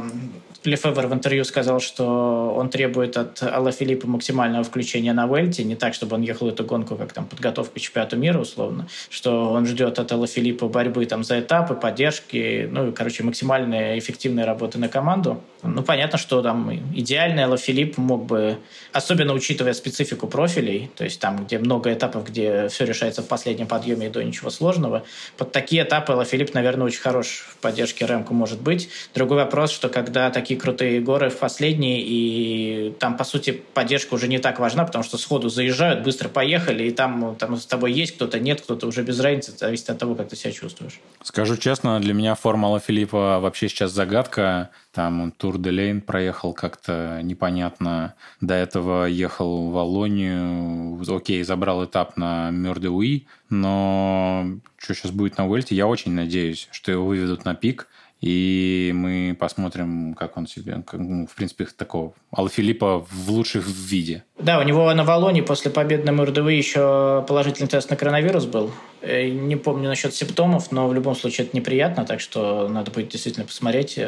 Лефевер 0.66 1.06
в 1.06 1.12
интервью 1.12 1.44
сказал, 1.44 1.80
что 1.80 2.54
он 2.56 2.68
требует 2.68 3.16
от 3.16 3.42
Алла 3.42 3.72
Филиппа 3.72 4.06
максимального 4.06 4.64
включения 4.64 5.12
на 5.12 5.26
Вельте, 5.26 5.64
не 5.64 5.76
так, 5.76 5.94
чтобы 5.94 6.16
он 6.16 6.22
ехал 6.22 6.48
эту 6.48 6.64
гонку 6.64 6.96
как 6.96 7.12
там 7.12 7.26
подготовка 7.26 7.78
к 7.78 7.82
чемпионату 7.82 8.16
мира 8.16 8.38
условно, 8.38 8.88
что 9.10 9.50
он 9.52 9.66
ждет 9.66 9.98
от 9.98 10.12
Алла 10.12 10.26
Филиппа 10.26 10.68
борьбы 10.68 11.06
там 11.06 11.24
за 11.24 11.40
этапы, 11.40 11.74
поддержки, 11.74 12.68
ну 12.70 12.88
и, 12.88 12.92
короче, 12.92 13.22
максимальной 13.22 13.98
эффективной 13.98 14.44
работы 14.44 14.78
на 14.78 14.88
команду. 14.88 15.40
Ну, 15.62 15.82
понятно, 15.82 16.18
что 16.18 16.42
там 16.42 16.72
идеальный 16.94 17.44
Алла 17.44 17.56
Филипп 17.56 17.98
мог 17.98 18.26
бы, 18.26 18.58
особенно 18.92 19.32
учитывая 19.32 19.72
специфику 19.72 20.26
профилей, 20.26 20.90
то 20.94 21.04
есть 21.04 21.20
там, 21.20 21.44
где 21.44 21.58
много 21.58 21.92
этапов, 21.92 22.26
где 22.26 22.68
все 22.68 22.84
решается 22.84 23.22
в 23.22 23.28
последнем 23.28 23.66
подъеме 23.66 24.06
и 24.06 24.10
до 24.10 24.22
ничего 24.22 24.50
сложного, 24.50 25.04
под 25.36 25.52
такие 25.52 25.82
этапы 25.82 26.12
Алла 26.12 26.24
Филипп, 26.24 26.54
наверное, 26.54 26.75
очень 26.84 27.00
хорош 27.00 27.46
в 27.48 27.56
поддержке 27.56 28.04
Рэмку 28.04 28.34
может 28.34 28.60
быть. 28.60 28.88
Другой 29.14 29.38
вопрос, 29.38 29.70
что 29.70 29.88
когда 29.88 30.30
такие 30.30 30.58
крутые 30.58 31.00
горы 31.00 31.30
в 31.30 31.38
последние, 31.38 32.02
и 32.02 32.94
там, 32.98 33.16
по 33.16 33.24
сути, 33.24 33.62
поддержка 33.74 34.14
уже 34.14 34.28
не 34.28 34.38
так 34.38 34.58
важна, 34.58 34.84
потому 34.84 35.04
что 35.04 35.18
сходу 35.18 35.48
заезжают, 35.48 36.02
быстро 36.02 36.28
поехали, 36.28 36.84
и 36.84 36.90
там, 36.90 37.36
там 37.36 37.56
с 37.56 37.66
тобой 37.66 37.92
есть 37.92 38.16
кто-то, 38.16 38.38
нет, 38.38 38.60
кто-то 38.60 38.86
уже 38.86 39.02
без 39.02 39.18
разницы, 39.20 39.52
зависит 39.56 39.90
от 39.90 39.98
того, 39.98 40.14
как 40.14 40.28
ты 40.28 40.36
себя 40.36 40.52
чувствуешь. 40.52 41.00
Скажу 41.22 41.56
честно, 41.56 42.00
для 42.00 42.14
меня 42.14 42.34
формула 42.34 42.80
Филиппа 42.80 43.40
вообще 43.40 43.68
сейчас 43.68 43.92
загадка. 43.92 44.70
Там 44.96 45.20
он 45.20 45.30
Тур 45.30 45.58
де 45.58 45.70
Лейн 45.70 46.00
проехал 46.00 46.54
как-то 46.54 47.20
непонятно. 47.22 48.14
До 48.40 48.54
этого 48.54 49.04
ехал 49.04 49.68
в 49.68 49.72
Волонию. 49.72 50.98
Окей, 51.14 51.42
забрал 51.42 51.84
этап 51.84 52.16
на 52.16 52.50
Мёрдеуи. 52.50 53.26
Но 53.50 54.46
что 54.78 54.94
сейчас 54.94 55.10
будет 55.10 55.36
на 55.36 55.46
Вельте, 55.48 55.74
я 55.74 55.86
очень 55.86 56.12
надеюсь, 56.12 56.68
что 56.72 56.92
его 56.92 57.04
выведут 57.04 57.44
на 57.44 57.54
пик 57.54 57.88
и 58.20 58.92
мы 58.94 59.36
посмотрим, 59.38 60.14
как 60.14 60.36
он 60.36 60.46
себе, 60.46 60.82
ну, 60.92 61.26
в 61.26 61.34
принципе, 61.34 61.66
такого 61.66 62.14
Алфилиппа 62.30 63.06
в 63.10 63.30
лучшем 63.30 63.62
виде. 63.62 64.24
Да, 64.38 64.58
у 64.58 64.62
него 64.62 64.92
на 64.94 65.04
Валоне 65.04 65.42
после 65.42 65.70
победы 65.70 66.04
на 66.04 66.12
МРДВ 66.12 66.48
еще 66.48 67.24
положительный 67.28 67.68
тест 67.68 67.90
на 67.90 67.96
коронавирус 67.96 68.46
был. 68.46 68.70
Э, 69.02 69.28
не 69.28 69.56
помню 69.56 69.88
насчет 69.88 70.14
симптомов, 70.14 70.72
но 70.72 70.88
в 70.88 70.94
любом 70.94 71.14
случае 71.14 71.46
это 71.46 71.56
неприятно, 71.56 72.04
так 72.04 72.20
что 72.20 72.68
надо 72.68 72.90
будет 72.90 73.08
действительно 73.08 73.46
посмотреть. 73.46 73.98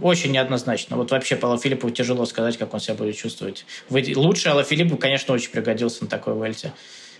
Очень 0.00 0.32
неоднозначно. 0.32 0.96
Вот 0.96 1.12
вообще 1.12 1.36
по 1.36 1.50
Алфилиппу 1.50 1.90
тяжело 1.90 2.26
сказать, 2.26 2.56
как 2.56 2.74
он 2.74 2.80
себя 2.80 2.94
будет 2.94 3.16
чувствовать. 3.16 3.64
Лучше 3.88 4.48
Алфилиппу, 4.48 4.96
конечно, 4.96 5.32
очень 5.34 5.50
пригодился 5.50 6.04
на 6.04 6.10
такой 6.10 6.34
вельте. 6.34 6.72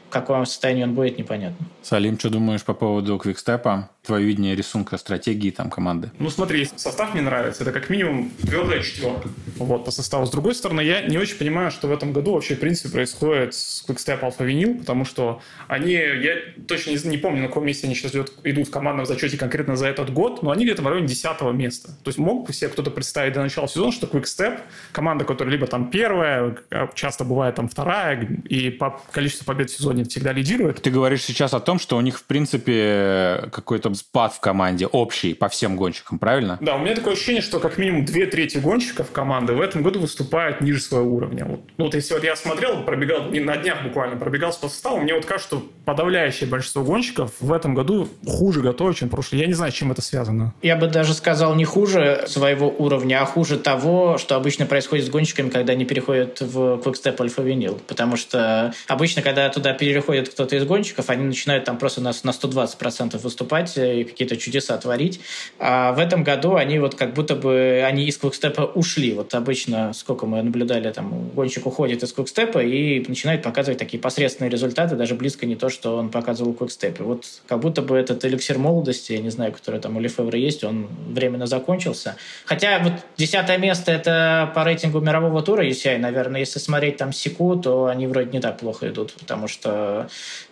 В 0.09 0.11
каком 0.11 0.47
состоянии 0.47 0.85
он 0.85 0.95
будет, 0.95 1.19
непонятно. 1.19 1.67
Салим, 1.83 2.19
что 2.19 2.31
думаешь 2.31 2.63
по 2.63 2.73
поводу 2.73 3.19
квикстепа? 3.19 3.91
Твое 4.03 4.25
видение 4.25 4.57
рисунка 4.57 4.97
стратегии 4.97 5.51
там 5.51 5.69
команды? 5.69 6.11
Ну 6.19 6.31
смотри, 6.31 6.65
состав 6.65 7.13
мне 7.13 7.23
нравится. 7.23 7.63
Это 7.63 7.73
как 7.73 7.91
минимум 7.91 8.31
твердая 8.41 8.83
четверка. 8.83 9.29
Вот, 9.57 9.85
по 9.85 9.91
составу. 9.91 10.25
С 10.25 10.31
другой 10.31 10.55
стороны, 10.55 10.81
я 10.81 11.03
не 11.03 11.19
очень 11.19 11.37
понимаю, 11.37 11.71
что 11.71 11.89
в 11.89 11.93
этом 11.93 12.15
году 12.15 12.33
вообще, 12.33 12.55
в 12.55 12.61
принципе, 12.61 12.89
происходит 12.89 13.53
с 13.53 13.85
Quickstep 13.87 14.21
Alpha 14.23 14.39
Vinyl, 14.39 14.79
потому 14.79 15.05
что 15.05 15.43
они, 15.67 15.93
я 15.93 16.37
точно 16.67 16.93
не, 16.93 17.09
не 17.11 17.19
помню, 17.19 17.43
на 17.43 17.49
каком 17.49 17.67
месте 17.67 17.87
они 17.87 17.95
сейчас 17.95 18.15
идут, 18.15 18.33
идут 18.45 18.69
в 18.69 18.71
командном 18.71 19.05
зачете 19.05 19.37
конкретно 19.37 19.77
за 19.77 19.89
этот 19.89 20.11
год, 20.11 20.43
но 20.43 20.53
они 20.53 20.65
где-то 20.65 20.81
в 20.81 20.87
районе 20.87 21.07
10 21.07 21.43
места. 21.53 21.89
То 22.03 22.09
есть 22.09 22.19
мог 22.19 22.47
бы 22.47 22.55
себе 22.55 22.71
кто-то 22.71 22.91
представить 22.91 23.35
до 23.35 23.43
начала 23.43 23.69
сезона, 23.69 23.93
что 23.93 24.07
Quickstep, 24.07 24.61
команда, 24.93 25.27
которая 25.27 25.53
либо 25.53 25.67
там 25.67 25.91
первая, 25.91 26.57
а 26.71 26.89
часто 26.95 27.25
бывает 27.25 27.57
там 27.57 27.69
вторая, 27.69 28.27
и 28.49 28.71
по 28.71 28.99
количеству 29.13 29.45
побед 29.45 29.69
в 29.69 29.77
сезоне 29.77 29.98
всегда 30.05 30.33
лидирует. 30.33 30.83
Ты 30.83 30.91
говоришь 30.91 31.23
сейчас 31.23 31.55
о 31.55 31.61
том, 31.61 31.79
что 31.79 31.97
у 31.97 32.01
них, 32.01 32.19
в 32.19 32.25
принципе, 32.25 33.49
какой-то 33.53 33.93
спад 33.95 34.33
в 34.33 34.41
команде 34.41 34.87
общий 34.87 35.35
по 35.35 35.49
всем 35.49 35.77
гонщикам, 35.77 36.19
правильно? 36.19 36.59
Да, 36.61 36.77
у 36.77 36.79
меня 36.79 36.95
такое 36.95 37.15
ощущение, 37.15 37.43
что 37.43 37.61
как 37.61 37.79
минимум 37.79 38.05
две 38.05 38.27
трети 38.27 38.59
гонщиков 38.59 39.11
команды 39.11 39.55
в 39.55 39.61
этом 39.61 39.83
году 39.83 40.01
выступают 40.01 40.61
ниже 40.61 40.81
своего 40.81 41.15
уровня. 41.15 41.45
Вот, 41.45 41.61
ну, 41.77 41.85
вот 41.87 41.95
если 41.95 42.15
вот 42.15 42.25
я 42.25 42.37
смотрел, 42.37 42.85
пробегал, 42.85 43.31
не 43.31 43.41
на 43.41 43.57
днях 43.57 43.83
буквально, 43.83 44.17
пробегал 44.17 44.53
по 44.53 44.69
составу, 44.69 44.99
мне 44.99 45.15
вот 45.15 45.25
кажется, 45.25 45.49
что 45.49 45.67
подавляющее 45.85 46.49
большинство 46.49 46.83
гонщиков 46.83 47.33
в 47.41 47.53
этом 47.53 47.75
году 47.75 48.09
хуже 48.27 48.61
готовы, 48.61 48.95
чем 48.95 49.09
в 49.09 49.11
прошлом. 49.11 49.39
Я 49.39 49.47
не 49.47 49.55
знаю, 49.55 49.73
чем 49.73 49.91
это 49.91 50.03
связано. 50.03 50.53
Я 50.63 50.77
бы 50.77 50.87
даже 50.89 51.15
сказал 51.15 51.55
не 51.55 51.65
хуже 51.65 52.25
своего 52.27 52.69
уровня, 52.69 53.23
а 53.23 53.25
хуже 53.25 53.59
того, 53.59 54.19
что 54.19 54.37
обычно 54.37 54.67
происходит 54.67 55.07
с 55.07 55.09
гонщиками, 55.09 55.49
когда 55.49 55.73
они 55.73 55.85
переходят 55.85 56.41
в 56.41 56.81
Quickstep 56.85 57.17
Alpha 57.17 57.45
Vinyl. 57.45 57.81
Потому 57.87 58.17
что 58.17 58.75
обычно, 58.87 59.23
когда 59.23 59.49
туда 59.49 59.73
переходит 59.89 60.29
кто-то 60.29 60.55
из 60.55 60.67
гонщиков, 60.67 61.09
они 61.09 61.25
начинают 61.25 61.65
там 61.65 61.79
просто 61.79 62.03
на, 62.03 62.13
на 62.23 62.31
120% 62.31 63.19
выступать 63.23 63.73
и 63.79 64.05
какие-то 64.05 64.37
чудеса 64.37 64.77
творить. 64.77 65.19
А 65.59 65.93
в 65.93 65.99
этом 65.99 66.25
году 66.25 66.57
они 66.57 66.79
вот 66.79 66.95
как 66.95 67.15
будто 67.15 67.35
бы 67.35 67.83
они 67.87 68.05
из 68.05 68.19
квикстепа 68.19 68.61
ушли. 68.75 69.15
Вот 69.15 69.33
обычно, 69.35 69.95
сколько 69.95 70.27
мы 70.27 70.43
наблюдали, 70.43 70.93
там 70.93 71.31
гонщик 71.31 71.65
уходит 71.65 72.03
из 72.03 72.13
квикстепа 72.13 72.59
и 72.59 73.03
начинает 73.09 73.43
показывать 73.43 73.79
такие 73.79 73.99
посредственные 73.99 74.51
результаты, 74.51 74.95
даже 74.95 75.15
близко 75.15 75.47
не 75.47 75.57
то, 75.57 75.71
что 75.71 75.97
он 75.97 76.11
показывал 76.11 76.53
в 76.53 76.59
квикстепе. 76.59 77.03
Вот 77.03 77.25
как 77.47 77.61
будто 77.61 77.81
бы 77.81 77.97
этот 77.97 78.23
эликсир 78.27 78.59
молодости, 78.59 79.13
я 79.13 79.21
не 79.21 79.31
знаю, 79.31 79.53
который 79.53 79.81
там 79.81 79.97
у 79.97 80.01
Лефевра 80.01 80.39
есть, 80.39 80.65
он 80.65 80.89
временно 81.09 81.47
закончился. 81.47 82.17
Хотя 82.45 82.79
вот 82.81 82.93
десятое 83.17 83.57
место 83.57 83.91
это 83.91 84.53
по 84.55 84.65
рейтингу 84.65 85.01
мирового 85.01 85.41
тура 85.41 85.67
UCI, 85.67 85.97
наверное, 85.97 86.41
если 86.41 86.59
смотреть 86.59 86.99
там 86.99 87.11
Секу, 87.15 87.57
то 87.57 87.87
они 87.87 88.07
вроде 88.07 88.31
не 88.33 88.41
так 88.41 88.59
плохо 88.59 88.89
идут, 88.89 89.15
потому 89.15 89.49
что 89.49 89.78
euh, 89.79 90.05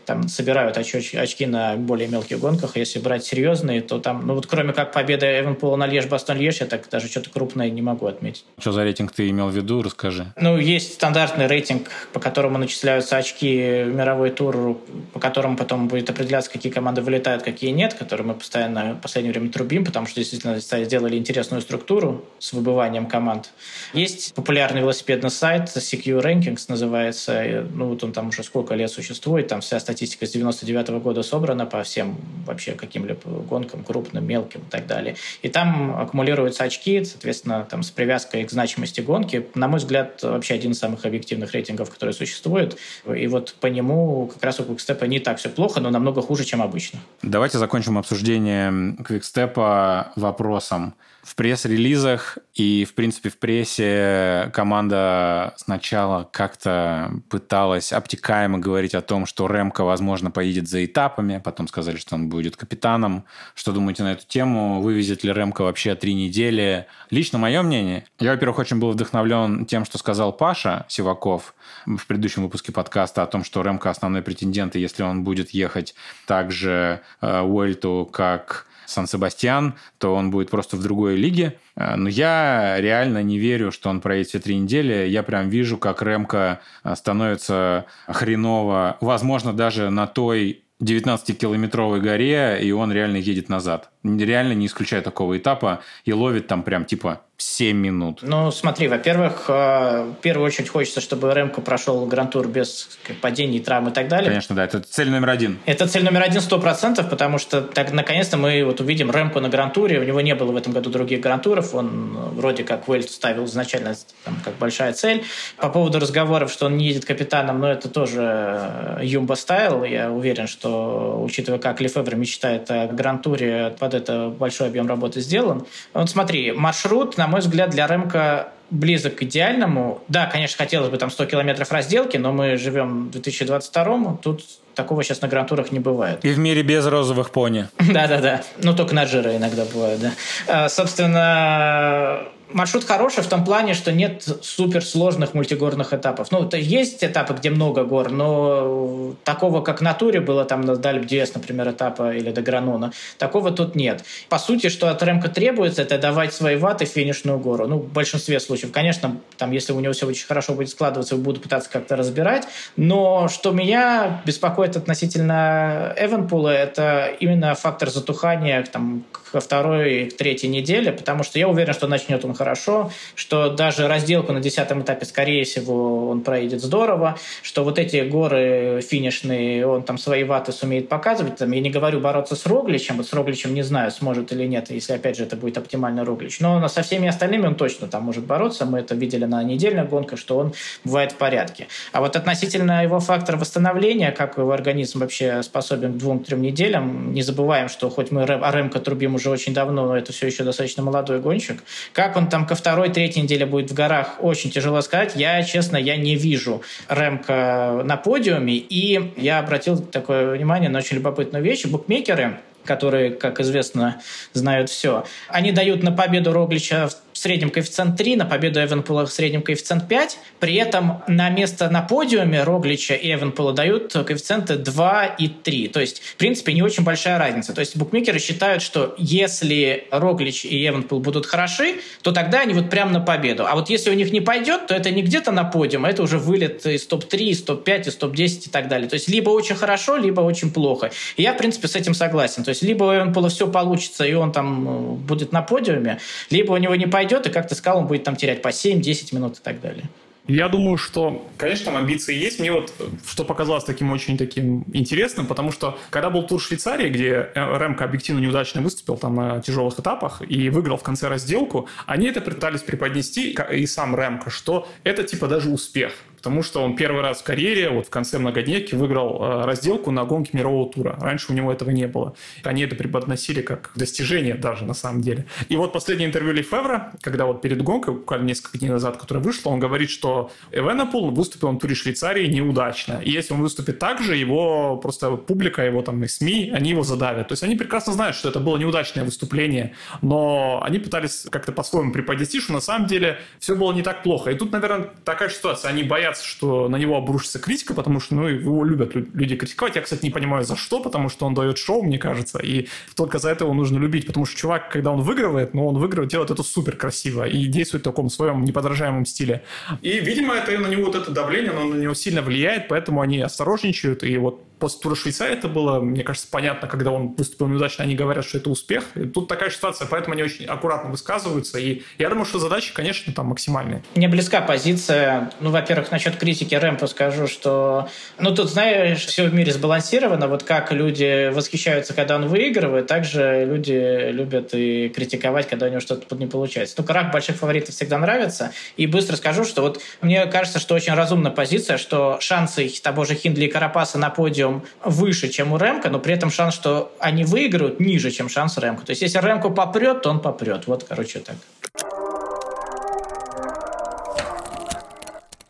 там 0.06 0.28
собирают 0.28 0.78
очки, 0.78 1.16
очки 1.16 1.46
на 1.46 1.76
более 1.76 2.08
мелких 2.08 2.38
гонках. 2.38 2.76
Если 2.76 2.98
брать 2.98 3.24
серьезные, 3.24 3.82
то 3.82 3.98
там, 3.98 4.26
ну 4.26 4.34
вот 4.34 4.46
кроме 4.46 4.72
как 4.72 4.92
победы 4.92 5.26
Эвенпола 5.26 5.76
на 5.76 5.86
Леш, 5.86 6.06
Бастон 6.06 6.38
Леш, 6.38 6.60
я 6.60 6.66
так 6.66 6.88
даже 6.88 7.08
что-то 7.08 7.30
крупное 7.30 7.68
не 7.68 7.82
могу 7.82 8.06
отметить. 8.06 8.44
Что 8.58 8.72
за 8.72 8.84
рейтинг 8.84 9.12
ты 9.12 9.28
имел 9.28 9.48
в 9.48 9.54
виду? 9.54 9.82
Расскажи. 9.82 10.32
Ну, 10.40 10.58
есть 10.58 10.94
стандартный 10.94 11.48
рейтинг, 11.48 11.90
по 12.12 12.20
которому 12.20 12.58
начисляются 12.58 13.16
очки 13.16 13.56
мировой 13.84 14.30
тур, 14.30 14.78
по 15.12 15.18
которому 15.18 15.56
потом 15.56 15.88
будет 15.88 16.08
определяться, 16.08 16.50
какие 16.50 16.72
команды 16.72 17.02
вылетают, 17.02 17.42
какие 17.42 17.70
нет, 17.70 17.94
которые 17.94 18.28
мы 18.28 18.34
постоянно 18.34 18.94
в 18.94 19.00
последнее 19.00 19.32
время 19.32 19.50
трубим, 19.50 19.84
потому 19.84 20.06
что 20.06 20.20
действительно 20.20 20.58
сделали 20.60 21.16
интересную 21.16 21.62
структуру 21.62 22.24
с 22.38 22.52
выбыванием 22.52 23.06
команд. 23.06 23.50
Есть 23.92 24.34
популярный 24.34 24.80
велосипедный 24.82 25.30
сайт 25.30 25.64
CQ 25.64 26.22
Rankings 26.22 26.66
называется. 26.68 27.66
Ну, 27.72 27.88
вот 27.88 28.04
он 28.04 28.12
там 28.12 28.28
уже 28.28 28.44
сколько 28.44 28.74
лет 28.74 28.90
существует, 28.90 29.48
там 29.48 29.60
вся 29.60 29.80
статья 29.80 29.95
статистика 29.96 30.26
с 30.26 30.30
99 30.32 30.88
-го 30.90 31.00
года 31.00 31.22
собрана 31.22 31.64
по 31.64 31.82
всем 31.82 32.16
вообще 32.46 32.72
каким-либо 32.72 33.20
гонкам, 33.48 33.82
крупным, 33.82 34.26
мелким 34.26 34.60
и 34.60 34.70
так 34.70 34.86
далее. 34.86 35.16
И 35.42 35.48
там 35.48 35.98
аккумулируются 35.98 36.64
очки, 36.64 37.04
соответственно, 37.04 37.66
там 37.70 37.82
с 37.82 37.90
привязкой 37.90 38.44
к 38.44 38.50
значимости 38.50 39.00
гонки. 39.00 39.46
На 39.54 39.68
мой 39.68 39.78
взгляд, 39.78 40.22
вообще 40.22 40.54
один 40.54 40.72
из 40.72 40.78
самых 40.78 41.06
объективных 41.06 41.52
рейтингов, 41.52 41.90
который 41.90 42.12
существует. 42.12 42.76
И 43.16 43.26
вот 43.26 43.54
по 43.60 43.68
нему 43.68 44.26
как 44.34 44.44
раз 44.44 44.60
у 44.60 44.64
Quickstep 44.64 45.06
не 45.06 45.18
так 45.18 45.38
все 45.38 45.48
плохо, 45.48 45.80
но 45.80 45.90
намного 45.90 46.20
хуже, 46.20 46.44
чем 46.44 46.60
обычно. 46.60 46.98
Давайте 47.22 47.58
закончим 47.58 47.96
обсуждение 47.96 48.70
Quickstep 48.98 50.12
вопросом 50.16 50.94
в 51.26 51.34
пресс-релизах 51.34 52.38
и, 52.54 52.84
в 52.84 52.94
принципе, 52.94 53.30
в 53.30 53.38
прессе 53.38 54.48
команда 54.54 55.54
сначала 55.56 56.22
как-то 56.22 57.10
пыталась 57.28 57.92
обтекаемо 57.92 58.58
говорить 58.58 58.94
о 58.94 59.02
том, 59.02 59.26
что 59.26 59.48
Ремко, 59.48 59.82
возможно, 59.82 60.30
поедет 60.30 60.68
за 60.68 60.84
этапами, 60.84 61.42
потом 61.44 61.66
сказали, 61.66 61.96
что 61.96 62.14
он 62.14 62.28
будет 62.28 62.56
капитаном. 62.56 63.24
Что 63.56 63.72
думаете 63.72 64.04
на 64.04 64.12
эту 64.12 64.24
тему? 64.24 64.80
Вывезет 64.80 65.24
ли 65.24 65.32
Ремко 65.32 65.62
вообще 65.62 65.96
три 65.96 66.14
недели? 66.14 66.86
Лично 67.10 67.38
мое 67.38 67.60
мнение, 67.62 68.06
я, 68.20 68.30
во-первых, 68.30 68.60
очень 68.60 68.78
был 68.78 68.92
вдохновлен 68.92 69.66
тем, 69.66 69.84
что 69.84 69.98
сказал 69.98 70.32
Паша 70.32 70.86
Сиваков 70.88 71.56
в 71.86 72.06
предыдущем 72.06 72.44
выпуске 72.44 72.70
подкаста 72.70 73.24
о 73.24 73.26
том, 73.26 73.42
что 73.42 73.62
Ремко 73.62 73.90
основной 73.90 74.22
претендент, 74.22 74.76
и 74.76 74.80
если 74.80 75.02
он 75.02 75.24
будет 75.24 75.50
ехать 75.50 75.96
также 76.24 77.00
э, 77.20 77.40
Уэльту, 77.40 78.08
как 78.12 78.66
Сан-Себастьян, 78.86 79.74
то 79.98 80.14
он 80.14 80.30
будет 80.30 80.50
просто 80.50 80.76
в 80.76 80.82
другой 80.82 81.16
лиге. 81.16 81.58
Э, 81.76 81.96
но 81.96 82.08
я 82.08 82.80
реально 82.80 83.22
не 83.22 83.38
верю, 83.38 83.72
что 83.72 83.90
он 83.90 84.00
проедет 84.00 84.28
все 84.28 84.40
три 84.40 84.56
недели. 84.56 85.08
Я 85.08 85.22
прям 85.22 85.48
вижу, 85.48 85.78
как 85.78 86.02
Ремка 86.02 86.60
э, 86.84 86.94
становится 86.94 87.86
хреново, 88.06 88.96
возможно, 89.00 89.52
даже 89.52 89.90
на 89.90 90.06
той 90.06 90.62
19-километровой 90.82 92.00
горе, 92.00 92.58
и 92.62 92.70
он 92.70 92.92
реально 92.92 93.16
едет 93.16 93.48
назад. 93.48 93.90
Реально 94.02 94.52
не 94.52 94.66
исключая 94.66 95.00
такого 95.00 95.38
этапа, 95.38 95.80
и 96.04 96.12
ловит 96.12 96.48
там 96.48 96.62
прям 96.62 96.84
типа 96.84 97.22
7 97.38 97.76
минут. 97.76 98.20
Ну, 98.22 98.50
смотри, 98.50 98.88
во-первых, 98.88 99.44
э, 99.48 100.10
в 100.10 100.22
первую 100.22 100.46
очередь 100.46 100.70
хочется, 100.70 101.02
чтобы 101.02 101.32
Ремко 101.34 101.60
прошел 101.60 102.06
грантур 102.06 102.48
без 102.48 102.98
падений, 103.20 103.60
травм 103.60 103.88
и 103.88 103.92
так 103.92 104.08
далее. 104.08 104.30
Конечно, 104.30 104.56
да, 104.56 104.64
это 104.64 104.80
цель 104.80 105.10
номер 105.10 105.30
один. 105.30 105.58
Это 105.66 105.86
цель 105.86 106.02
номер 106.02 106.22
один 106.22 106.40
сто 106.40 106.58
процентов, 106.58 107.10
потому 107.10 107.36
что 107.36 107.60
так, 107.60 107.92
наконец-то 107.92 108.38
мы 108.38 108.64
вот 108.64 108.80
увидим 108.80 109.10
Ремко 109.10 109.40
на 109.40 109.50
грантуре. 109.50 110.00
У 110.00 110.04
него 110.04 110.22
не 110.22 110.34
было 110.34 110.50
в 110.50 110.56
этом 110.56 110.72
году 110.72 110.88
других 110.88 111.20
грантуров, 111.20 111.74
он 111.74 112.16
э, 112.16 112.28
вроде 112.36 112.64
как 112.64 112.88
Уэльт 112.88 113.10
ставил 113.10 113.44
изначально 113.44 113.94
там, 114.24 114.38
как 114.42 114.54
большая 114.56 114.94
цель. 114.94 115.22
По 115.58 115.68
поводу 115.68 116.00
разговоров, 116.00 116.50
что 116.50 116.66
он 116.66 116.78
не 116.78 116.86
едет 116.86 117.04
капитаном, 117.04 117.60
но 117.60 117.70
это 117.70 117.90
тоже 117.90 118.98
Юмба 119.02 119.34
э, 119.34 119.36
стайл. 119.36 119.84
Я 119.84 120.10
уверен, 120.10 120.46
что, 120.46 121.20
учитывая, 121.22 121.58
как 121.58 121.82
Лефевр 121.82 122.16
мечтает 122.16 122.70
о 122.70 122.86
грантуре, 122.86 123.76
под 123.78 123.92
это 123.92 124.28
большой 124.30 124.68
объем 124.68 124.88
работы 124.88 125.20
сделан. 125.20 125.66
Вот 125.92 126.08
смотри, 126.08 126.52
маршрут, 126.52 127.18
на 127.18 127.25
мой 127.26 127.40
взгляд, 127.40 127.70
для 127.70 127.86
Рэмка 127.86 128.48
близок 128.70 129.16
к 129.16 129.22
идеальному. 129.22 130.02
Да, 130.08 130.26
конечно, 130.26 130.56
хотелось 130.56 130.90
бы 130.90 130.96
там 130.96 131.10
100 131.10 131.26
километров 131.26 131.70
разделки, 131.70 132.16
но 132.16 132.32
мы 132.32 132.56
живем 132.56 133.06
в 133.06 133.10
2022 133.10 134.18
тут 134.22 134.44
такого 134.74 135.02
сейчас 135.02 135.22
на 135.22 135.28
грантурах 135.28 135.72
не 135.72 135.78
бывает. 135.78 136.24
И 136.24 136.30
в 136.30 136.38
мире 136.38 136.62
без 136.62 136.86
розовых 136.86 137.30
пони. 137.30 137.68
Да-да-да. 137.78 138.42
Ну, 138.62 138.74
только 138.74 138.94
на 138.94 139.06
жира 139.06 139.36
иногда 139.36 139.64
бывает, 139.64 140.00
да. 140.00 140.12
А, 140.48 140.68
собственно, 140.68 142.24
маршрут 142.52 142.84
хороший 142.84 143.22
в 143.22 143.26
том 143.28 143.44
плане, 143.44 143.74
что 143.74 143.92
нет 143.92 144.22
суперсложных 144.42 145.34
мультигорных 145.34 145.92
этапов. 145.92 146.30
Ну, 146.30 146.48
то 146.48 146.56
есть 146.56 147.02
этапы, 147.02 147.34
где 147.34 147.50
много 147.50 147.84
гор, 147.84 148.10
но 148.10 149.14
такого, 149.24 149.62
как 149.62 149.80
на 149.80 149.94
туре 149.94 150.20
было 150.20 150.44
там 150.44 150.60
на 150.62 150.76
Дальб 150.76 151.06
например, 151.34 151.70
этапа 151.70 152.14
или 152.14 152.30
до 152.30 152.42
Гранона, 152.42 152.92
такого 153.18 153.50
тут 153.50 153.74
нет. 153.74 154.04
По 154.28 154.38
сути, 154.38 154.68
что 154.68 154.88
от 154.88 155.02
Ремка 155.02 155.28
требуется, 155.28 155.82
это 155.82 155.98
давать 155.98 156.32
свои 156.32 156.56
ваты 156.56 156.84
финишную 156.84 157.38
гору. 157.38 157.66
Ну, 157.66 157.78
в 157.78 157.92
большинстве 157.92 158.40
случаев. 158.40 158.72
Конечно, 158.72 159.18
там, 159.36 159.52
если 159.52 159.72
у 159.72 159.80
него 159.80 159.92
все 159.92 160.06
очень 160.06 160.26
хорошо 160.26 160.54
будет 160.54 160.70
складываться, 160.70 161.16
буду 161.16 161.40
пытаться 161.40 161.70
как-то 161.70 161.96
разбирать, 161.96 162.46
но 162.76 163.28
что 163.28 163.52
меня 163.52 164.22
беспокоит 164.24 164.76
относительно 164.76 165.94
Эванпула, 165.98 166.50
это 166.50 167.10
именно 167.20 167.54
фактор 167.54 167.90
затухания 167.90 168.64
там, 168.70 169.04
ко 169.32 169.40
второй, 169.40 170.10
к 170.10 170.16
третьей 170.16 170.48
неделе, 170.48 170.92
потому 170.92 171.22
что 171.22 171.38
я 171.38 171.48
уверен, 171.48 171.72
что 171.72 171.86
начнет 171.86 172.24
он 172.24 172.34
хорошо, 172.36 172.90
что 173.14 173.50
даже 173.50 173.88
разделку 173.88 174.32
на 174.32 174.40
десятом 174.40 174.82
этапе, 174.82 175.06
скорее 175.06 175.44
всего, 175.44 176.08
он 176.08 176.20
проедет 176.20 176.60
здорово, 176.62 177.18
что 177.42 177.64
вот 177.64 177.78
эти 177.78 178.02
горы 178.08 178.80
финишные, 178.88 179.66
он 179.66 179.82
там 179.82 179.98
свои 179.98 180.24
ваты 180.24 180.52
сумеет 180.52 180.88
показывать. 180.88 181.36
Там, 181.36 181.50
я 181.52 181.60
не 181.60 181.70
говорю 181.70 182.00
бороться 182.00 182.36
с 182.36 182.46
Рогличем, 182.46 182.98
вот 182.98 183.08
с 183.08 183.12
Рогличем 183.12 183.54
не 183.54 183.62
знаю, 183.62 183.90
сможет 183.90 184.32
или 184.32 184.46
нет, 184.46 184.70
если, 184.70 184.92
опять 184.92 185.16
же, 185.16 185.24
это 185.24 185.36
будет 185.36 185.58
оптимальный 185.58 186.04
Роглич. 186.04 186.40
Но 186.40 186.66
со 186.68 186.82
всеми 186.82 187.08
остальными 187.08 187.46
он 187.46 187.54
точно 187.54 187.88
там 187.88 188.02
может 188.04 188.24
бороться. 188.24 188.66
Мы 188.66 188.80
это 188.80 188.94
видели 188.94 189.24
на 189.24 189.42
недельных 189.42 189.88
гонках, 189.88 190.18
что 190.18 190.38
он 190.38 190.52
бывает 190.84 191.12
в 191.12 191.16
порядке. 191.16 191.68
А 191.92 192.00
вот 192.00 192.16
относительно 192.16 192.82
его 192.82 193.00
фактора 193.00 193.36
восстановления, 193.36 194.12
как 194.12 194.38
его 194.38 194.52
организм 194.52 195.00
вообще 195.00 195.42
способен 195.42 195.94
к 195.94 195.96
двум-трем 195.96 196.42
неделям, 196.42 197.12
не 197.12 197.22
забываем, 197.22 197.68
что 197.68 197.90
хоть 197.90 198.10
мы 198.10 198.22
о 198.22 198.50
Ремко 198.52 198.80
трубим 198.80 199.14
уже 199.14 199.30
очень 199.30 199.54
давно, 199.54 199.86
но 199.86 199.96
это 199.96 200.12
все 200.12 200.26
еще 200.26 200.44
достаточно 200.44 200.82
молодой 200.82 201.20
гонщик. 201.20 201.62
Как 201.92 202.16
он 202.16 202.25
там 202.26 202.46
ко 202.46 202.54
второй, 202.54 202.90
третьей 202.90 203.22
неделе 203.22 203.46
будет 203.46 203.70
в 203.70 203.74
горах, 203.74 204.16
очень 204.20 204.50
тяжело 204.50 204.80
сказать. 204.80 205.12
Я, 205.16 205.42
честно, 205.42 205.76
я 205.76 205.96
не 205.96 206.16
вижу 206.16 206.62
Ремка 206.88 207.82
на 207.84 207.96
подиуме. 207.96 208.56
И 208.56 209.12
я 209.16 209.38
обратил 209.38 209.78
такое 209.78 210.36
внимание 210.36 210.68
на 210.68 210.78
очень 210.78 210.96
любопытную 210.96 211.44
вещь. 211.44 211.64
Букмекеры 211.66 212.38
которые, 212.66 213.12
как 213.12 213.40
известно, 213.40 214.00
знают 214.32 214.68
все. 214.68 215.06
Они 215.28 215.52
дают 215.52 215.82
на 215.82 215.92
победу 215.92 216.32
Роглича 216.32 216.88
в 216.88 216.94
среднем 217.26 217.50
коэффициент 217.50 217.96
3, 217.96 218.16
на 218.16 218.24
победу 218.24 218.60
Эвенпула 218.60 219.04
в 219.04 219.10
среднем 219.10 219.42
коэффициент 219.42 219.88
5. 219.88 220.18
При 220.38 220.54
этом 220.54 221.02
на 221.08 221.28
место 221.28 221.68
на 221.68 221.82
подиуме 221.82 222.44
Роглича 222.44 222.94
и 222.94 223.12
Эвенпула 223.12 223.52
дают 223.52 223.92
коэффициенты 223.92 224.54
2 224.54 225.06
и 225.06 225.26
3. 225.26 225.68
То 225.68 225.80
есть, 225.80 226.00
в 226.02 226.14
принципе, 226.14 226.52
не 226.52 226.62
очень 226.62 226.84
большая 226.84 227.18
разница. 227.18 227.52
То 227.52 227.58
есть 227.60 227.76
букмекеры 227.76 228.20
считают, 228.20 228.62
что 228.62 228.94
если 228.96 229.88
Роглич 229.90 230.44
и 230.44 230.68
Эвенпул 230.68 231.00
будут 231.00 231.26
хороши, 231.26 231.80
то 232.02 232.12
тогда 232.12 232.42
они 232.42 232.54
вот 232.54 232.70
прямо 232.70 232.92
на 232.92 233.00
победу. 233.00 233.44
А 233.44 233.56
вот 233.56 233.70
если 233.70 233.90
у 233.90 233.94
них 233.94 234.12
не 234.12 234.20
пойдет, 234.20 234.68
то 234.68 234.74
это 234.74 234.92
не 234.92 235.02
где-то 235.02 235.32
на 235.32 235.42
подиум, 235.42 235.84
а 235.84 235.90
это 235.90 236.04
уже 236.04 236.18
вылет 236.18 236.64
из 236.64 236.86
топ-3, 236.86 237.18
из 237.18 237.42
топ-5, 237.42 237.88
из 237.88 237.96
топ-10 237.96 238.46
и 238.46 238.50
так 238.50 238.68
далее. 238.68 238.88
То 238.88 238.94
есть 238.94 239.08
либо 239.08 239.30
очень 239.30 239.56
хорошо, 239.56 239.96
либо 239.96 240.20
очень 240.20 240.52
плохо. 240.52 240.92
И 241.16 241.22
я, 241.22 241.34
в 241.34 241.38
принципе, 241.38 241.66
с 241.66 241.74
этим 241.74 241.92
согласен. 241.92 242.44
То 242.44 242.50
есть 242.50 242.62
либо 242.62 242.84
у 242.84 242.94
Эвенпула 242.94 243.30
все 243.30 243.48
получится, 243.48 244.04
и 244.04 244.14
он 244.14 244.30
там 244.30 244.68
э, 244.68 244.92
будет 244.94 245.32
на 245.32 245.42
подиуме, 245.42 245.98
либо 246.30 246.52
у 246.52 246.56
него 246.56 246.76
не 246.76 246.86
пойдет, 246.86 247.15
пойдет, 247.16 247.26
и 247.26 247.34
как 247.34 247.48
ты 247.48 247.54
сказал, 247.54 247.80
он 247.80 247.86
будет 247.86 248.04
там 248.04 248.16
терять 248.16 248.42
по 248.42 248.48
7-10 248.48 249.14
минут 249.14 249.38
и 249.38 249.42
так 249.42 249.60
далее. 249.60 249.84
Я 250.28 250.48
думаю, 250.48 250.76
что, 250.76 251.24
конечно, 251.36 251.66
там 251.66 251.76
амбиции 251.76 252.12
есть. 252.12 252.40
Мне 252.40 252.50
вот 252.50 252.72
что 253.06 253.24
показалось 253.24 253.62
таким 253.62 253.92
очень 253.92 254.18
таким 254.18 254.64
интересным, 254.72 255.26
потому 255.26 255.52
что 255.52 255.78
когда 255.90 256.10
был 256.10 256.24
тур 256.24 256.40
Швейцарии, 256.40 256.90
где 256.90 257.30
Рэмко 257.34 257.84
объективно 257.84 258.18
неудачно 258.18 258.60
выступил 258.60 258.98
там 258.98 259.14
на 259.14 259.40
тяжелых 259.40 259.78
этапах 259.78 260.22
и 260.28 260.50
выиграл 260.50 260.78
в 260.78 260.82
конце 260.82 261.06
разделку, 261.06 261.68
они 261.86 262.08
это 262.08 262.20
пытались 262.20 262.62
преподнести, 262.62 263.36
и 263.52 263.66
сам 263.66 263.94
Рэмко, 263.94 264.30
что 264.30 264.66
это 264.82 265.04
типа 265.04 265.28
даже 265.28 265.48
успех 265.48 265.92
потому 266.16 266.42
что 266.42 266.62
он 266.62 266.76
первый 266.76 267.02
раз 267.02 267.20
в 267.20 267.24
карьере, 267.24 267.70
вот 267.70 267.86
в 267.86 267.90
конце 267.90 268.18
многодневки, 268.18 268.74
выиграл 268.74 269.22
э, 269.22 269.44
разделку 269.44 269.90
на 269.90 270.04
гонке 270.04 270.30
мирового 270.32 270.72
тура. 270.72 270.96
Раньше 271.00 271.32
у 271.32 271.34
него 271.34 271.52
этого 271.52 271.70
не 271.70 271.86
было. 271.86 272.14
Они 272.42 272.62
это 272.62 272.74
преподносили 272.74 273.42
как 273.42 273.70
достижение 273.76 274.34
даже, 274.34 274.64
на 274.64 274.74
самом 274.74 275.02
деле. 275.02 275.26
И 275.48 275.56
вот 275.56 275.72
последнее 275.72 276.08
интервью 276.08 276.32
Лефевра, 276.32 276.92
когда 277.00 277.26
вот 277.26 277.42
перед 277.42 277.62
гонкой, 277.62 277.94
буквально 277.94 278.26
несколько 278.26 278.58
дней 278.58 278.70
назад, 278.70 278.96
которое 278.96 279.20
вышло, 279.20 279.50
он 279.50 279.60
говорит, 279.60 279.90
что 279.90 280.30
Эвенопол 280.50 281.10
выступил 281.10 281.52
на 281.52 281.58
туре 281.58 281.74
Швейцарии 281.74 282.26
неудачно. 282.26 283.00
И 283.04 283.10
если 283.10 283.34
он 283.34 283.40
выступит 283.40 283.78
так 283.78 284.00
же, 284.00 284.16
его 284.16 284.76
просто 284.78 285.16
публика, 285.16 285.62
его 285.62 285.82
там 285.82 286.02
и 286.02 286.08
СМИ, 286.08 286.50
они 286.54 286.70
его 286.70 286.82
задавят. 286.82 287.28
То 287.28 287.32
есть 287.32 287.42
они 287.42 287.54
прекрасно 287.54 287.92
знают, 287.92 288.16
что 288.16 288.28
это 288.28 288.40
было 288.40 288.56
неудачное 288.56 289.04
выступление, 289.04 289.74
но 290.02 290.60
они 290.64 290.78
пытались 290.78 291.26
как-то 291.30 291.52
по-своему 291.52 291.92
преподнести, 291.92 292.40
что 292.40 292.52
на 292.52 292.60
самом 292.60 292.86
деле 292.86 293.18
все 293.38 293.54
было 293.54 293.72
не 293.72 293.82
так 293.82 294.02
плохо. 294.02 294.30
И 294.30 294.34
тут, 294.34 294.52
наверное, 294.52 294.90
такая 295.04 295.28
ситуация. 295.28 295.70
Они 295.70 295.82
боятся 295.82 296.05
боятся, 296.06 296.24
что 296.24 296.68
на 296.68 296.76
него 296.76 296.96
обрушится 296.96 297.38
критика, 297.38 297.74
потому 297.74 298.00
что 298.00 298.14
ну, 298.14 298.28
его 298.28 298.64
любят 298.64 298.94
люди 298.94 299.36
критиковать. 299.36 299.76
Я, 299.76 299.82
кстати, 299.82 300.04
не 300.04 300.10
понимаю, 300.10 300.44
за 300.44 300.56
что, 300.56 300.80
потому 300.80 301.08
что 301.08 301.26
он 301.26 301.34
дает 301.34 301.58
шоу, 301.58 301.82
мне 301.82 301.98
кажется, 301.98 302.38
и 302.38 302.68
только 302.94 303.18
за 303.18 303.30
это 303.30 303.44
его 303.44 303.54
нужно 303.54 303.78
любить, 303.78 304.06
потому 304.06 304.26
что 304.26 304.36
чувак, 304.36 304.70
когда 304.70 304.90
он 304.92 305.00
выигрывает, 305.00 305.54
ну, 305.54 305.66
он 305.66 305.78
выигрывает, 305.78 306.10
делает 306.10 306.30
это 306.30 306.42
супер 306.42 306.76
красиво 306.76 307.26
и 307.26 307.46
действует 307.46 307.82
в 307.82 307.84
таком 307.84 308.10
своем 308.10 308.44
неподражаемом 308.44 309.04
стиле. 309.06 309.42
И, 309.82 310.00
видимо, 310.00 310.34
это 310.34 310.58
на 310.58 310.68
него 310.68 310.84
вот 310.84 310.94
это 310.94 311.10
давление, 311.10 311.50
оно 311.50 311.64
на 311.64 311.80
него 311.80 311.94
сильно 311.94 312.22
влияет, 312.22 312.68
поэтому 312.68 313.00
они 313.00 313.20
осторожничают, 313.20 314.04
и 314.04 314.16
вот 314.18 314.42
после 314.58 314.80
тура 314.80 314.94
Швейцарии 314.94 315.34
это 315.34 315.48
было, 315.48 315.80
мне 315.80 316.02
кажется, 316.02 316.28
понятно, 316.30 316.68
когда 316.68 316.90
он 316.90 317.14
выступил 317.14 317.48
неудачно, 317.48 317.84
они 317.84 317.94
говорят, 317.94 318.24
что 318.24 318.38
это 318.38 318.50
успех. 318.50 318.84
И 318.94 319.06
тут 319.06 319.28
такая 319.28 319.50
ситуация, 319.50 319.86
поэтому 319.86 320.14
они 320.14 320.22
очень 320.22 320.46
аккуратно 320.46 320.90
высказываются. 320.90 321.58
И 321.58 321.82
я 321.98 322.08
думаю, 322.08 322.24
что 322.24 322.38
задачи, 322.38 322.72
конечно, 322.72 323.12
там 323.12 323.26
максимальные. 323.26 323.82
Мне 323.94 324.08
близка 324.08 324.40
позиция. 324.40 325.30
Ну, 325.40 325.50
во-первых, 325.50 325.90
насчет 325.90 326.16
критики 326.16 326.54
Рэмпа 326.54 326.86
скажу, 326.86 327.26
что... 327.26 327.88
Ну, 328.18 328.34
тут, 328.34 328.48
знаешь, 328.50 329.04
все 329.04 329.28
в 329.28 329.34
мире 329.34 329.52
сбалансировано. 329.52 330.28
Вот 330.28 330.42
как 330.42 330.72
люди 330.72 331.30
восхищаются, 331.30 331.94
когда 331.94 332.16
он 332.16 332.28
выигрывает, 332.28 332.86
так 332.86 333.04
же 333.04 333.44
люди 333.44 334.10
любят 334.10 334.50
и 334.54 334.88
критиковать, 334.88 335.48
когда 335.48 335.66
у 335.66 335.68
него 335.68 335.80
что-то 335.80 336.16
не 336.16 336.26
получается. 336.26 336.76
Ну, 336.78 336.84
крах 336.84 337.12
больших 337.12 337.36
фаворитов 337.36 337.74
всегда 337.74 337.98
нравится. 337.98 338.52
И 338.76 338.86
быстро 338.86 339.16
скажу, 339.16 339.44
что 339.44 339.62
вот 339.62 339.80
мне 340.00 340.24
кажется, 340.26 340.58
что 340.58 340.74
очень 340.74 340.94
разумная 340.94 341.30
позиция, 341.30 341.76
что 341.76 342.18
шансы 342.20 342.68
того 342.82 343.04
же 343.04 343.14
Хиндли 343.14 343.46
и 343.46 343.48
Карапаса 343.48 343.98
на 343.98 344.10
подиум 344.10 344.45
подиум 344.46 344.62
выше, 344.84 345.28
чем 345.28 345.52
у 345.52 345.58
Рэмка, 345.58 345.90
но 345.90 345.98
при 345.98 346.14
этом 346.14 346.30
шанс, 346.30 346.54
что 346.54 346.92
они 347.00 347.24
выиграют, 347.24 347.80
ниже, 347.80 348.10
чем 348.10 348.28
шанс 348.28 348.58
Рэмка. 348.58 348.84
То 348.84 348.90
есть, 348.90 349.02
если 349.02 349.18
Рэмку 349.18 349.50
попрет, 349.50 350.02
то 350.02 350.10
он 350.10 350.20
попрет. 350.20 350.66
Вот, 350.66 350.84
короче, 350.84 351.20
так. 351.20 351.36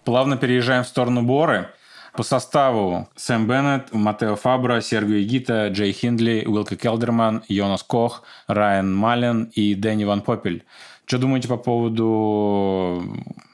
Плавно 0.05 0.37
переезжаем 0.37 0.85
в 0.85 0.89
сторону 0.89 1.23
Боры. 1.23 1.69
По 2.13 2.23
составу 2.23 3.09
Сэм 3.15 3.47
Беннет, 3.47 3.93
Матео 3.93 4.37
Фабра, 4.37 4.81
Сергей 4.81 5.23
Гита, 5.25 5.69
Джей 5.69 5.93
Хиндли, 5.93 6.45
Уилка 6.47 6.75
Келдерман, 6.75 7.43
Йонас 7.49 7.83
Кох, 7.83 8.23
Райан 8.47 8.95
Мален 8.95 9.51
и 9.55 9.75
Дэнни 9.75 10.05
Ван 10.05 10.23
Попель. 10.23 10.65
Что 11.07 11.19
думаете 11.19 11.47
по 11.47 11.57
поводу 11.57 13.01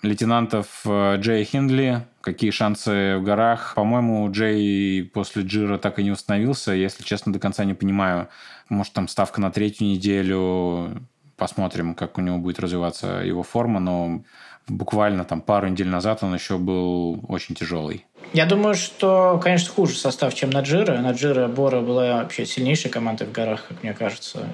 лейтенантов 0.03 0.69
э, 0.87 1.17
Джея 1.19 1.45
Хиндли? 1.45 2.07
Какие 2.23 2.51
шансы 2.51 3.19
в 3.19 3.25
горах? 3.25 3.75
По-моему, 3.77 4.31
Джей 4.33 5.05
после 5.05 5.43
Джира 5.43 5.77
так 5.77 5.99
и 5.99 6.03
не 6.03 6.13
установился. 6.13 6.73
Если 6.73 7.05
честно, 7.05 7.31
до 7.31 7.39
конца 7.39 7.67
не 7.67 7.75
понимаю. 7.75 8.29
Может, 8.71 8.95
там 8.95 9.07
ставка 9.07 9.43
на 9.43 9.51
третью 9.51 9.87
неделю 9.89 11.07
посмотрим, 11.37 11.95
как 11.95 12.17
у 12.17 12.23
него 12.23 12.39
будет 12.39 12.59
развиваться 12.59 13.21
его 13.23 13.43
форма, 13.43 13.81
но 13.81 14.25
буквально 14.69 15.25
там 15.25 15.41
пару 15.41 15.69
недель 15.69 15.89
назад 15.89 16.23
он 16.23 16.35
еще 16.35 16.59
был 16.59 17.21
очень 17.29 17.55
тяжелый. 17.55 18.07
Я 18.33 18.47
думаю, 18.47 18.75
что, 18.75 19.39
конечно, 19.43 19.73
хуже 19.73 19.95
состав, 19.95 20.35
чем 20.35 20.51
Наджира. 20.51 20.99
Наджира 20.99 21.49
Бора 21.49 21.81
была 21.81 22.23
вообще 22.23 22.47
сильнейшей 22.47 22.91
командой 22.91 23.27
в 23.27 23.33
горах, 23.33 23.67
как 23.69 23.83
мне 23.83 23.93
кажется. 23.93 24.49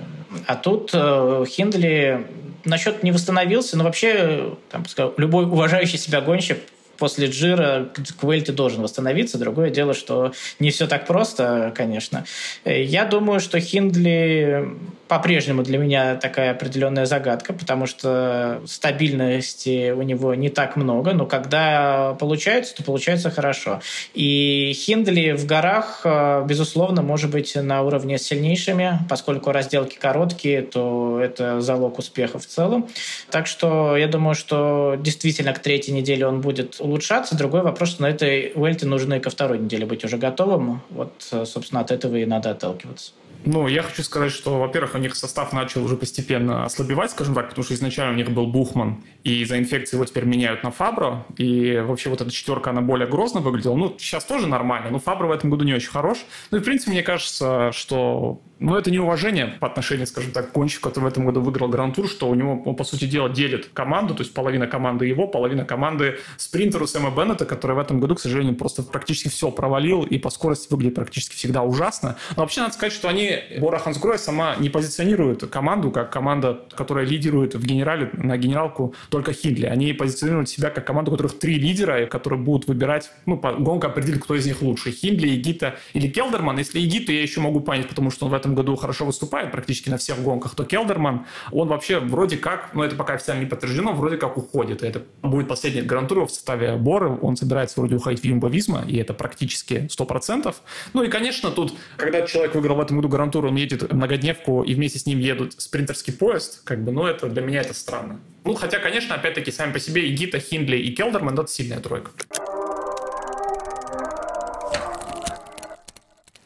А 0.47 0.57
тут 0.57 0.91
э, 0.93 1.45
Хиндли 1.47 2.27
насчет 2.65 3.03
не 3.03 3.13
восстановился, 3.13 3.77
но 3.77 3.85
вообще, 3.85 4.55
там, 4.71 4.85
любой 5.17 5.45
уважающий 5.45 5.99
себя 5.99 6.21
гонщик 6.21 6.59
после 6.99 7.29
Джира 7.29 7.89
Квельти 8.21 8.51
должен 8.51 8.83
восстановиться. 8.83 9.39
Другое 9.39 9.71
дело, 9.71 9.95
что 9.95 10.33
не 10.59 10.71
все 10.71 10.87
так 10.87 11.07
просто, 11.07 11.73
конечно. 11.77 12.25
Я 12.65 13.05
думаю, 13.05 13.41
что 13.41 13.61
Хиндли 13.61 14.69
по-прежнему 15.09 15.63
для 15.63 15.79
меня 15.79 16.17
такая 16.17 16.53
определенная 16.53 17.07
загадка, 17.07 17.53
потому 17.53 17.87
что 17.87 18.61
стабильности 18.67 19.91
у 19.91 20.03
него 20.03 20.35
не 20.35 20.51
так 20.51 20.77
много, 20.77 21.13
но 21.15 21.27
когда 21.27 22.17
получается, 22.21 22.77
то 22.77 22.83
получается 22.83 23.31
хорошо. 23.31 23.81
И 24.15 24.73
Хиндли 24.75 25.33
в 25.33 25.47
горах, 25.47 26.05
безусловно, 26.47 27.03
может 27.03 27.31
быть 27.31 27.57
на 27.57 27.83
уровне 27.83 28.19
с 28.19 28.23
сильнейшими, 28.23 29.01
поскольку 29.09 29.53
разделки 29.53 29.97
короткие, 29.97 30.63
то 30.63 31.19
это 31.23 31.61
залог 31.61 31.99
успеха 31.99 32.39
в 32.39 32.47
целом. 32.47 32.89
Так 33.31 33.47
что 33.47 33.97
я 33.97 34.09
думаю, 34.09 34.35
что 34.35 34.97
действительно 34.99 35.53
к 35.53 35.61
третьей 35.61 35.95
неделе 35.95 36.27
он 36.27 36.41
будет 36.41 36.77
улучшаться. 36.81 37.37
Другой 37.37 37.63
вопрос, 37.63 37.91
что 37.91 38.03
на 38.03 38.07
этой 38.09 38.53
Уэльте 38.55 38.87
нужно 38.87 39.15
и 39.15 39.21
ко 39.21 39.31
второй 39.31 39.59
неделе 39.59 39.87
быть 39.87 40.05
уже 40.05 40.19
готовым. 40.19 40.83
Вот, 40.91 41.13
собственно, 41.21 41.81
от 41.81 41.91
этого 41.91 42.17
и 42.17 42.27
надо 42.27 42.51
отталкиваться. 42.51 43.13
Ну, 43.45 43.69
я 43.69 43.83
хочу 43.83 44.03
сказать, 44.03 44.33
что, 44.33 44.59
во-первых, 44.59 44.95
у 44.95 44.99
них 44.99 45.15
состав 45.15 45.53
начал 45.53 45.85
уже 45.85 45.97
постепенно 45.97 46.65
ослабевать, 46.65 47.11
скажем 47.13 47.35
так, 47.35 47.49
потому 47.49 47.65
что 47.65 47.75
изначально 47.75 48.13
у 48.13 48.17
них 48.17 48.31
был 48.31 48.47
Бухман, 48.47 49.03
и 49.25 49.45
за 49.45 49.59
инфекции 49.59 49.97
его 49.97 50.05
теперь 50.05 50.25
меняют 50.25 50.63
на 50.63 50.71
Фабро, 50.71 51.25
и 51.37 51.79
вообще 51.79 52.11
вот 52.11 52.21
эта 52.21 52.31
четверка, 52.31 52.71
она 52.71 52.81
более 52.81 53.09
грозно 53.09 53.41
выглядела. 53.41 53.77
Ну, 53.77 53.95
сейчас 53.99 54.25
тоже 54.25 54.47
нормально, 54.47 54.91
но 54.91 54.99
Фабро 54.99 55.27
в 55.27 55.31
этом 55.33 55.51
году 55.51 55.65
не 55.65 55.75
очень 55.75 55.91
хорош. 55.91 56.19
Ну 56.51 56.59
и, 56.59 56.61
в 56.61 56.65
принципе, 56.65 56.91
мне 56.93 57.03
кажется, 57.03 57.71
что 57.73 58.41
ну, 58.61 58.75
это 58.75 58.91
неуважение 58.91 59.47
по 59.47 59.67
отношению, 59.67 60.07
скажем 60.07 60.33
так, 60.33 60.51
к 60.51 60.55
гонщику, 60.55 60.89
который 60.89 61.05
в 61.05 61.07
этом 61.09 61.25
году 61.27 61.41
выиграл 61.41 61.69
Гран-тур, 61.69 62.09
что 62.09 62.29
у 62.29 62.35
него, 62.35 62.61
он, 62.65 62.75
по 62.75 62.85
сути 62.85 63.05
дела, 63.05 63.29
делит 63.29 63.71
команду, 63.73 64.15
то 64.15 64.23
есть 64.23 64.35
половина 64.35 64.67
команды 64.67 65.07
его, 65.07 65.29
половина 65.29 65.65
команды 65.65 66.19
спринтеру 66.37 66.87
Сэма 66.87 67.11
Беннета, 67.11 67.47
который 67.47 67.77
в 67.77 67.79
этом 67.79 68.01
году, 68.01 68.17
к 68.17 68.21
сожалению, 68.21 68.57
просто 68.57 68.83
практически 68.83 69.29
все 69.29 69.51
провалил 69.51 70.03
и 70.03 70.19
по 70.19 70.31
скорости 70.31 70.67
выглядит 70.71 70.97
практически 70.97 71.37
всегда 71.37 71.63
ужасно. 71.63 72.17
Но 72.37 72.43
вообще 72.43 72.61
надо 72.61 72.75
сказать, 72.75 72.93
что 72.93 73.09
они, 73.09 73.28
Бора 73.59 73.79
Хансгрой 73.79 74.19
сама 74.19 74.57
не 74.57 74.69
позиционирует 74.69 75.47
команду 75.47 75.91
как 75.91 76.13
команда, 76.13 76.61
которая 76.75 77.05
лидирует 77.05 77.55
в 77.55 77.65
генерале, 77.65 78.11
на 78.13 78.37
генералку 78.37 78.95
только 79.11 79.33
Хиндли. 79.33 79.67
Они 79.67 79.93
позиционируют 79.93 80.49
себя 80.49 80.71
как 80.71 80.87
команду, 80.87 81.11
у 81.11 81.15
которых 81.15 81.39
три 81.39 81.59
лидера, 81.59 82.07
которые 82.07 82.41
будут 82.41 82.69
выбирать, 82.69 83.11
ну, 83.27 83.37
по 83.37 83.53
гонка 83.53 83.89
определит, 83.89 84.23
кто 84.23 84.35
из 84.35 84.47
них 84.47 84.63
лучше. 84.63 84.91
Хиндли, 84.91 85.35
Игита 85.35 85.77
или 85.93 86.09
Келдерман. 86.09 86.59
Если 86.59 86.81
Игита, 86.81 87.13
я 87.13 87.23
еще 87.23 87.41
могу 87.41 87.61
понять, 87.61 87.89
потому 87.89 88.11
что 88.11 88.27
он 88.27 88.33
в 88.33 88.35
этом 88.35 88.55
году 88.55 88.77
хорошо 88.77 89.05
выступает 89.05 89.53
практически 89.53 89.91
на 89.91 89.97
всех 89.97 90.21
гонках, 90.23 90.55
то 90.55 90.65
Келдерман, 90.65 91.27
он 91.53 91.69
вообще 91.69 91.99
вроде 91.99 92.37
как, 92.37 92.75
но 92.75 92.85
это 92.85 92.97
пока 92.97 93.15
официально 93.15 93.41
не 93.41 93.47
подтверждено, 93.47 93.93
вроде 93.93 94.17
как 94.17 94.37
уходит. 94.37 94.83
Это 94.83 95.03
будет 95.23 95.49
последний 95.49 95.83
гран-тур 95.83 96.27
в 96.27 96.31
составе 96.31 96.77
Боры, 96.77 97.19
он 97.21 97.37
собирается 97.37 97.81
вроде 97.81 97.97
уходить 97.97 98.21
в 98.21 98.25
Юмбо 98.25 98.49
Визма, 98.49 98.85
и 98.87 98.97
это 98.97 99.15
практически 99.15 99.89
100%. 99.89 100.55
Ну 100.95 101.03
и, 101.03 101.09
конечно, 101.09 101.51
тут, 101.51 101.75
когда 101.97 102.23
человек 102.23 102.55
выиграл 102.55 102.77
в 102.77 102.81
этом 102.81 102.97
году 102.97 103.09
гран-тур, 103.19 103.47
он 103.47 103.57
едет 103.57 103.93
многодневку, 103.93 104.63
и 104.63 104.75
вместе 104.75 105.01
с 105.01 105.07
ним 105.07 105.19
едут 105.19 105.55
спринтерский 105.61 106.13
поезд, 106.13 106.63
как 106.65 106.85
бы, 106.85 106.93
ну 106.93 107.05
это 107.05 107.29
для 107.29 107.43
меня 107.43 107.63
это 107.63 107.75
странно. 107.75 108.21
Ну, 108.45 108.55
хотя, 108.55 108.79
конечно, 108.79 109.17
опять-таки, 109.17 109.51
сами 109.51 109.73
по 109.73 109.81
себе 109.81 110.09
и 110.09 110.15
Гита, 110.15 110.39
Хиндли 110.39 110.77
и 110.77 110.95
Келдерман– 110.95 111.35
это 111.39 111.49
сильная 111.49 111.81
тройка. 111.81 112.13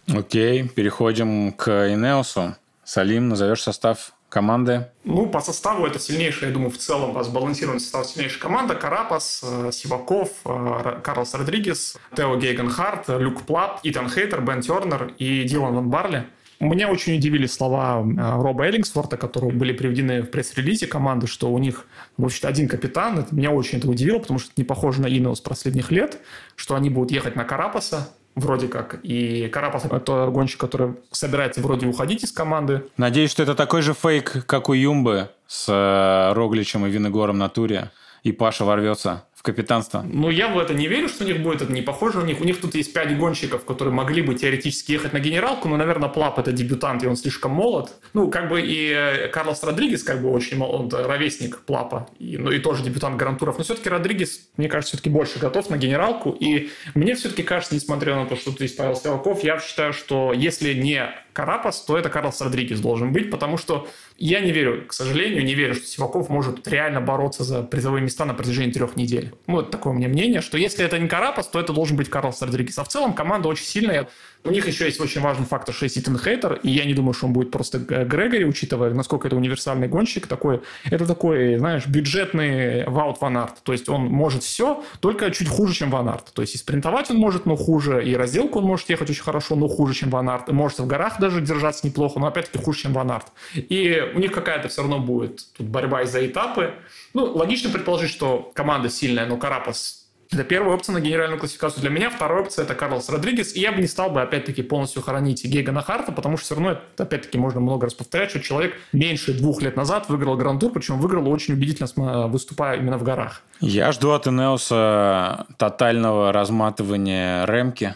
Окей, 0.08 0.66
переходим 0.68 1.52
к 1.52 1.68
Инеосу. 1.92 2.56
Салим, 2.84 3.28
назовешь 3.28 3.62
состав 3.62 4.14
команды? 4.30 4.88
Ну, 5.04 5.28
по 5.28 5.40
составу 5.40 5.86
это 5.86 5.98
сильнейшая, 5.98 6.48
я 6.48 6.54
думаю, 6.54 6.70
в 6.70 6.78
целом 6.78 7.22
сбалансированный 7.22 7.80
состав 7.80 8.06
сильнейшая 8.06 8.40
команда. 8.40 8.74
Карапас, 8.74 9.44
э, 9.44 9.70
Сиваков, 9.72 10.30
э, 10.46 11.00
Карлос 11.04 11.34
Родригес, 11.34 11.98
Тео 12.16 12.36
Гейгенхарт, 12.36 13.08
Люк 13.08 13.42
Плат, 13.42 13.80
Итан 13.82 14.08
Хейтер, 14.08 14.40
Бен 14.40 14.62
Тернер 14.62 15.12
и 15.18 15.44
Дилан 15.44 15.74
Ван 15.74 15.90
Барли. 15.90 16.26
Меня 16.62 16.88
очень 16.88 17.16
удивили 17.16 17.46
слова 17.46 18.00
э, 18.02 18.40
Роба 18.40 18.66
Эллингсворта, 18.66 19.16
которые 19.16 19.52
были 19.52 19.72
приведены 19.72 20.22
в 20.22 20.30
пресс-релизе 20.30 20.86
команды, 20.86 21.26
что 21.26 21.52
у 21.52 21.58
них, 21.58 21.86
в 22.16 22.24
общем-то, 22.24 22.46
один 22.46 22.68
капитан. 22.68 23.18
Это 23.18 23.34
меня 23.34 23.50
очень 23.50 23.78
это 23.78 23.88
удивило, 23.88 24.20
потому 24.20 24.38
что 24.38 24.52
это 24.52 24.60
не 24.60 24.64
похоже 24.64 25.02
на 25.02 25.08
Инеос 25.08 25.40
последних 25.40 25.90
лет, 25.90 26.20
что 26.54 26.76
они 26.76 26.88
будут 26.88 27.10
ехать 27.10 27.34
на 27.34 27.42
Карапаса, 27.42 28.10
вроде 28.36 28.68
как. 28.68 29.00
И 29.02 29.48
Карапас– 29.48 29.84
это 29.90 30.28
гонщик, 30.28 30.60
который 30.60 30.94
собирается 31.10 31.60
вроде 31.62 31.88
уходить 31.88 32.22
из 32.22 32.30
команды. 32.30 32.84
Надеюсь, 32.96 33.32
что 33.32 33.42
это 33.42 33.56
такой 33.56 33.82
же 33.82 33.92
фейк, 33.92 34.44
как 34.46 34.68
у 34.68 34.72
Юмбы 34.72 35.30
с 35.48 35.66
э, 35.68 36.32
Рогличем 36.32 36.86
и 36.86 36.90
Виногором 36.90 37.38
на 37.38 37.48
туре, 37.48 37.90
и 38.22 38.30
Паша 38.30 38.64
ворвется 38.64 39.24
капитанство. 39.42 40.04
Ну, 40.08 40.30
я 40.30 40.48
в 40.48 40.58
это 40.58 40.72
не 40.72 40.86
верю, 40.86 41.08
что 41.08 41.24
у 41.24 41.26
них 41.26 41.42
будет. 41.42 41.62
Это 41.62 41.72
не 41.72 41.82
похоже 41.82 42.20
на 42.20 42.24
них. 42.24 42.40
У 42.40 42.44
них 42.44 42.60
тут 42.60 42.76
есть 42.76 42.92
пять 42.92 43.16
гонщиков, 43.18 43.64
которые 43.64 43.92
могли 43.92 44.22
бы 44.22 44.34
теоретически 44.34 44.92
ехать 44.92 45.12
на 45.12 45.18
генералку, 45.18 45.68
но, 45.68 45.76
наверное, 45.76 46.08
Плап 46.08 46.38
это 46.38 46.52
дебютант, 46.52 47.02
и 47.02 47.06
он 47.08 47.16
слишком 47.16 47.50
молод. 47.50 47.90
Ну, 48.14 48.30
как 48.30 48.48
бы 48.48 48.60
и 48.62 48.92
э, 48.92 49.28
Карлос 49.28 49.64
Родригес, 49.64 50.04
как 50.04 50.22
бы 50.22 50.30
очень 50.30 50.56
молод, 50.56 50.94
он 50.94 51.04
ровесник 51.06 51.60
Плапа, 51.62 52.08
и, 52.18 52.38
ну, 52.38 52.52
и 52.52 52.60
тоже 52.60 52.84
дебютант 52.84 53.16
Грантуров. 53.16 53.58
Но 53.58 53.64
все-таки 53.64 53.88
Родригес, 53.88 54.48
мне 54.56 54.68
кажется, 54.68 54.96
все-таки 54.96 55.10
больше 55.10 55.40
готов 55.40 55.68
на 55.70 55.76
генералку. 55.76 56.30
И 56.38 56.70
мне 56.94 57.14
все-таки 57.16 57.42
кажется, 57.42 57.74
несмотря 57.74 58.14
на 58.14 58.26
то, 58.26 58.36
что 58.36 58.54
есть 58.60 58.76
Павел 58.76 58.94
Стрелков, 58.94 59.42
я 59.42 59.58
считаю, 59.58 59.92
что 59.92 60.32
если 60.32 60.74
не 60.74 61.10
Карапас, 61.32 61.80
то 61.82 61.96
это 61.96 62.08
Карлос 62.10 62.40
Родригес 62.40 62.80
должен 62.80 63.12
быть, 63.12 63.30
потому 63.30 63.56
что 63.56 63.88
я 64.18 64.40
не 64.40 64.52
верю, 64.52 64.86
к 64.86 64.92
сожалению, 64.92 65.44
не 65.44 65.54
верю, 65.54 65.74
что 65.74 65.86
Сиваков 65.86 66.28
может 66.28 66.68
реально 66.68 67.00
бороться 67.00 67.44
за 67.44 67.62
призовые 67.62 68.02
места 68.02 68.24
на 68.24 68.34
протяжении 68.34 68.72
трех 68.72 68.96
недель. 68.96 69.34
Ну, 69.46 69.54
вот 69.54 69.70
такое 69.70 69.92
у 69.92 69.96
меня 69.96 70.08
мнение, 70.08 70.40
что 70.40 70.58
если 70.58 70.84
это 70.84 70.98
не 70.98 71.08
Карапас, 71.08 71.48
то 71.48 71.58
это 71.58 71.72
должен 71.72 71.96
быть 71.96 72.10
Карлос 72.10 72.42
Родригес. 72.42 72.78
А 72.78 72.84
в 72.84 72.88
целом 72.88 73.14
команда 73.14 73.48
очень 73.48 73.64
сильная. 73.64 74.08
У 74.44 74.50
них 74.50 74.66
еще 74.66 74.86
есть 74.86 75.00
очень 75.00 75.20
важный 75.20 75.46
фактор, 75.46 75.74
что 75.74 75.84
есть 75.84 75.96
Итан 75.98 76.18
Хейтер, 76.18 76.54
и 76.62 76.70
я 76.70 76.84
не 76.84 76.94
думаю, 76.94 77.12
что 77.12 77.26
он 77.26 77.32
будет 77.32 77.52
просто 77.52 77.78
Грегори, 77.78 78.44
учитывая, 78.44 78.92
насколько 78.92 79.28
это 79.28 79.36
универсальный 79.36 79.86
гонщик. 79.86 80.26
Такой, 80.26 80.62
это 80.84 81.06
такой, 81.06 81.58
знаешь, 81.58 81.86
бюджетный 81.86 82.84
Ваут 82.86 83.20
Ван 83.20 83.36
Арт. 83.36 83.62
То 83.62 83.72
есть 83.72 83.88
он 83.88 84.02
может 84.06 84.42
все, 84.42 84.84
только 85.00 85.30
чуть 85.30 85.48
хуже, 85.48 85.74
чем 85.74 85.90
Ван 85.90 86.08
Арт. 86.08 86.32
То 86.32 86.42
есть 86.42 86.56
и 86.56 86.58
спринтовать 86.58 87.10
он 87.10 87.18
может, 87.18 87.46
но 87.46 87.54
хуже, 87.54 88.04
и 88.04 88.16
разделку 88.16 88.58
он 88.58 88.64
может 88.64 88.90
ехать 88.90 89.10
очень 89.10 89.22
хорошо, 89.22 89.54
но 89.54 89.68
хуже, 89.68 89.94
чем 89.94 90.10
Ван 90.10 90.28
Арт. 90.28 90.48
И 90.48 90.52
может 90.52 90.80
в 90.80 90.86
горах 90.86 91.20
даже 91.20 91.40
держаться 91.40 91.86
неплохо, 91.86 92.18
но 92.18 92.26
опять-таки 92.26 92.62
хуже, 92.64 92.80
чем 92.80 92.94
Ван 92.94 93.12
Арт. 93.12 93.26
И 93.54 94.12
у 94.14 94.18
них 94.18 94.32
какая-то 94.32 94.68
все 94.68 94.82
равно 94.82 94.98
будет 94.98 95.46
тут 95.56 95.68
борьба 95.68 96.02
из-за 96.02 96.26
этапы. 96.26 96.74
Ну, 97.14 97.26
логично 97.26 97.70
предположить, 97.70 98.10
что 98.10 98.50
команда 98.54 98.88
сильная, 98.88 99.26
но 99.26 99.36
Карапас 99.36 100.01
это 100.32 100.44
первая 100.44 100.74
опция 100.74 100.94
на 100.94 101.00
генеральную 101.00 101.38
классификацию 101.38 101.82
для 101.82 101.90
меня. 101.90 102.10
Вторая 102.10 102.42
опция– 102.42 102.64
это 102.64 102.74
Карлос 102.74 103.08
Родригес. 103.08 103.54
И 103.54 103.60
я 103.60 103.72
бы 103.72 103.80
не 103.80 103.86
стал 103.86 104.10
бы, 104.10 104.22
опять-таки, 104.22 104.62
полностью 104.62 105.02
хоронить 105.02 105.44
Гегана 105.44 105.82
Харта, 105.82 106.12
потому 106.12 106.36
что 106.36 106.46
все 106.46 106.54
равно, 106.54 106.70
это, 106.72 107.02
опять-таки, 107.02 107.38
можно 107.38 107.60
много 107.60 107.86
раз 107.86 107.94
повторять, 107.94 108.30
что 108.30 108.40
человек 108.40 108.74
меньше 108.92 109.34
двух 109.34 109.62
лет 109.62 109.76
назад 109.76 110.08
выиграл 110.08 110.36
Гран-тур, 110.36 110.72
причем 110.72 110.98
выиграл 110.98 111.28
очень 111.28 111.54
убедительно, 111.54 112.28
выступая 112.28 112.78
именно 112.78 112.98
в 112.98 113.02
горах. 113.02 113.42
Я 113.60 113.92
жду 113.92 114.10
от 114.10 114.26
Энеоса 114.26 115.46
тотального 115.58 116.32
разматывания 116.32 117.44
ремки 117.44 117.94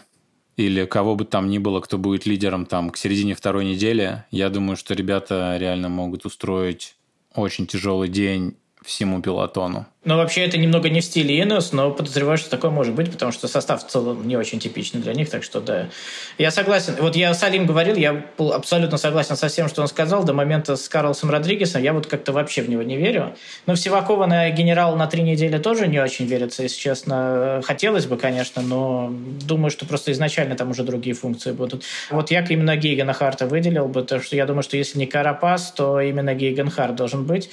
или 0.55 0.85
кого 0.85 1.15
бы 1.15 1.25
там 1.25 1.49
ни 1.49 1.59
было, 1.59 1.81
кто 1.81 1.97
будет 1.97 2.25
лидером 2.25 2.65
там 2.65 2.89
к 2.89 2.97
середине 2.97 3.35
второй 3.35 3.65
недели. 3.65 4.23
Я 4.31 4.49
думаю, 4.49 4.75
что 4.75 4.93
ребята 4.93 5.57
реально 5.59 5.89
могут 5.89 6.25
устроить 6.25 6.95
очень 7.35 7.67
тяжелый 7.67 8.09
день 8.09 8.57
всему 8.83 9.21
пилотону. 9.21 9.85
Ну, 10.07 10.15
вообще, 10.15 10.45
это 10.45 10.57
немного 10.57 10.89
не 10.89 11.01
в 11.01 11.03
стиле 11.03 11.43
Инос, 11.43 11.73
но 11.73 11.91
подозреваю, 11.91 12.37
что 12.37 12.49
такое 12.49 12.71
может 12.71 12.95
быть, 12.95 13.11
потому 13.11 13.33
что 13.33 13.49
состав 13.49 13.85
в 13.85 13.89
целом 13.89 14.25
не 14.25 14.37
очень 14.37 14.57
типичный 14.57 15.01
для 15.01 15.13
них, 15.13 15.29
так 15.29 15.43
что 15.43 15.59
да. 15.59 15.89
Я 16.37 16.49
согласен. 16.49 16.95
Вот 17.01 17.17
я 17.17 17.33
с 17.33 17.43
Алим 17.43 17.65
говорил, 17.65 17.97
я 17.97 18.23
был 18.37 18.53
абсолютно 18.53 18.97
согласен 18.97 19.35
со 19.35 19.49
всем, 19.49 19.67
что 19.67 19.81
он 19.81 19.89
сказал 19.89 20.23
до 20.23 20.31
момента 20.31 20.77
с 20.77 20.87
Карлосом 20.87 21.29
Родригесом. 21.29 21.83
Я 21.83 21.91
вот 21.91 22.07
как-то 22.07 22.31
вообще 22.31 22.61
в 22.61 22.69
него 22.69 22.83
не 22.83 22.95
верю. 22.95 23.35
Но 23.65 23.73
в 23.73 23.79
Сивакова 23.79 24.27
на 24.27 24.49
генерал 24.49 24.95
на 24.95 25.07
три 25.07 25.23
недели 25.23 25.57
тоже 25.57 25.87
не 25.87 25.99
очень 25.99 26.25
верится, 26.25 26.63
если 26.63 26.79
честно. 26.79 27.61
Хотелось 27.65 28.05
бы, 28.05 28.15
конечно, 28.15 28.61
но 28.61 29.11
думаю, 29.11 29.71
что 29.71 29.85
просто 29.85 30.13
изначально 30.13 30.55
там 30.55 30.69
уже 30.69 30.83
другие 30.83 31.17
функции 31.17 31.51
будут. 31.51 31.83
Вот 32.11 32.31
я 32.31 32.45
именно 32.47 32.77
Гейгена 32.77 33.11
Харта 33.11 33.45
выделил 33.45 33.89
бы, 33.89 34.03
потому 34.03 34.21
что 34.21 34.37
я 34.37 34.45
думаю, 34.45 34.63
что 34.63 34.77
если 34.77 34.99
не 34.99 35.05
Карапас, 35.05 35.73
то 35.73 35.99
именно 35.99 36.33
Гейген 36.33 36.69
Харт 36.69 36.95
должен 36.95 37.25
быть. 37.25 37.49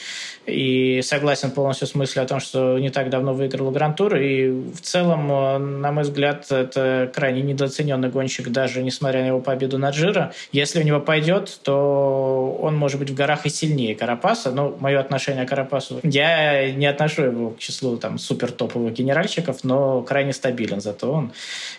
И 0.46 1.00
согласен 1.02 1.50
полностью 1.50 1.88
с 1.88 1.96
мыслью 1.96 2.22
о 2.22 2.28
том, 2.28 2.43
что 2.44 2.78
не 2.78 2.90
так 2.90 3.10
давно 3.10 3.34
выиграл 3.34 3.70
Гран-тур, 3.70 4.16
и 4.16 4.50
в 4.50 4.80
целом, 4.80 5.30
э, 5.30 5.58
на 5.58 5.92
мой 5.92 6.04
взгляд, 6.04 6.50
это 6.50 7.10
крайне 7.12 7.42
недооцененный 7.42 8.10
гонщик, 8.10 8.50
даже 8.50 8.82
несмотря 8.82 9.22
на 9.22 9.28
его 9.28 9.40
победу 9.40 9.78
на 9.78 9.90
Джиро. 9.90 10.32
Если 10.52 10.80
у 10.80 10.84
него 10.84 11.00
пойдет, 11.00 11.58
то 11.62 12.56
он 12.60 12.76
может 12.76 12.98
быть 12.98 13.10
в 13.10 13.14
горах 13.14 13.46
и 13.46 13.48
сильнее 13.48 13.94
Карапаса. 13.94 14.50
Но 14.52 14.76
мое 14.78 15.00
отношение 15.00 15.44
к 15.46 15.48
Карапасу, 15.48 16.00
я 16.02 16.70
не 16.72 16.86
отношу 16.86 17.22
его 17.22 17.50
к 17.50 17.58
числу 17.58 17.96
там 17.96 18.18
супер 18.18 18.52
топовых 18.52 18.92
генеральщиков, 18.92 19.64
но 19.64 20.02
крайне 20.02 20.32
стабилен 20.32 20.80
зато 20.80 21.10
он. 21.10 21.32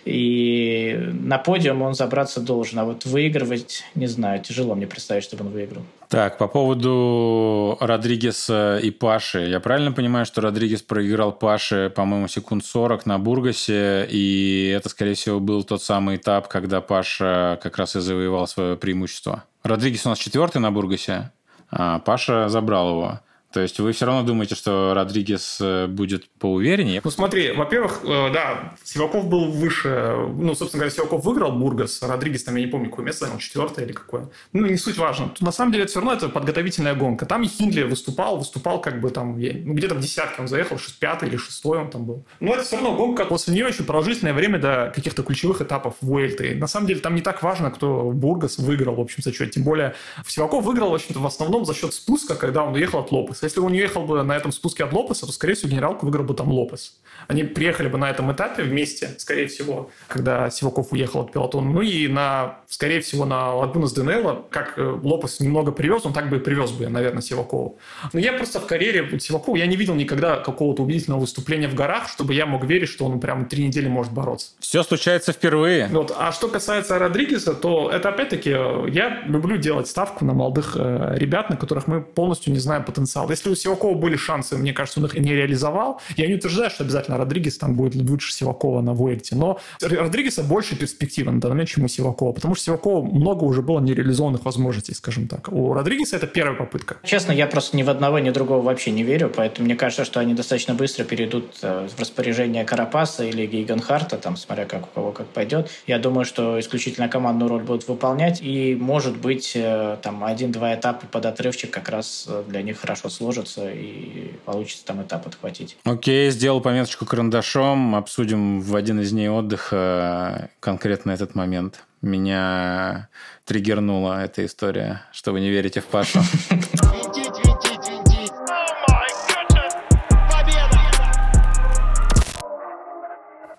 И 0.04 0.98
на 1.14 1.38
подиум 1.38 1.82
он 1.82 1.94
забраться 1.94 2.42
должен, 2.42 2.80
а 2.80 2.86
вот 2.86 3.06
выигрывать, 3.06 3.84
не 3.96 4.08
знаю, 4.08 4.42
тяжело 4.42 4.76
мне 4.76 4.88
представить, 4.88 5.24
чтобы 5.24 5.46
он 5.46 5.52
выиграл. 5.52 5.84
Так, 6.10 6.38
по 6.38 6.48
поводу 6.48 7.78
Родригеса 7.80 8.80
и 8.82 8.92
Паши. 8.92 9.48
Я 9.48 9.60
правильно 9.60 9.92
понимаю, 9.92 10.26
что 10.26 10.42
Родригес 10.42 10.82
проиграл 10.84 11.32
Паше, 11.32 11.90
по-моему, 11.90 12.28
секунд 12.28 12.64
40 12.64 13.06
на 13.06 13.18
Бургасе, 13.18 14.06
и 14.10 14.74
это, 14.76 14.90
скорее 14.90 15.16
всего, 15.16 15.40
был 15.40 15.64
тот 15.64 15.82
самый 15.82 16.18
этап, 16.18 16.48
когда 16.48 16.82
Паша 16.82 17.60
как 17.62 17.78
раз 17.78 17.96
и 17.96 18.02
завоевал 18.02 18.48
свое 18.48 18.78
преимущество. 18.78 19.46
Родригес 19.64 20.06
у 20.06 20.10
нас 20.10 20.20
четвертый 20.20 20.60
на 20.60 20.72
Бургасе, 20.72 21.32
а 21.72 22.00
Паша 22.00 22.50
забрал 22.50 22.90
его. 22.90 23.20
То 23.56 23.62
есть 23.62 23.80
вы 23.80 23.94
все 23.94 24.06
равно 24.06 24.24
думаете, 24.24 24.54
что 24.54 24.94
Родригес 24.94 25.60
э, 25.62 25.88
будет 25.88 26.30
поувереннее? 26.40 27.00
Ну 27.02 27.10
смотри, 27.10 27.54
во-первых, 27.54 28.02
э, 28.04 28.30
да, 28.34 28.76
Сиваков 28.84 29.30
был 29.30 29.50
выше. 29.50 30.14
Ну, 30.36 30.54
собственно 30.56 30.82
говоря, 30.82 30.90
Сиваков 30.90 31.24
выиграл 31.24 31.54
Бургас, 31.54 32.02
Родригес 32.02 32.44
там, 32.44 32.58
я 32.58 32.66
не 32.66 32.70
помню, 32.70 32.90
какое 32.90 33.06
место 33.06 33.28
занял, 33.28 33.40
четвертое 33.40 33.86
или 33.86 33.94
какое. 33.94 34.28
Ну, 34.52 34.68
не 34.68 34.76
суть 34.76 34.98
важно. 34.98 35.32
На 35.40 35.54
самом 35.54 35.72
деле, 35.72 35.86
это 35.86 35.92
все 35.92 36.02
равно 36.02 36.16
это 36.16 36.28
подготовительная 36.28 36.96
гонка. 36.96 37.26
Там 37.26 37.44
и 37.44 37.48
Хиндли 37.48 37.84
выступал, 37.84 38.38
выступал 38.38 38.82
как 38.82 39.00
бы 39.00 39.10
там, 39.10 39.40
ну, 39.40 39.74
где-то 39.74 39.96
в 39.96 40.02
десятке 40.02 40.42
он 40.42 40.50
заехал, 40.50 40.78
шесть, 40.78 41.00
пятый 41.00 41.30
или 41.30 41.38
шестой 41.38 41.78
он 41.78 41.90
там 41.90 42.04
был. 42.04 42.26
Но 42.42 42.56
это 42.56 42.66
все 42.66 42.76
равно 42.76 42.98
гонка, 42.98 43.24
после 43.24 43.54
нее 43.54 43.70
еще 43.70 43.84
продолжительное 43.84 44.34
время 44.34 44.60
до 44.60 44.92
каких-то 44.94 45.24
ключевых 45.24 45.62
этапов 45.62 45.96
Вуэльты. 46.02 46.56
На 46.56 46.68
самом 46.68 46.88
деле, 46.88 47.00
там 47.00 47.16
не 47.16 47.22
так 47.22 47.42
важно, 47.42 47.72
кто 47.72 48.12
Бургас 48.12 48.58
выиграл 48.58 48.96
в 48.96 49.00
общем 49.00 49.24
зачете. 49.24 49.52
Тем 49.52 49.64
более, 49.64 49.96
Сиваков 50.28 50.66
выиграл, 50.66 50.90
в 50.90 50.96
общем-то, 50.96 51.22
в 51.22 51.26
основном 51.26 51.64
за 51.64 51.74
счет 51.74 51.94
спуска, 51.94 52.36
когда 52.36 52.62
он 52.62 52.74
уехал 52.74 53.00
от 53.00 53.14
Лопеса. 53.14 53.45
Если 53.46 53.60
он 53.60 53.72
не 53.72 53.80
ехал 53.80 54.06
бы 54.06 54.24
на 54.24 54.36
этом 54.36 54.52
спуске 54.52 54.84
от 54.84 54.94
Лопеса, 54.94 55.26
то, 55.26 55.32
скорее 55.32 55.54
всего, 55.54 55.72
генералку 55.72 56.06
выиграл 56.06 56.26
бы 56.26 56.34
там 56.34 56.52
Лопес. 56.52 56.94
Они 57.28 57.44
приехали 57.44 57.88
бы 57.88 57.98
на 57.98 58.10
этом 58.10 58.32
этапе 58.32 58.64
вместе, 58.64 59.16
скорее 59.18 59.48
всего, 59.48 59.90
когда 60.08 60.50
Сиваков 60.50 60.92
уехал 60.92 61.22
от 61.22 61.32
пилотона. 61.32 61.70
Ну 61.70 61.82
и, 61.82 62.08
на, 62.08 62.60
скорее 62.68 63.02
всего, 63.02 63.26
на 63.26 63.54
Лагунас 63.54 63.94
Денелла, 63.94 64.46
как 64.50 64.78
э, 64.78 65.00
Лопес 65.04 65.40
немного 65.40 65.72
привез, 65.72 66.06
он 66.06 66.14
так 66.14 66.30
бы 66.30 66.38
и 66.38 66.40
привез 66.40 66.72
бы, 66.72 66.88
наверное, 66.88 67.22
Сивакову. 67.22 67.78
Но 68.14 68.20
я 68.20 68.34
просто 68.34 68.60
в 68.60 68.68
карьере 68.68 69.20
Сивакова, 69.20 69.56
я 69.56 69.66
не 69.66 69.76
видел 69.76 69.96
никогда 69.96 70.38
какого-то 70.38 70.84
убедительного 70.84 71.22
выступления 71.22 71.68
в 71.68 71.76
горах, 71.76 72.10
чтобы 72.10 72.34
я 72.34 72.46
мог 72.46 72.66
верить, 72.66 72.90
что 72.90 73.06
он 73.06 73.20
прям 73.20 73.46
три 73.46 73.66
недели 73.66 73.88
может 73.88 74.14
бороться. 74.14 74.52
Все 74.60 74.84
случается 74.84 75.32
впервые. 75.32 75.88
Вот. 75.88 76.16
А 76.18 76.32
что 76.32 76.48
касается 76.48 77.00
Родригеса, 77.00 77.54
то 77.54 77.90
это 77.90 78.10
опять-таки, 78.10 78.52
э, 78.52 78.90
я 78.90 79.24
люблю 79.26 79.58
делать 79.58 79.88
ставку 79.88 80.26
на 80.26 80.34
молодых 80.34 80.76
э, 80.78 81.16
ребят, 81.18 81.50
на 81.50 81.58
которых 81.58 81.88
мы 81.88 82.02
полностью 82.02 82.54
не 82.54 82.60
знаем 82.60 82.84
потенциал. 82.84 83.25
Если 83.30 83.50
у 83.50 83.56
Сивакова 83.56 83.96
были 83.96 84.16
шансы, 84.16 84.58
мне 84.58 84.74
кажется, 84.74 85.00
он 85.00 85.06
их 85.06 85.16
не 85.16 85.34
реализовал. 85.34 86.02
Я 86.16 86.28
не 86.28 86.36
утверждаю, 86.36 86.70
что 86.70 86.84
обязательно 86.84 87.18
Родригес 87.18 87.58
там 87.58 87.76
будет 87.76 87.96
лучше 87.96 88.34
Сивакова 88.34 88.82
на 88.82 88.94
Вуэльте, 88.94 89.36
но 89.36 89.60
Родригеса 89.82 90.44
больше 90.44 90.76
перспектива 90.76 91.32
на 91.32 91.40
данный 91.40 91.54
момент, 91.54 91.70
чем 91.70 91.86
у 91.86 91.88
Сивакова, 91.88 92.34
потому 92.34 92.56
что 92.56 92.66
Сивакова 92.66 93.06
много 93.06 93.44
уже 93.44 93.62
было 93.62 93.80
нереализованных 93.80 94.46
возможностей, 94.46 94.94
скажем 94.94 95.28
так. 95.28 95.50
У 95.52 95.74
Родригеса 95.74 96.18
это 96.18 96.28
первая 96.28 96.56
попытка. 96.56 96.98
Честно, 97.04 97.32
я 97.32 97.48
просто 97.48 97.78
ни 97.78 97.84
в 97.84 97.90
одного, 97.90 98.20
ни 98.20 98.30
в 98.30 98.34
другого 98.34 98.62
вообще 98.62 98.92
не 98.92 99.04
верю, 99.04 99.32
поэтому 99.36 99.66
мне 99.66 99.76
кажется, 99.76 100.06
что 100.06 100.20
они 100.20 100.34
достаточно 100.34 100.74
быстро 100.74 101.04
перейдут 101.04 101.58
э, 101.62 101.88
в 101.88 102.00
распоряжение 102.00 102.66
Карапаса 102.66 103.24
или 103.24 103.46
Гейгенхарта, 103.46 104.18
там, 104.18 104.38
смотря 104.38 104.66
как 104.66 104.84
у 104.84 104.88
кого 104.88 105.12
как 105.12 105.28
пойдет. 105.28 105.70
Я 105.88 106.00
думаю, 106.00 106.26
что 106.26 106.60
исключительно 106.60 107.08
командную 107.08 107.50
роль 107.50 107.64
будут 107.64 107.88
выполнять, 107.88 108.42
и, 108.42 108.76
может 108.76 109.18
быть, 109.18 109.54
э, 109.56 109.98
там 110.02 110.24
один-два 110.24 110.76
этапа 110.76 111.06
под 111.08 111.26
отрывчик 111.26 111.72
как 111.72 111.90
раз 111.90 112.26
э, 112.28 112.44
для 112.48 112.62
них 112.62 112.80
хорошо 112.80 113.10
сложится, 113.16 113.72
и 113.72 114.34
получится 114.46 114.86
там 114.86 115.02
этап 115.02 115.26
отхватить. 115.28 115.78
Окей, 115.84 116.30
сделал 116.32 116.62
пометочку 116.62 117.06
карандашом. 117.06 117.96
Обсудим 117.96 118.62
в 118.62 118.76
один 118.76 119.00
из 119.00 119.12
дней 119.12 119.30
отдыха 119.30 120.50
конкретно 120.60 121.12
этот 121.12 121.36
момент. 121.36 121.84
Меня 122.02 123.10
триггернула 123.46 124.24
эта 124.24 124.46
история, 124.46 125.02
что 125.12 125.32
вы 125.32 125.40
не 125.40 125.50
верите 125.50 125.82
в 125.82 125.86
Пашу. 125.86 126.20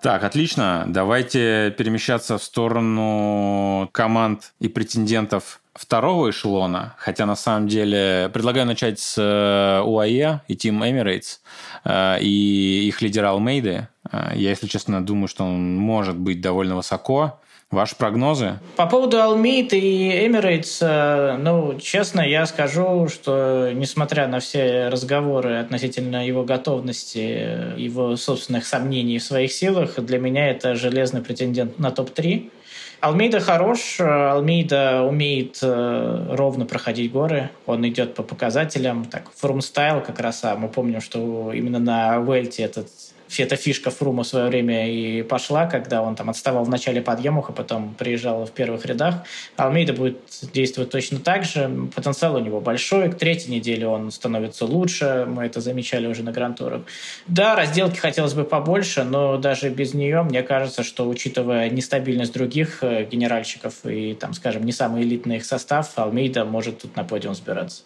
Так, 0.01 0.23
отлично. 0.23 0.85
Давайте 0.87 1.73
перемещаться 1.77 2.37
в 2.37 2.43
сторону 2.43 3.89
команд 3.91 4.53
и 4.59 4.69
претендентов 4.69 5.59
второго 5.77 6.31
эшелона, 6.31 6.95
хотя 6.97 7.25
на 7.25 7.35
самом 7.35 7.67
деле 7.67 8.29
предлагаю 8.33 8.65
начать 8.65 8.99
с 8.99 9.15
э, 9.17 9.81
УАЕ 9.85 10.41
и 10.47 10.55
Team 10.55 10.79
Emirates 10.79 11.39
э, 11.85 12.19
и 12.21 12.87
их 12.87 13.01
лидера 13.01 13.29
Алмейды. 13.29 13.87
Э, 14.11 14.31
Я, 14.33 14.49
если 14.49 14.67
честно, 14.67 15.05
думаю, 15.05 15.27
что 15.27 15.43
он 15.43 15.75
может 15.75 16.17
быть 16.17 16.41
довольно 16.41 16.75
высоко. 16.75 17.39
Ваши 17.69 17.97
прогнозы? 17.97 18.59
По 18.77 18.85
поводу 18.85 19.21
Алмейды 19.21 19.73
и 19.73 20.25
Emirates, 20.25 21.35
ну, 21.37 21.77
честно, 21.77 22.21
я 22.21 22.45
скажу, 22.45 23.09
что 23.09 23.71
несмотря 23.73 24.27
на 24.29 24.39
все 24.39 24.87
разговоры 24.87 25.57
относительно 25.57 26.25
его 26.25 26.45
готовности, 26.45 27.77
его 27.77 28.15
собственных 28.15 28.65
сомнений 28.65 29.19
в 29.19 29.23
своих 29.23 29.51
силах, 29.51 29.99
для 29.99 30.17
меня 30.17 30.49
это 30.49 30.75
железный 30.75 31.21
претендент 31.21 31.77
на 31.77 31.91
топ-3. 31.91 32.51
Алмейда 32.99 33.39
хорош, 33.39 33.99
э, 33.99 34.03
Алмейда 34.03 35.03
умеет 35.03 35.59
э, 35.61 36.25
ровно 36.31 36.65
проходить 36.65 37.11
горы, 37.11 37.51
он 37.65 37.87
идет 37.87 38.15
по 38.15 38.23
показателям, 38.23 39.05
так, 39.05 39.31
Фрум-style 39.35 40.01
как 40.01 40.19
раз, 40.19 40.43
а 40.43 40.55
мы 40.55 40.67
помним, 40.67 40.99
что 40.99 41.53
именно 41.53 41.79
на 41.79 42.17
Вельте 42.17 42.63
этот 42.63 42.89
эта 43.37 43.55
фишка 43.55 43.91
Фрума 43.91 44.23
в 44.23 44.27
свое 44.27 44.47
время 44.47 44.89
и 44.91 45.21
пошла, 45.21 45.65
когда 45.65 46.01
он 46.01 46.15
там 46.15 46.29
отставал 46.29 46.63
в 46.63 46.69
начале 46.69 47.01
подъемов, 47.01 47.49
а 47.49 47.53
потом 47.53 47.93
приезжал 47.93 48.45
в 48.45 48.51
первых 48.51 48.85
рядах. 48.85 49.15
Алмейда 49.55 49.93
будет 49.93 50.17
действовать 50.53 50.89
точно 50.89 51.19
так 51.19 51.43
же. 51.43 51.89
Потенциал 51.95 52.35
у 52.35 52.39
него 52.39 52.61
большой. 52.61 53.11
К 53.11 53.15
третьей 53.15 53.53
неделе 53.53 53.87
он 53.87 54.11
становится 54.11 54.65
лучше. 54.65 55.25
Мы 55.27 55.45
это 55.45 55.61
замечали 55.61 56.07
уже 56.07 56.23
на 56.23 56.31
грантурах. 56.31 56.83
Да, 57.27 57.55
разделки 57.55 57.97
хотелось 57.97 58.33
бы 58.33 58.43
побольше, 58.43 59.03
но 59.03 59.37
даже 59.37 59.69
без 59.69 59.93
нее, 59.93 60.23
мне 60.23 60.43
кажется, 60.43 60.83
что 60.83 61.07
учитывая 61.07 61.69
нестабильность 61.69 62.33
других 62.33 62.79
э, 62.81 63.05
генеральщиков 63.05 63.85
и, 63.85 64.13
там, 64.13 64.33
скажем, 64.33 64.63
не 64.63 64.71
самый 64.71 65.03
элитный 65.03 65.37
их 65.37 65.45
состав, 65.45 65.91
Алмейда 65.95 66.45
может 66.45 66.81
тут 66.81 66.95
на 66.95 67.03
подиум 67.03 67.35
сбираться. 67.35 67.83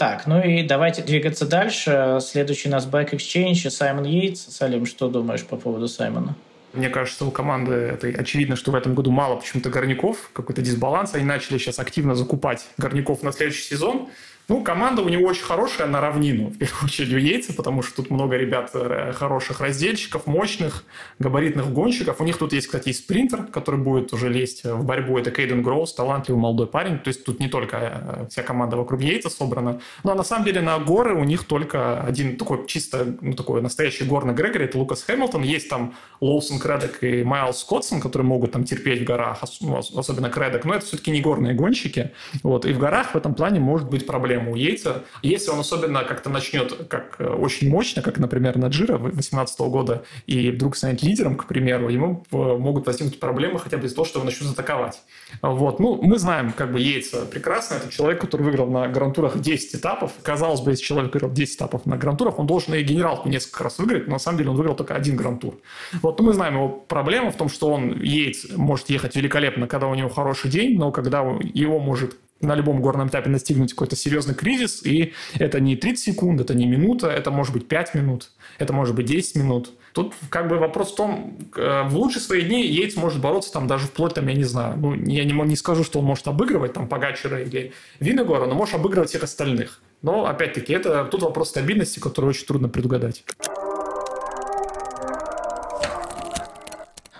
Так, 0.00 0.26
ну 0.26 0.42
и 0.42 0.62
давайте 0.62 1.02
двигаться 1.02 1.44
дальше. 1.44 2.20
Следующий 2.22 2.70
у 2.70 2.72
нас 2.72 2.86
Back 2.86 3.10
Exchange 3.10 3.68
Саймон 3.68 4.04
Йейтс. 4.04 4.46
Салим, 4.48 4.86
что 4.86 5.10
думаешь 5.10 5.44
по 5.44 5.56
поводу 5.56 5.88
Саймона? 5.88 6.34
Мне 6.72 6.88
кажется, 6.88 7.26
у 7.26 7.30
команды 7.30 7.74
это 7.74 8.06
очевидно, 8.06 8.56
что 8.56 8.70
в 8.70 8.74
этом 8.76 8.94
году 8.94 9.10
мало 9.10 9.36
почему-то 9.36 9.68
горняков, 9.68 10.30
какой-то 10.32 10.62
дисбаланс. 10.62 11.12
Они 11.12 11.24
начали 11.24 11.58
сейчас 11.58 11.78
активно 11.78 12.14
закупать 12.14 12.64
горняков 12.78 13.22
на 13.22 13.30
следующий 13.30 13.64
сезон. 13.64 14.08
Ну, 14.50 14.64
команда 14.64 15.02
у 15.02 15.08
него 15.08 15.28
очень 15.28 15.44
хорошая 15.44 15.86
на 15.86 16.00
равнину, 16.00 16.48
в 16.48 16.58
первую 16.58 16.84
очередь 16.84 17.12
у 17.12 17.18
Яйца, 17.18 17.52
потому 17.52 17.82
что 17.82 18.02
тут 18.02 18.10
много 18.10 18.36
ребят 18.36 18.72
э, 18.74 19.12
хороших 19.12 19.60
раздельщиков, 19.60 20.26
мощных, 20.26 20.82
габаритных 21.20 21.72
гонщиков. 21.72 22.20
У 22.20 22.24
них 22.24 22.36
тут 22.36 22.52
есть, 22.52 22.66
кстати, 22.66 22.88
и 22.88 22.92
спринтер, 22.92 23.44
который 23.44 23.78
будет 23.78 24.12
уже 24.12 24.28
лезть 24.28 24.64
в 24.64 24.84
борьбу. 24.84 25.16
Это 25.16 25.30
Кейден 25.30 25.62
Гроус, 25.62 25.94
талантливый 25.94 26.42
молодой 26.42 26.66
парень. 26.66 26.98
То 26.98 27.08
есть 27.08 27.24
тут 27.24 27.38
не 27.38 27.46
только 27.46 27.76
э, 27.76 28.26
вся 28.28 28.42
команда 28.42 28.76
вокруг 28.76 29.00
Яйца 29.02 29.30
собрана. 29.30 29.80
Ну, 30.02 30.10
а 30.10 30.16
на 30.16 30.24
самом 30.24 30.44
деле 30.44 30.62
на 30.62 30.80
горы 30.80 31.14
у 31.14 31.22
них 31.22 31.44
только 31.44 32.00
один 32.02 32.36
такой 32.36 32.66
чисто, 32.66 33.06
ну, 33.20 33.34
такой 33.34 33.62
настоящий 33.62 34.02
горный 34.02 34.34
Грегори, 34.34 34.64
это 34.64 34.78
Лукас 34.78 35.04
Хэмилтон. 35.04 35.44
Есть 35.44 35.68
там 35.68 35.94
Лоусон 36.20 36.58
Кредок 36.58 37.04
и 37.04 37.22
Майлз 37.22 37.60
Скотсон, 37.60 38.00
которые 38.00 38.26
могут 38.26 38.50
там 38.50 38.64
терпеть 38.64 39.02
в 39.02 39.04
горах, 39.04 39.44
ну, 39.60 39.76
особенно 39.76 40.28
Кредок. 40.28 40.64
Но 40.64 40.74
это 40.74 40.84
все-таки 40.86 41.12
не 41.12 41.20
горные 41.20 41.54
гонщики. 41.54 42.10
Вот. 42.42 42.64
И 42.64 42.72
в 42.72 42.80
горах 42.80 43.14
в 43.14 43.16
этом 43.16 43.36
плане 43.36 43.60
может 43.60 43.88
быть 43.88 44.06
проблема 44.06 44.39
у 44.48 44.56
Яйца. 44.56 45.04
Если 45.22 45.50
он 45.50 45.60
особенно 45.60 46.04
как-то 46.04 46.30
начнет 46.30 46.88
как 46.88 47.16
э, 47.18 47.26
очень 47.26 47.68
мощно, 47.70 48.02
как, 48.02 48.18
например, 48.18 48.56
на 48.58 48.66
Джира 48.66 48.98
2018 48.98 49.60
года, 49.60 50.04
и 50.26 50.50
вдруг 50.50 50.76
станет 50.76 51.02
лидером, 51.02 51.36
к 51.36 51.46
примеру, 51.46 51.88
ему 51.88 52.24
э, 52.30 52.36
могут 52.36 52.86
возникнуть 52.86 53.20
проблемы 53.20 53.58
хотя 53.58 53.76
бы 53.76 53.86
из-за 53.86 53.96
того, 53.96 54.04
что 54.04 54.18
его 54.18 54.26
начнут 54.26 54.52
атаковать. 54.52 55.02
Вот. 55.42 55.80
Ну, 55.80 56.00
мы 56.02 56.18
знаем, 56.18 56.52
как 56.52 56.72
бы 56.72 56.80
Яйца 56.80 57.26
прекрасно. 57.26 57.74
Это 57.74 57.90
человек, 57.90 58.20
который 58.20 58.42
выиграл 58.42 58.68
на 58.68 58.88
грантурах 58.88 59.40
10 59.40 59.76
этапов. 59.76 60.12
Казалось 60.22 60.60
бы, 60.60 60.72
если 60.72 60.84
человек 60.84 61.12
выиграл 61.14 61.32
10 61.32 61.56
этапов 61.56 61.86
на 61.86 61.96
грантурах, 61.96 62.38
он 62.38 62.46
должен 62.46 62.74
и 62.74 62.82
генералку 62.82 63.28
несколько 63.28 63.64
раз 63.64 63.78
выиграть, 63.78 64.06
но 64.06 64.14
на 64.14 64.18
самом 64.18 64.38
деле 64.38 64.50
он 64.50 64.56
выиграл 64.56 64.76
только 64.76 64.94
один 64.94 65.16
грантур. 65.16 65.56
Вот 66.02 66.20
мы 66.20 66.32
знаем 66.32 66.54
его 66.54 66.68
проблему 66.68 67.30
в 67.30 67.36
том, 67.36 67.48
что 67.48 67.72
он, 67.72 68.00
Яйц, 68.00 68.46
может 68.56 68.90
ехать 68.90 69.16
великолепно, 69.16 69.66
когда 69.66 69.86
у 69.86 69.94
него 69.94 70.08
хороший 70.08 70.50
день, 70.50 70.78
но 70.78 70.92
когда 70.92 71.20
его 71.20 71.78
может 71.78 72.16
на 72.40 72.54
любом 72.54 72.80
горном 72.80 73.08
этапе 73.08 73.30
настигнуть 73.30 73.72
какой-то 73.72 73.96
серьезный 73.96 74.34
кризис, 74.34 74.84
и 74.84 75.12
это 75.34 75.60
не 75.60 75.76
30 75.76 76.02
секунд, 76.02 76.40
это 76.40 76.54
не 76.54 76.66
минута, 76.66 77.08
это 77.08 77.30
может 77.30 77.52
быть 77.52 77.68
5 77.68 77.94
минут, 77.94 78.30
это 78.58 78.72
может 78.72 78.94
быть 78.94 79.06
10 79.06 79.36
минут. 79.36 79.70
Тут 79.92 80.14
как 80.28 80.48
бы 80.48 80.58
вопрос 80.58 80.92
в 80.92 80.96
том, 80.96 81.36
э, 81.56 81.82
в 81.88 81.96
лучшие 81.96 82.22
свои 82.22 82.42
дни 82.42 82.64
Йейтс 82.66 82.96
может 82.96 83.20
бороться 83.20 83.52
там 83.52 83.66
даже 83.66 83.86
вплоть, 83.86 84.14
там, 84.14 84.26
я 84.28 84.34
не 84.34 84.44
знаю, 84.44 84.76
ну, 84.78 84.94
я 84.94 85.24
не, 85.24 85.32
не 85.32 85.56
скажу, 85.56 85.84
что 85.84 85.98
он 85.98 86.04
может 86.04 86.28
обыгрывать 86.28 86.72
там 86.72 86.88
Погачера 86.88 87.42
или 87.42 87.72
Виногора, 87.98 88.46
но 88.46 88.54
может 88.54 88.74
обыгрывать 88.74 89.10
всех 89.10 89.24
остальных. 89.24 89.80
Но, 90.02 90.26
опять-таки, 90.26 90.72
это 90.72 91.04
тут 91.04 91.22
вопрос 91.22 91.50
стабильности, 91.50 91.98
который 91.98 92.26
очень 92.26 92.46
трудно 92.46 92.68
предугадать. 92.68 93.24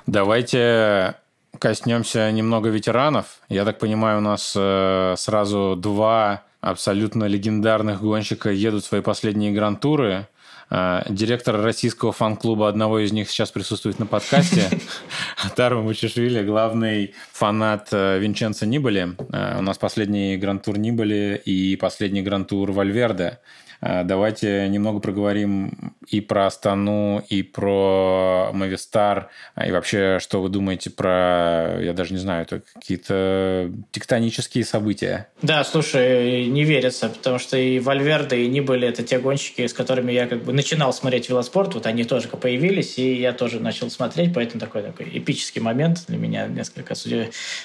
Давайте 0.06 1.16
коснемся 1.60 2.32
немного 2.32 2.70
ветеранов. 2.70 3.38
Я 3.48 3.64
так 3.64 3.78
понимаю, 3.78 4.18
у 4.18 4.22
нас 4.22 4.54
э, 4.56 5.14
сразу 5.16 5.76
два 5.76 6.42
абсолютно 6.60 7.24
легендарных 7.24 8.00
гонщика 8.00 8.50
едут 8.50 8.84
в 8.84 8.88
свои 8.88 9.02
последние 9.02 9.52
гран-туры. 9.52 10.26
Э, 10.70 11.02
директор 11.08 11.60
российского 11.60 12.12
фан-клуба 12.12 12.68
одного 12.68 13.00
из 13.00 13.12
них 13.12 13.28
сейчас 13.30 13.50
присутствует 13.50 13.98
на 13.98 14.06
подкасте. 14.06 14.70
Тару 15.56 15.82
Мучишвили, 15.82 16.42
главный 16.42 17.14
фанат 17.32 17.88
э, 17.92 18.18
Винченца 18.18 18.66
Нибали. 18.66 19.14
Э, 19.30 19.58
у 19.58 19.62
нас 19.62 19.76
последний 19.76 20.38
гран-тур 20.38 20.78
Нибали 20.78 21.40
и 21.44 21.76
последний 21.76 22.22
гран-тур 22.22 22.72
Вальверде. 22.72 23.38
Давайте 23.80 24.68
немного 24.68 25.00
проговорим 25.00 25.94
и 26.06 26.20
про 26.20 26.46
Астану, 26.46 27.22
и 27.28 27.42
про 27.42 28.50
Мавистар, 28.52 29.30
и 29.64 29.70
вообще, 29.70 30.18
что 30.20 30.42
вы 30.42 30.48
думаете 30.50 30.90
про, 30.90 31.78
я 31.80 31.92
даже 31.92 32.12
не 32.12 32.18
знаю, 32.18 32.42
это 32.42 32.62
какие-то 32.74 33.70
тектонические 33.90 34.64
события. 34.64 35.28
Да, 35.40 35.64
слушай, 35.64 36.46
не 36.46 36.64
верится, 36.64 37.08
потому 37.08 37.38
что 37.38 37.56
и 37.56 37.78
Вальверде, 37.78 38.36
и 38.36 38.48
Нибали 38.48 38.86
это 38.86 39.02
те 39.02 39.18
гонщики, 39.18 39.66
с 39.66 39.72
которыми 39.72 40.12
я 40.12 40.26
как 40.26 40.44
бы 40.44 40.52
начинал 40.52 40.92
смотреть 40.92 41.28
велоспорт, 41.28 41.74
вот 41.74 41.86
они 41.86 42.04
тоже 42.04 42.28
появились, 42.28 42.98
и 42.98 43.14
я 43.14 43.32
тоже 43.32 43.60
начал 43.60 43.90
смотреть, 43.90 44.34
поэтому 44.34 44.60
такой 44.60 44.82
такой 44.82 45.08
эпический 45.12 45.62
момент 45.62 46.04
для 46.08 46.18
меня 46.18 46.46
несколько 46.46 46.94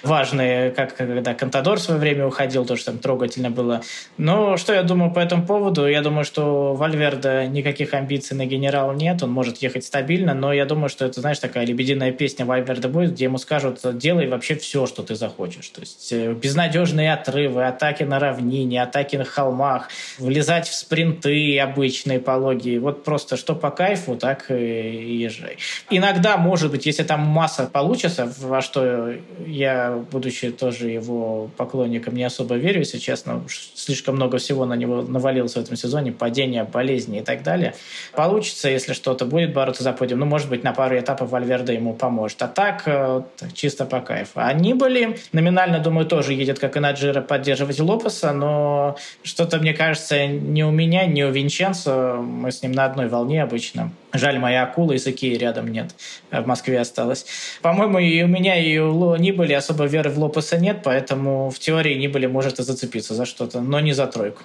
важный, 0.03 0.71
как 0.71 0.95
когда 0.95 1.33
Контадор 1.33 1.77
в 1.77 1.81
свое 1.81 1.99
время 1.99 2.25
уходил, 2.25 2.65
тоже 2.65 2.85
там 2.85 2.99
трогательно 2.99 3.49
было. 3.49 3.81
Но 4.17 4.57
что 4.57 4.73
я 4.73 4.83
думаю 4.83 5.11
по 5.11 5.19
этому 5.19 5.45
поводу? 5.45 5.87
Я 5.87 6.01
думаю, 6.05 6.23
что 6.23 6.75
Вальверда 6.75 7.47
никаких 7.47 7.93
амбиций 7.93 8.37
на 8.37 8.45
генерал 8.45 8.93
нет, 8.93 9.23
он 9.23 9.31
может 9.31 9.57
ехать 9.57 9.83
стабильно, 9.83 10.33
но 10.35 10.53
я 10.53 10.65
думаю, 10.65 10.89
что 10.89 11.03
это, 11.05 11.19
знаешь, 11.19 11.39
такая 11.39 11.65
лебединая 11.65 12.11
песня 12.11 12.45
Вальверда 12.45 12.87
будет, 12.87 13.13
где 13.13 13.25
ему 13.25 13.39
скажут, 13.39 13.79
делай 13.97 14.27
вообще 14.27 14.55
все, 14.55 14.85
что 14.85 15.01
ты 15.01 15.15
захочешь. 15.15 15.67
То 15.69 15.81
есть 15.81 16.13
э, 16.13 16.33
безнадежные 16.33 17.11
отрывы, 17.11 17.65
атаки 17.65 18.03
на 18.03 18.19
равнине, 18.19 18.83
атаки 18.83 19.15
на 19.15 19.25
холмах, 19.25 19.89
влезать 20.19 20.67
в 20.67 20.75
спринты 20.75 21.59
обычные 21.59 22.19
пологие. 22.19 22.79
Вот 22.79 23.03
просто 23.03 23.35
что 23.35 23.55
по 23.55 23.71
кайфу, 23.71 24.15
так 24.15 24.51
и 24.51 25.17
езжай. 25.17 25.57
Иногда, 25.89 26.37
может 26.37 26.69
быть, 26.69 26.85
если 26.85 27.03
там 27.03 27.21
масса 27.21 27.67
получится, 27.71 28.31
во 28.39 28.61
что 28.61 29.13
я, 29.45 30.05
будучи 30.11 30.51
тоже 30.51 30.89
его 30.89 31.49
поклонником, 31.57 32.15
не 32.15 32.23
особо 32.23 32.55
верю, 32.55 32.79
если 32.79 32.99
честно, 32.99 33.43
слишком 33.73 34.15
много 34.15 34.37
всего 34.37 34.65
на 34.65 34.75
него 34.75 35.01
навалилось 35.01 35.53
в 35.53 35.57
этом 35.57 35.75
сезоне, 35.75 35.94
сезоне, 35.95 36.11
падения, 36.11 36.63
болезни 36.63 37.19
и 37.19 37.21
так 37.21 37.43
далее. 37.43 37.73
Получится, 38.13 38.69
если 38.69 38.93
что-то 38.93 39.25
будет 39.25 39.53
бороться 39.53 39.83
за 39.83 39.93
подиум, 39.93 40.19
ну, 40.19 40.25
может 40.25 40.49
быть, 40.49 40.63
на 40.63 40.73
пару 40.73 40.97
этапов 40.97 41.29
Вальверда 41.29 41.73
ему 41.73 41.93
поможет. 41.93 42.41
А 42.41 42.47
так, 42.47 42.83
э, 42.85 43.21
чисто 43.53 43.85
по 43.85 44.01
кайфу. 44.01 44.31
Они 44.35 44.73
были, 44.73 45.17
номинально, 45.31 45.79
думаю, 45.79 46.05
тоже 46.05 46.33
едет, 46.33 46.59
как 46.59 46.77
и 46.77 46.79
на 46.79 46.91
Джира, 46.91 47.21
поддерживать 47.21 47.79
Лопеса, 47.79 48.33
но 48.33 48.95
что-то, 49.23 49.57
мне 49.59 49.73
кажется, 49.73 50.27
не 50.27 50.63
у 50.63 50.71
меня, 50.71 51.05
не 51.05 51.23
у 51.23 51.31
Винченцо, 51.31 52.21
мы 52.21 52.51
с 52.51 52.63
ним 52.63 52.71
на 52.71 52.85
одной 52.85 53.07
волне 53.07 53.43
обычно. 53.43 53.91
Жаль, 54.13 54.39
моя 54.39 54.63
акула 54.63 54.93
из 54.93 55.07
Икеи 55.07 55.35
рядом 55.35 55.67
нет. 55.67 55.95
Э, 56.31 56.41
в 56.41 56.47
Москве 56.47 56.79
осталась. 56.79 57.25
По-моему, 57.61 57.99
и 57.99 58.23
у 58.23 58.27
меня, 58.27 58.57
и 58.57 58.77
у 58.77 58.93
Ло 58.93 59.17
Нибали 59.17 59.53
особо 59.53 59.85
веры 59.85 60.09
в 60.09 60.19
Лопеса 60.19 60.57
нет, 60.57 60.81
поэтому 60.83 61.49
в 61.49 61.59
теории 61.59 61.95
Нибали 61.95 62.27
может 62.27 62.59
и 62.59 62.63
зацепиться 62.63 63.13
за 63.13 63.25
что-то, 63.25 63.61
но 63.61 63.79
не 63.79 63.93
за 63.93 64.07
тройку. 64.07 64.41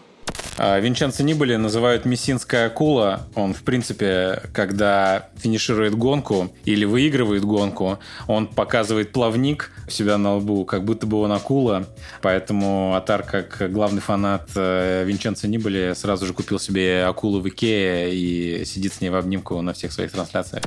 А, 0.62 0.78
Винченцо 0.78 1.22
Нибали 1.22 1.56
называют 1.56 2.04
мессинская 2.04 2.66
акула. 2.66 3.26
Он, 3.34 3.54
в 3.54 3.62
принципе, 3.62 4.42
когда 4.52 5.30
финиширует 5.38 5.94
гонку 5.94 6.52
или 6.66 6.84
выигрывает 6.84 7.46
гонку, 7.46 7.98
он 8.26 8.46
показывает 8.46 9.10
плавник 9.10 9.70
у 9.86 9.90
себя 9.90 10.18
на 10.18 10.36
лбу, 10.36 10.66
как 10.66 10.84
будто 10.84 11.06
бы 11.06 11.18
он 11.18 11.32
акула. 11.32 11.86
Поэтому 12.20 12.94
Атар, 12.94 13.22
как 13.22 13.72
главный 13.72 14.02
фанат 14.02 14.50
э, 14.54 15.04
Винченцо 15.06 15.48
Нибали, 15.48 15.94
сразу 15.96 16.26
же 16.26 16.34
купил 16.34 16.58
себе 16.58 17.04
акулу 17.04 17.40
в 17.40 17.48
Икее 17.48 18.14
и 18.14 18.64
сидит 18.66 18.92
с 18.92 19.00
ней 19.00 19.08
в 19.08 19.16
обнимку 19.16 19.58
на 19.62 19.72
всех 19.72 19.92
своих 19.92 20.12
трансляциях. 20.12 20.64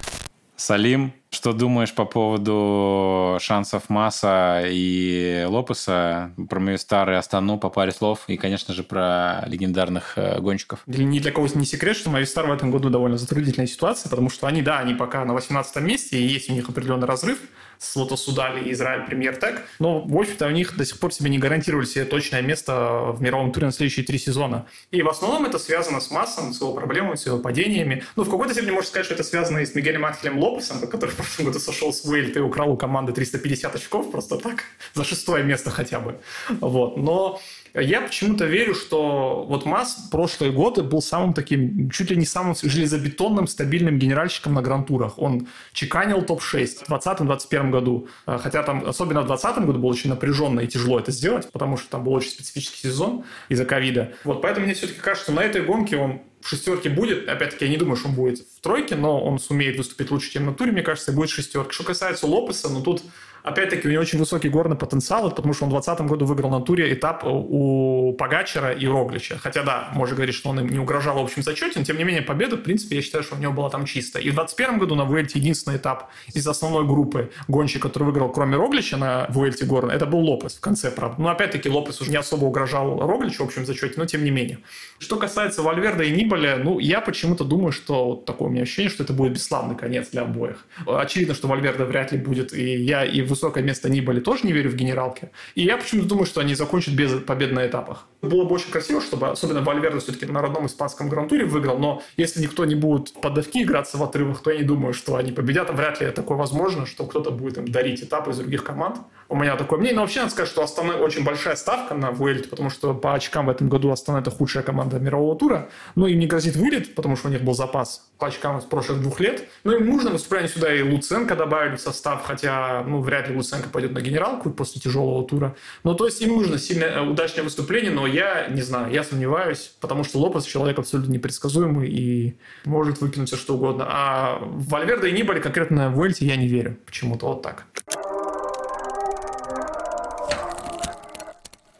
Салим, 0.56 1.14
что 1.32 1.52
думаешь 1.52 1.94
по 1.94 2.06
поводу 2.06 3.38
шансов 3.42 3.90
Масса 3.90 4.62
и 4.66 5.46
Лопеса, 5.48 6.32
про 6.48 6.60
мою 6.60 6.78
старую 6.78 7.18
Астану 7.18 7.58
по 7.58 7.70
паре 7.70 7.92
слов 7.92 8.26
и, 8.28 8.38
конечно 8.38 8.74
же, 8.74 8.84
про 8.84 9.44
легендарных 9.48 10.14
э, 10.18 10.40
гонщиков? 10.40 10.84
Ни 10.86 11.20
для 11.20 11.32
кого 11.32 11.48
не 11.56 11.66
секрет, 11.66 11.98
что 11.98 12.12
Мавистар 12.12 12.48
в 12.48 12.52
этом 12.52 12.70
году 12.70 12.90
довольно 12.90 13.18
затруднительная 13.18 13.68
ситуация, 13.68 14.10
потому 14.10 14.30
что 14.30 14.46
они, 14.46 14.62
да, 14.62 14.80
они 14.80 14.94
пока 14.94 15.26
на 15.26 15.34
18 15.34 15.76
месте, 15.78 16.18
и 16.18 16.24
есть 16.26 16.50
у 16.50 16.54
них 16.54 16.70
определенный 16.70 17.08
разрыв, 17.08 17.40
с 17.84 17.96
Лотосудали 17.96 18.64
и 18.64 18.72
Израиль 18.72 19.06
Премьер 19.06 19.36
Тег. 19.36 19.62
Но, 19.80 20.02
в 20.02 20.18
общем-то, 20.18 20.48
у 20.48 20.52
них 20.52 20.76
до 20.78 20.86
сих 20.86 21.00
пор 21.00 21.14
себе 21.14 21.30
не 21.30 21.38
гарантировали 21.38 21.86
себе 21.86 22.06
точное 22.06 22.42
место 22.42 22.74
в 23.12 23.22
мировом 23.22 23.52
туре 23.52 23.66
на 23.68 23.72
следующие 23.72 24.06
три 24.06 24.18
сезона. 24.18 24.66
И 24.92 25.02
в 25.02 25.10
основном 25.10 25.46
это 25.46 25.60
связано 25.60 26.00
с 26.00 26.10
массом, 26.10 26.54
с 26.54 26.62
его 26.62 26.74
проблемами, 26.74 27.16
с 27.16 27.26
его 27.26 27.40
падениями. 27.40 28.04
Ну, 28.16 28.24
в 28.24 28.30
какой-то 28.30 28.54
степени 28.54 28.72
можно 28.72 28.88
сказать, 28.88 29.06
что 29.06 29.16
это 29.16 29.24
связано 29.24 29.60
и 29.60 29.66
с 29.66 29.76
Мигелем 29.76 30.06
Анхелем 30.06 30.40
Лопесом, 30.40 30.80
который 30.88 31.12
в 31.12 31.16
прошлом 31.16 31.46
году 31.46 31.60
сошел 31.60 31.92
с 31.92 32.06
Уэльта 32.06 32.40
и 32.40 32.42
украл 32.42 32.72
у 32.72 32.78
команды 32.78 33.12
350 33.12 33.76
очков 33.76 34.12
просто 34.12 34.38
так, 34.38 34.64
за 34.94 35.04
шестое 35.04 35.44
место 35.44 35.70
хотя 35.70 36.00
бы. 36.00 36.20
Вот. 36.62 36.98
Но 36.98 37.42
я 37.82 38.02
почему-то 38.02 38.46
верю, 38.46 38.76
что 38.76 39.46
вот 39.48 39.66
Масс 39.66 40.08
прошлые 40.12 40.52
годы 40.52 40.84
был 40.84 41.02
самым 41.02 41.34
таким, 41.34 41.90
чуть 41.90 42.12
ли 42.12 42.16
не 42.16 42.26
самым 42.26 42.56
железобетонным, 42.62 43.48
стабильным 43.48 43.98
генеральщиком 43.98 44.54
на 44.54 44.62
грантурах. 44.62 45.18
Он 45.18 45.48
чеканил 45.72 46.22
топ-6 46.22 46.86
в 46.86 46.92
2020-2021 46.92 47.70
году. 47.72 48.08
А, 48.26 48.38
хотя 48.38 48.62
там, 48.62 48.86
особенно 48.86 49.22
в 49.22 49.28
2020 49.28 49.66
году 49.66 49.80
было 49.80 49.90
очень 49.90 50.12
напряженно 50.12 50.60
и 50.60 50.68
тяжело 50.68 51.00
это 51.00 51.12
сделать, 51.12 51.52
потому 51.52 51.78
что 51.78 51.90
там 51.90 52.04
был 52.04 52.14
очень 52.14 52.30
специфический 52.30 52.90
сезон 52.90 53.24
из-за 53.50 53.66
ковида. 53.66 54.14
Вот 54.24 54.42
поэтому 54.44 54.66
мне 54.66 54.76
все-таки 54.76 55.00
кажется, 55.00 55.32
что 55.32 55.34
на 55.34 55.44
этой 55.44 55.64
гонке 55.64 55.98
он 55.98 56.22
в 56.42 56.50
шестерке 56.50 56.90
будет. 56.90 57.28
Опять-таки, 57.28 57.66
я 57.66 57.72
не 57.72 57.78
думаю, 57.78 57.96
что 57.96 58.10
он 58.10 58.16
будет 58.16 58.40
в 58.40 58.62
тройке, 58.62 58.96
но 58.96 59.24
он 59.24 59.40
сумеет 59.40 59.78
выступить 59.78 60.12
лучше, 60.12 60.32
чем 60.32 60.46
на 60.46 60.54
туре, 60.54 60.72
мне 60.72 60.82
кажется, 60.82 61.12
и 61.12 61.16
будет 61.16 61.30
шестерка. 61.30 61.72
Что 61.72 61.84
касается 61.84 62.28
Лопеса, 62.28 62.70
ну 62.70 62.82
тут 62.82 63.02
Опять-таки, 63.44 63.88
у 63.88 63.92
него 63.92 64.02
очень 64.02 64.20
высокий 64.20 64.48
горный 64.48 64.78
потенциал, 64.78 65.30
потому 65.30 65.54
что 65.54 65.66
он 65.66 65.70
в 65.70 65.74
2020 65.74 66.08
году 66.08 66.26
выиграл 66.26 66.50
на 66.50 66.62
туре 66.62 66.94
этап 66.94 67.24
у 67.26 68.14
Погачера 68.18 68.72
и 68.72 68.88
Роглича. 68.88 69.38
Хотя, 69.38 69.64
да, 69.64 69.90
можно 69.94 70.16
говорить, 70.16 70.34
что 70.36 70.50
он 70.50 70.62
им 70.62 70.70
не 70.70 70.80
угрожал 70.80 71.18
в 71.20 71.24
общем 71.24 71.44
зачете, 71.44 71.80
но, 71.80 71.86
тем 71.86 71.98
не 71.98 72.06
менее, 72.06 72.22
победа, 72.22 72.56
в 72.56 72.62
принципе, 72.62 72.96
я 72.96 73.02
считаю, 73.02 73.24
что 73.24 73.36
у 73.36 73.40
него 73.40 73.52
была 73.52 73.70
там 73.70 73.86
чистая. 73.86 74.24
И 74.24 74.30
в 74.30 74.36
2021 74.36 74.80
году 74.80 74.96
на 74.96 75.02
Vuelta 75.02 75.32
единственный 75.36 75.76
этап 75.76 76.10
из 76.34 76.48
основной 76.48 76.86
группы 76.86 77.32
гонщик, 77.50 77.82
который 77.82 78.04
выиграл, 78.04 78.32
кроме 78.32 78.56
Роглича 78.56 78.96
на 78.96 79.26
Vuelta 79.26 79.66
горной, 79.66 79.96
это 79.96 80.06
был 80.06 80.20
Лопес 80.20 80.54
в 80.56 80.62
конце, 80.62 80.90
правда. 80.90 81.22
Но, 81.22 81.30
опять-таки, 81.30 81.70
Лопес 81.70 82.00
уже 82.00 82.12
не 82.12 82.18
особо 82.18 82.46
угрожал 82.46 83.00
Рогличу 83.06 83.44
в 83.44 83.48
общем 83.48 83.66
зачете, 83.66 83.96
но, 83.98 84.06
тем 84.06 84.24
не 84.24 84.32
менее. 84.32 84.60
Что 85.00 85.18
касается 85.18 85.62
Вальверда 85.64 86.04
и 86.04 86.12
Нибаля, 86.12 86.58
ну, 86.64 86.80
я 86.80 87.02
почему-то 87.02 87.44
думаю, 87.44 87.74
что 87.74 88.06
вот 88.06 88.26
такое 88.26 88.48
у 88.48 88.52
меня 88.52 88.62
ощущение, 88.62 88.90
что 88.90 89.04
это 89.04 89.12
будет 89.12 89.34
бесславный 89.34 89.76
конец 89.76 90.10
для 90.12 90.22
обоих. 90.22 90.66
Очевидно, 90.88 91.34
что 91.34 91.50
Вальверда 91.50 91.84
вряд 91.86 92.14
ли 92.14 92.18
будет, 92.18 92.54
и 92.54 92.76
я 92.76 93.04
и 93.04 93.33
высокое 93.34 93.64
место 93.64 93.90
Нибаля 93.90 94.14
были, 94.14 94.20
тоже 94.20 94.46
не 94.46 94.54
верю 94.54 94.70
в 94.70 94.76
генералки. 94.76 95.30
И 95.56 95.64
я 95.64 95.78
почему-то 95.78 96.10
думаю, 96.10 96.26
что 96.26 96.42
они 96.42 96.56
закончат 96.56 96.94
без 96.94 97.12
побед 97.22 97.52
на 97.52 97.66
этапах. 97.66 98.08
Было 98.22 98.46
бы 98.46 98.56
очень 98.56 98.72
красиво, 98.72 99.02
чтобы, 99.02 99.30
особенно 99.30 99.62
Вальверде 99.62 100.00
все-таки 100.00 100.26
на 100.26 100.42
родном 100.42 100.66
испанском 100.68 101.10
гран-туре 101.10 101.46
выиграл, 101.46 101.78
но 101.78 102.02
если 102.18 102.42
никто 102.42 102.66
не 102.66 102.76
будет 102.76 103.14
подавки 103.14 103.64
играться 103.64 103.98
в 103.98 104.04
отрывах, 104.04 104.42
то 104.42 104.52
я 104.52 104.60
не 104.60 104.64
думаю, 104.64 104.94
что 104.94 105.16
они 105.16 105.32
победят. 105.32 105.74
Вряд 105.74 106.02
ли 106.02 106.12
такое 106.12 106.38
возможно, 106.38 106.86
что 106.86 107.06
кто-то 107.06 107.32
будет 107.32 107.58
им 107.58 107.68
дарить 107.68 108.04
этапы 108.04 108.32
из 108.32 108.38
других 108.38 108.64
команд. 108.64 108.98
У 109.30 109.36
меня 109.36 109.56
такое 109.56 109.80
мнение. 109.80 109.96
Но 109.96 110.02
вообще 110.02 110.20
надо 110.20 110.32
сказать, 110.32 110.50
что 110.50 110.64
Астана 110.64 110.96
очень 110.96 111.24
большая 111.24 111.56
ставка 111.56 111.94
на 111.94 112.12
Вуэльт, 112.12 112.50
потому 112.50 112.70
что 112.70 112.94
по 112.94 113.14
очкам 113.14 113.48
в 113.48 113.50
этом 113.50 113.70
году 113.70 113.92
Астана 113.92 114.20
это 114.20 114.32
худшая 114.32 114.64
команда 114.64 115.00
мирового 115.00 115.36
тура. 115.36 115.70
Но 115.96 116.08
им 116.08 116.20
не 116.20 116.28
грозит 116.28 116.56
вылет, 116.56 116.96
потому 116.96 117.16
что 117.16 117.28
у 117.30 117.32
них 117.32 117.42
был 117.42 117.54
запас 117.54 118.10
по 118.18 118.28
очкам 118.28 118.62
с 118.62 118.66
прошлых 118.66 119.02
двух 119.02 119.20
лет. 119.20 119.48
Но 119.64 119.74
им 119.74 119.86
нужно, 119.86 120.12
выступление 120.12 120.50
сюда 120.50 120.74
и 120.74 120.82
Луценко 120.82 121.36
добавили 121.36 121.76
в 121.76 121.82
состав, 121.82 122.24
хотя, 122.26 122.84
ну, 122.88 123.02
вряд 123.02 123.28
ли 123.28 123.36
Луценко 123.36 123.70
пойдет 123.70 123.92
на 123.92 124.02
генералку 124.02 124.50
после 124.50 124.80
тяжелого 124.80 125.28
тура. 125.28 125.56
Ну, 125.84 125.94
то 125.96 126.06
есть 126.06 126.22
им 126.22 126.30
нужно 126.30 126.58
сильно 126.58 126.86
э, 126.86 127.02
удачное 127.02 127.44
выступление, 127.44 127.92
но 127.92 128.08
я 128.08 128.48
не 128.48 128.62
знаю, 128.62 128.94
я 128.94 129.04
сомневаюсь, 129.04 129.76
потому 129.82 130.04
что 130.04 130.20
Лопес 130.20 130.46
человек 130.46 130.80
абсолютно 130.80 131.12
непредсказуемый 131.12 131.90
и 131.90 132.38
может 132.66 133.02
выкинуть 133.02 133.28
все 133.28 133.38
что 133.38 133.56
угодно. 133.56 133.86
А 133.90 134.40
Вальверде 134.42 135.10
и 135.10 135.12
Нибали 135.12 135.40
конкретно 135.40 135.90
в 135.90 136.02
Вельте 136.02 136.26
я 136.26 136.36
не 136.36 136.48
верю. 136.48 136.78
Почему-то 136.86 137.28
вот 137.28 137.42
так. 137.42 137.66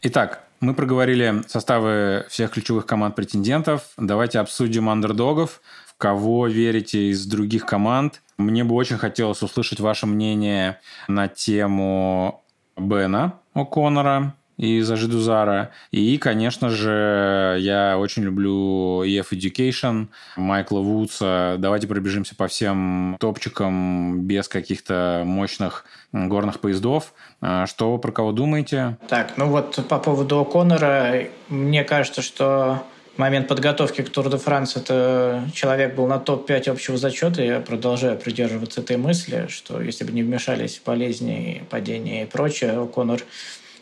Итак, 0.06 0.44
Мы 0.60 0.74
проговорили 0.74 1.42
составы 1.48 2.26
всех 2.30 2.52
ключевых 2.52 2.86
команд 2.86 3.16
претендентов. 3.16 3.84
Давайте 3.98 4.40
обсудим 4.40 4.90
андердогов. 4.90 5.62
В 5.86 5.98
кого 5.98 6.48
верите 6.48 7.10
из 7.10 7.26
других 7.26 7.66
команд? 7.66 8.22
Мне 8.38 8.64
бы 8.64 8.76
очень 8.76 8.98
хотелось 8.98 9.42
услышать 9.42 9.82
ваше 9.82 10.06
мнение 10.06 10.80
на 11.08 11.28
тему 11.28 12.44
Бена 12.78 13.40
О'Коннора 13.56 14.34
из 14.58 14.90
Ажидузара. 14.90 15.72
И, 15.92 16.18
конечно 16.18 16.70
же, 16.70 17.58
я 17.60 17.98
очень 17.98 18.24
люблю 18.24 19.04
EF 19.04 19.28
Education, 19.32 20.08
Майкла 20.38 20.80
Вудса. 20.80 21.56
Давайте 21.58 21.88
пробежимся 21.88 22.36
по 22.36 22.48
всем 22.48 23.18
топчикам 23.20 24.22
без 24.22 24.48
каких-то 24.48 25.24
мощных 25.26 25.86
горных 26.12 26.60
поездов. 26.60 27.14
А 27.42 27.66
что 27.66 27.94
вы 27.94 28.00
про 28.00 28.12
кого 28.12 28.32
думаете? 28.32 28.98
Так, 29.08 29.34
ну 29.38 29.48
вот 29.48 29.80
по 29.88 30.00
поводу 30.00 30.42
О'Коннора, 30.42 31.30
мне 31.50 31.84
кажется, 31.84 32.22
что 32.22 32.84
момент 33.18 33.48
подготовки 33.48 34.02
к 34.02 34.10
Тур 34.10 34.30
де 34.30 34.38
Франс 34.38 34.76
это 34.76 35.44
человек 35.54 35.96
был 35.96 36.08
на 36.08 36.20
топ-5 36.20 36.70
общего 36.70 36.98
зачета. 36.98 37.42
Я 37.42 37.60
продолжаю 37.60 38.18
придерживаться 38.18 38.82
этой 38.82 38.98
мысли, 38.98 39.48
что 39.50 39.82
если 39.82 40.04
бы 40.04 40.12
не 40.12 40.24
вмешались 40.24 40.82
болезни, 40.86 41.64
падения 41.70 42.24
и 42.24 42.26
прочее, 42.26 42.74
О'Коннор 42.74 43.22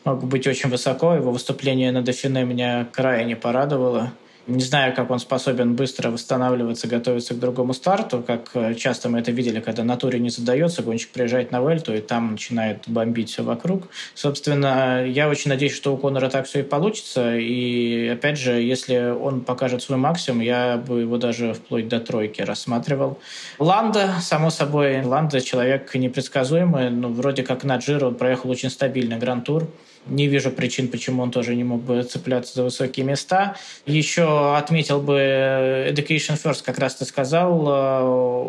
мог 0.06 0.24
быть 0.24 0.48
очень 0.48 0.70
высоко. 0.70 1.16
Его 1.16 1.32
выступление 1.32 1.92
на 1.92 2.02
Дофине 2.02 2.44
меня 2.44 2.88
крайне 2.92 3.36
порадовало. 3.36 4.12
Не 4.48 4.64
знаю, 4.64 4.96
как 4.96 5.12
он 5.12 5.20
способен 5.20 5.76
быстро 5.76 6.10
восстанавливаться, 6.10 6.88
готовиться 6.88 7.36
к 7.36 7.40
другому 7.40 7.74
старту, 7.74 8.24
как 8.26 8.50
э, 8.56 8.74
часто 8.74 9.08
мы 9.08 9.20
это 9.20 9.32
видели, 9.32 9.60
когда 9.60 9.84
на 9.84 9.98
туре 9.98 10.20
не 10.20 10.30
задается, 10.30 10.82
гонщик 10.82 11.10
приезжает 11.12 11.52
на 11.52 11.60
Вельту, 11.60 11.94
и 11.94 12.02
там 12.02 12.32
начинает 12.32 12.84
бомбить 12.88 13.30
все 13.30 13.44
вокруг. 13.44 13.90
Собственно, 14.16 15.06
я 15.06 15.30
очень 15.30 15.50
надеюсь, 15.50 15.76
что 15.76 15.94
у 15.94 15.98
Конора 15.98 16.28
так 16.30 16.48
все 16.48 16.62
и 16.62 16.64
получится. 16.64 17.38
И, 17.38 18.08
опять 18.08 18.40
же, 18.40 18.54
если 18.54 19.12
он 19.12 19.42
покажет 19.42 19.84
свой 19.84 20.00
максимум, 20.00 20.42
я 20.42 20.78
бы 20.78 21.02
его 21.02 21.18
даже 21.18 21.54
вплоть 21.54 21.88
до 21.88 22.00
тройки 22.00 22.42
рассматривал. 22.42 23.20
Ланда, 23.60 24.16
само 24.22 24.50
собой, 24.50 25.04
Ланда 25.04 25.40
человек 25.40 25.94
непредсказуемый, 25.94 26.90
но 26.90 27.10
вроде 27.10 27.44
как 27.44 27.64
на 27.64 27.78
Джиро 27.78 28.08
он 28.08 28.16
проехал 28.16 28.50
очень 28.50 28.72
стабильный 28.72 29.18
гран-тур. 29.18 29.68
Не 30.08 30.28
вижу 30.28 30.50
причин, 30.50 30.88
почему 30.88 31.22
он 31.22 31.32
тоже 31.32 31.56
не 31.56 31.64
мог 31.64 31.82
бы 31.82 32.02
цепляться 32.04 32.56
за 32.56 32.64
высокие 32.64 33.06
места. 33.06 33.56
Еще 33.86 34.56
отметил 34.56 35.00
бы 35.00 35.14
Education 35.92 36.42
First, 36.42 36.64
как 36.66 36.80
раз 36.80 36.96
ты 36.96 37.06
сказал, 37.06 37.68
э, 37.68 38.04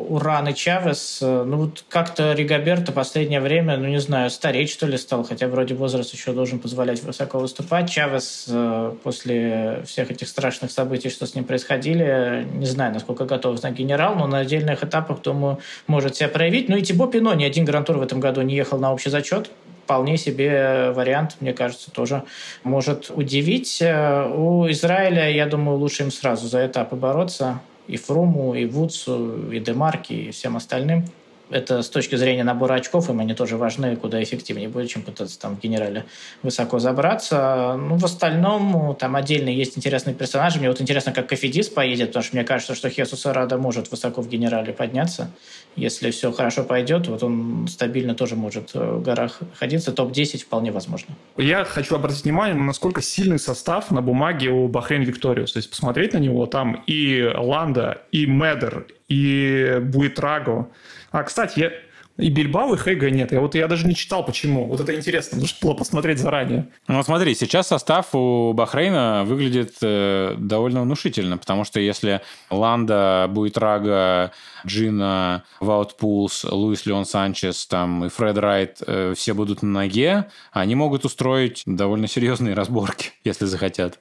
Уран 0.09 0.49
и 0.49 0.55
Чавес. 0.55 1.19
Ну 1.21 1.57
вот 1.57 1.85
как-то 1.89 2.33
Ригаберто 2.33 2.91
последнее 2.93 3.41
время, 3.41 3.77
ну 3.77 3.87
не 3.87 4.01
знаю, 4.01 4.31
стареть 4.31 4.71
что 4.71 4.87
ли 4.87 4.97
стал, 4.97 5.25
хотя 5.25 5.47
вроде 5.47 5.75
возраст 5.75 6.13
еще 6.15 6.33
должен 6.33 6.59
позволять 6.59 7.03
высоко 7.03 7.39
выступать. 7.39 7.91
Чавес 7.91 8.47
э, 8.49 8.95
после 9.03 9.83
всех 9.87 10.11
этих 10.11 10.29
страшных 10.29 10.71
событий, 10.71 11.11
что 11.11 11.27
с 11.27 11.35
ним 11.35 11.45
происходили, 11.45 12.47
не 12.55 12.67
знаю, 12.67 12.95
насколько 12.95 13.27
готов 13.27 13.59
знать 13.59 13.75
генерал, 13.75 14.15
но 14.15 14.27
на 14.27 14.39
отдельных 14.39 14.85
этапах, 14.85 15.21
думаю, 15.21 15.59
может 15.87 16.17
себя 16.17 16.29
проявить. 16.29 16.71
Ну 16.71 16.77
и 16.77 16.83
Тибо 16.83 17.07
Пино 17.09 17.35
ни 17.35 17.45
один 17.45 17.67
грантур 17.67 17.99
в 17.99 18.03
этом 18.03 18.21
году 18.21 18.41
не 18.41 18.55
ехал 18.55 18.79
на 18.79 18.93
общий 18.93 19.11
зачет 19.11 19.51
вполне 19.85 20.17
себе 20.17 20.93
вариант, 20.93 21.37
мне 21.41 21.53
кажется, 21.53 21.91
тоже 21.91 22.23
может 22.65 23.11
удивить. 23.11 23.81
Э, 23.81 24.29
у 24.29 24.71
Израиля, 24.71 25.31
я 25.31 25.47
думаю, 25.47 25.79
лучше 25.79 26.05
им 26.05 26.11
сразу 26.11 26.49
за 26.49 26.67
этапы 26.67 26.97
бороться. 26.97 27.61
И 27.89 27.97
Фруму, 27.97 28.55
и 28.55 28.65
Вудсу, 28.65 29.51
и 29.51 29.59
Демарки, 29.59 30.13
и 30.13 30.31
всем 30.31 30.57
остальным. 30.57 31.05
Это 31.53 31.83
с 31.83 31.89
точки 31.89 32.17
зрения 32.17 32.45
набора 32.45 32.75
очков, 32.75 33.11
им 33.11 33.21
они 33.21 33.35
тоже 33.35 33.57
важны, 33.57 33.95
куда 33.97 34.23
эффективнее 34.23 34.69
будет, 34.69 34.89
чем 34.89 35.03
пытаться 35.03 35.39
там 35.39 35.57
в 35.57 35.61
генерале 35.61 36.05
высоко 36.43 36.79
забраться. 36.79 37.77
Ну, 37.79 37.97
в 37.97 38.05
остальном, 38.05 38.97
там 38.99 39.17
отдельно 39.17 39.49
есть 39.49 39.77
интересные 39.77 40.15
персонажи. 40.15 40.59
Мне 40.59 40.69
вот 40.69 40.81
интересно, 40.81 41.13
как 41.13 41.29
Кофидис 41.29 41.69
поедет, 41.69 42.09
потому 42.09 42.25
что 42.25 42.37
мне 42.37 42.45
кажется, 42.45 42.75
что 42.75 42.89
Хесус 42.89 43.27
Рада 43.27 43.59
может 43.59 43.91
высоко 43.91 44.23
в 44.23 44.29
генерале 44.29 44.73
подняться. 44.73 45.31
Если 45.77 46.11
все 46.11 46.33
хорошо 46.33 46.65
пойдет, 46.65 47.07
вот 47.09 47.23
он 47.23 47.67
стабильно 47.69 48.15
тоже 48.15 48.37
может 48.37 48.75
в 48.75 49.03
горах 49.03 49.41
ходиться. 49.55 49.93
Топ-10 49.93 50.39
вполне 50.39 50.73
возможно. 50.73 51.15
Я 51.37 51.65
хочу 51.65 51.95
обратить 51.95 52.25
внимание, 52.25 52.55
насколько 52.55 53.03
сильный 53.03 53.39
состав 53.39 53.91
на 53.91 54.03
бумаге 54.03 54.51
у 54.51 54.69
Бахрейн 54.69 55.03
Викториус. 55.03 55.53
То 55.53 55.59
есть 55.59 55.71
посмотреть 55.71 56.13
на 56.13 56.19
него, 56.19 56.47
там 56.47 56.83
и 56.87 57.23
Ланда, 57.23 58.03
и 58.11 58.27
Медер, 58.27 58.87
и 59.09 59.79
Буитраго. 59.83 60.69
А, 61.13 61.23
кстати, 61.23 61.61
я... 61.61 61.73
И 62.19 62.29
Бильбао, 62.29 62.75
и 62.75 62.79
Хейга 62.79 63.11
нет. 63.11 63.33
Я 63.33 63.41
вот 63.41 63.55
я 63.55 63.67
даже 63.69 63.87
не 63.87 63.95
читал, 63.95 64.23
почему. 64.23 64.67
Вот 64.67 64.81
это 64.81 64.95
интересно, 64.95 65.39
нужно 65.39 65.57
было 65.63 65.73
посмотреть 65.73 66.19
заранее. 66.19 66.69
Ну, 66.87 67.03
смотри, 67.03 67.35
сейчас 67.35 67.69
состав 67.69 68.15
у 68.15 68.53
Бахрейна 68.53 69.25
выглядит 69.25 69.77
э, 69.81 70.35
довольно 70.37 70.83
внушительно, 70.83 71.39
потому 71.39 71.65
что 71.65 71.81
если 71.81 72.21
Ланда, 72.51 73.29
Буитрага, 73.31 74.33
Джина, 74.67 75.45
Ваутпулс, 75.61 76.45
Луис 76.45 76.85
Леон 76.85 77.07
Санчес 77.07 77.67
там, 77.67 78.05
и 78.05 78.09
Фред 78.11 78.37
Райт 78.37 78.83
э, 78.87 79.15
все 79.17 79.33
будут 79.33 79.63
на 79.63 79.71
ноге, 79.71 80.29
они 80.53 80.75
могут 80.75 81.07
устроить 81.07 81.63
довольно 81.65 82.09
серьезные 82.09 82.55
разборки, 82.55 83.13
если 83.25 83.47
захотят. 83.47 84.01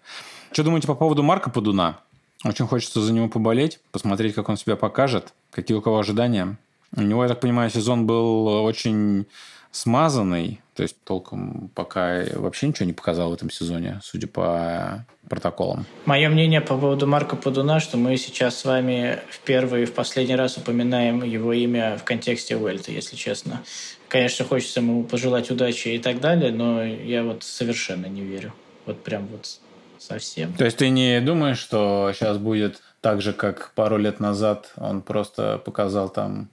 Что 0.51 0.63
думаете 0.63 0.87
по 0.87 0.95
поводу 0.95 1.23
Марка 1.23 1.49
Подуна? 1.49 1.99
Очень 2.43 2.67
хочется 2.67 2.99
за 2.99 3.13
него 3.13 3.29
поболеть, 3.29 3.79
посмотреть, 3.93 4.35
как 4.35 4.49
он 4.49 4.57
себя 4.57 4.75
покажет. 4.75 5.33
Какие 5.51 5.77
у 5.77 5.81
кого 5.81 5.99
ожидания? 5.99 6.57
У 6.95 7.01
него, 7.01 7.23
я 7.23 7.29
так 7.29 7.39
понимаю, 7.39 7.69
сезон 7.69 8.05
был 8.05 8.47
очень 8.63 9.25
смазанный, 9.71 10.59
то 10.75 10.83
есть 10.83 10.97
толком 11.03 11.69
пока 11.73 12.23
вообще 12.35 12.67
ничего 12.67 12.85
не 12.85 12.93
показал 12.93 13.29
в 13.29 13.33
этом 13.33 13.49
сезоне, 13.49 14.01
судя 14.03 14.27
по 14.27 15.05
протоколам. 15.29 15.85
Мое 16.05 16.27
мнение 16.27 16.59
по 16.59 16.77
поводу 16.77 17.07
Марка 17.07 17.37
Подуна, 17.37 17.79
что 17.79 17.97
мы 17.97 18.17
сейчас 18.17 18.57
с 18.57 18.65
вами 18.65 19.19
в 19.29 19.39
первый 19.39 19.83
и 19.83 19.85
в 19.85 19.93
последний 19.93 20.35
раз 20.35 20.57
упоминаем 20.57 21.23
его 21.23 21.53
имя 21.53 21.97
в 21.97 22.03
контексте 22.03 22.57
Уэльта, 22.57 22.91
если 22.91 23.15
честно. 23.15 23.61
Конечно, 24.09 24.43
хочется 24.43 24.81
ему 24.81 25.05
пожелать 25.05 25.49
удачи 25.51 25.89
и 25.89 25.99
так 25.99 26.19
далее, 26.19 26.51
но 26.51 26.83
я 26.83 27.23
вот 27.23 27.43
совершенно 27.43 28.07
не 28.07 28.21
верю. 28.21 28.53
Вот 28.85 29.01
прям 29.03 29.27
вот 29.27 29.59
совсем. 29.99 30.51
То 30.53 30.65
есть 30.65 30.77
ты 30.77 30.89
не 30.89 31.21
думаешь, 31.21 31.59
что 31.59 32.11
сейчас 32.13 32.37
будет 32.37 32.81
так 32.99 33.21
же, 33.21 33.31
как 33.31 33.71
пару 33.73 33.97
лет 33.97 34.19
назад 34.19 34.73
он 34.75 35.01
просто 35.01 35.59
показал 35.59 36.09
там 36.09 36.49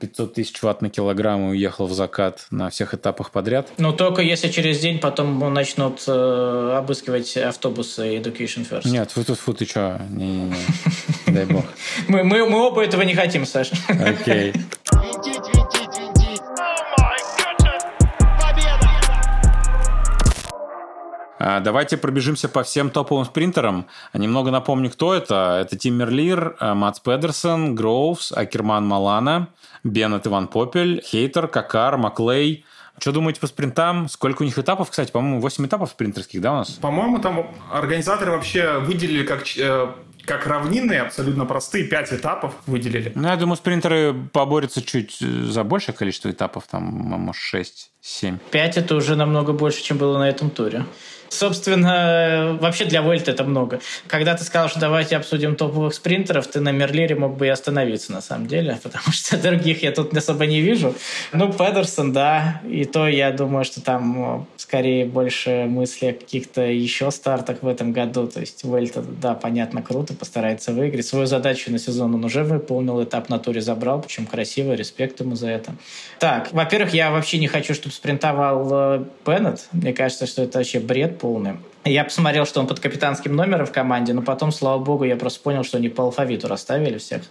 500 0.00 0.30
а, 0.30 0.34
тысяч 0.34 0.62
ватт 0.62 0.82
на 0.82 0.90
килограмм 0.90 1.48
и 1.48 1.50
уехал 1.50 1.86
в 1.86 1.92
закат 1.92 2.46
на 2.50 2.70
всех 2.70 2.94
этапах 2.94 3.30
подряд. 3.30 3.68
Ну, 3.78 3.92
только 3.92 4.22
если 4.22 4.48
через 4.48 4.80
день 4.80 4.98
потом 4.98 5.52
начнут 5.52 6.02
э, 6.06 6.74
обыскивать 6.76 7.36
автобусы 7.36 8.16
Education 8.16 8.68
First. 8.68 8.88
Нет, 8.88 9.10
фу, 9.10 9.24
фу, 9.24 9.34
фу 9.34 9.54
ты 9.54 9.64
что? 9.64 10.00
Не-не-не, 10.10 10.54
дай 11.26 11.44
бог. 11.46 11.64
Мы, 12.08 12.24
мы, 12.24 12.48
мы 12.48 12.58
оба 12.58 12.84
этого 12.84 13.02
не 13.02 13.14
хотим, 13.14 13.46
Саша. 13.46 13.76
Окей. 13.88 14.52
Давайте 21.60 21.96
пробежимся 21.96 22.48
по 22.48 22.62
всем 22.62 22.90
топовым 22.90 23.24
спринтерам. 23.24 23.86
Немного 24.12 24.50
напомню, 24.50 24.90
кто 24.90 25.14
это. 25.14 25.58
Это 25.60 25.76
Тим 25.76 25.94
Мерлир, 25.94 26.56
э, 26.60 26.74
Матс 26.74 27.00
Педерсон, 27.00 27.74
Гроувс, 27.74 28.32
Акерман 28.32 28.86
Малана, 28.86 29.48
Беннет 29.82 30.26
Иван 30.26 30.48
Попель, 30.48 31.02
Хейтер, 31.04 31.48
Какар, 31.48 31.98
Маклей. 31.98 32.64
Что 32.98 33.12
думаете 33.12 33.40
по 33.40 33.46
спринтам? 33.46 34.08
Сколько 34.08 34.42
у 34.42 34.44
них 34.44 34.58
этапов, 34.58 34.90
кстати? 34.90 35.10
По-моему, 35.10 35.40
8 35.40 35.66
этапов 35.66 35.90
спринтерских, 35.90 36.40
да, 36.40 36.52
у 36.52 36.56
нас? 36.56 36.70
По-моему, 36.70 37.18
там 37.18 37.54
организаторы 37.72 38.30
вообще 38.30 38.78
выделили 38.78 39.26
как 39.26 39.42
э, 39.58 39.88
как 40.24 40.46
равнинные, 40.46 41.02
абсолютно 41.02 41.44
простые, 41.44 41.84
5 41.84 42.12
этапов 42.14 42.54
выделили. 42.66 43.12
Ну, 43.14 43.28
я 43.28 43.36
думаю, 43.36 43.56
спринтеры 43.56 44.14
поборются 44.32 44.82
чуть 44.82 45.20
э, 45.20 45.26
за 45.26 45.64
большее 45.64 45.94
количество 45.94 46.30
этапов, 46.30 46.64
там, 46.70 46.84
может, 46.84 47.42
6, 47.42 47.90
7. 48.00 48.38
5 48.50 48.76
это 48.78 48.94
уже 48.94 49.16
намного 49.16 49.52
больше, 49.52 49.82
чем 49.82 49.98
было 49.98 50.18
на 50.18 50.28
этом 50.28 50.50
туре. 50.50 50.84
Собственно, 51.34 52.56
вообще 52.60 52.84
для 52.84 53.02
Вольта 53.02 53.32
это 53.32 53.42
много. 53.44 53.80
Когда 54.06 54.34
ты 54.34 54.44
сказал, 54.44 54.68
что 54.68 54.78
давайте 54.78 55.16
обсудим 55.16 55.56
топовых 55.56 55.92
спринтеров, 55.92 56.46
ты 56.46 56.60
на 56.60 56.70
Мерлире 56.70 57.16
мог 57.16 57.36
бы 57.36 57.46
и 57.46 57.48
остановиться, 57.48 58.12
на 58.12 58.20
самом 58.20 58.46
деле, 58.46 58.78
потому 58.82 59.12
что 59.12 59.36
других 59.36 59.82
я 59.82 59.90
тут 59.90 60.16
особо 60.16 60.46
не 60.46 60.60
вижу. 60.60 60.94
Ну, 61.32 61.52
Педерсон, 61.52 62.12
да, 62.12 62.60
и 62.68 62.84
то 62.84 63.08
я 63.08 63.32
думаю, 63.32 63.64
что 63.64 63.80
там 63.80 64.46
скорее 64.56 65.06
больше 65.06 65.66
мысли 65.68 66.06
о 66.06 66.12
каких-то 66.12 66.62
еще 66.62 67.10
стартах 67.10 67.62
в 67.62 67.66
этом 67.66 67.92
году. 67.92 68.28
То 68.28 68.40
есть 68.40 68.62
Вольта, 68.62 69.02
да, 69.02 69.34
понятно, 69.34 69.82
круто, 69.82 70.14
постарается 70.14 70.72
выиграть. 70.72 71.06
Свою 71.06 71.26
задачу 71.26 71.72
на 71.72 71.78
сезон 71.78 72.14
он 72.14 72.24
уже 72.24 72.44
выполнил, 72.44 73.02
этап 73.02 73.28
на 73.28 73.38
туре 73.38 73.60
забрал, 73.60 74.00
причем 74.00 74.26
красиво, 74.26 74.72
респект 74.74 75.20
ему 75.20 75.34
за 75.34 75.48
это. 75.48 75.74
Так, 76.20 76.52
во-первых, 76.52 76.94
я 76.94 77.10
вообще 77.10 77.38
не 77.38 77.48
хочу, 77.48 77.74
чтобы 77.74 77.92
спринтовал 77.92 78.68
э, 78.72 79.04
Беннет. 79.26 79.66
Мне 79.72 79.92
кажется, 79.92 80.26
что 80.26 80.42
это 80.42 80.58
вообще 80.58 80.78
бред 80.78 81.18
полным. 81.24 81.58
Я 81.86 82.04
посмотрел, 82.04 82.44
что 82.44 82.60
он 82.60 82.66
под 82.66 82.80
капитанским 82.80 83.34
номером 83.34 83.64
в 83.64 83.72
команде, 83.72 84.12
но 84.12 84.20
потом, 84.20 84.52
слава 84.52 84.78
богу, 84.78 85.04
я 85.04 85.16
просто 85.16 85.40
понял, 85.40 85.64
что 85.64 85.78
они 85.78 85.88
по 85.88 86.02
алфавиту 86.02 86.48
расставили 86.48 86.98
всех. 86.98 87.22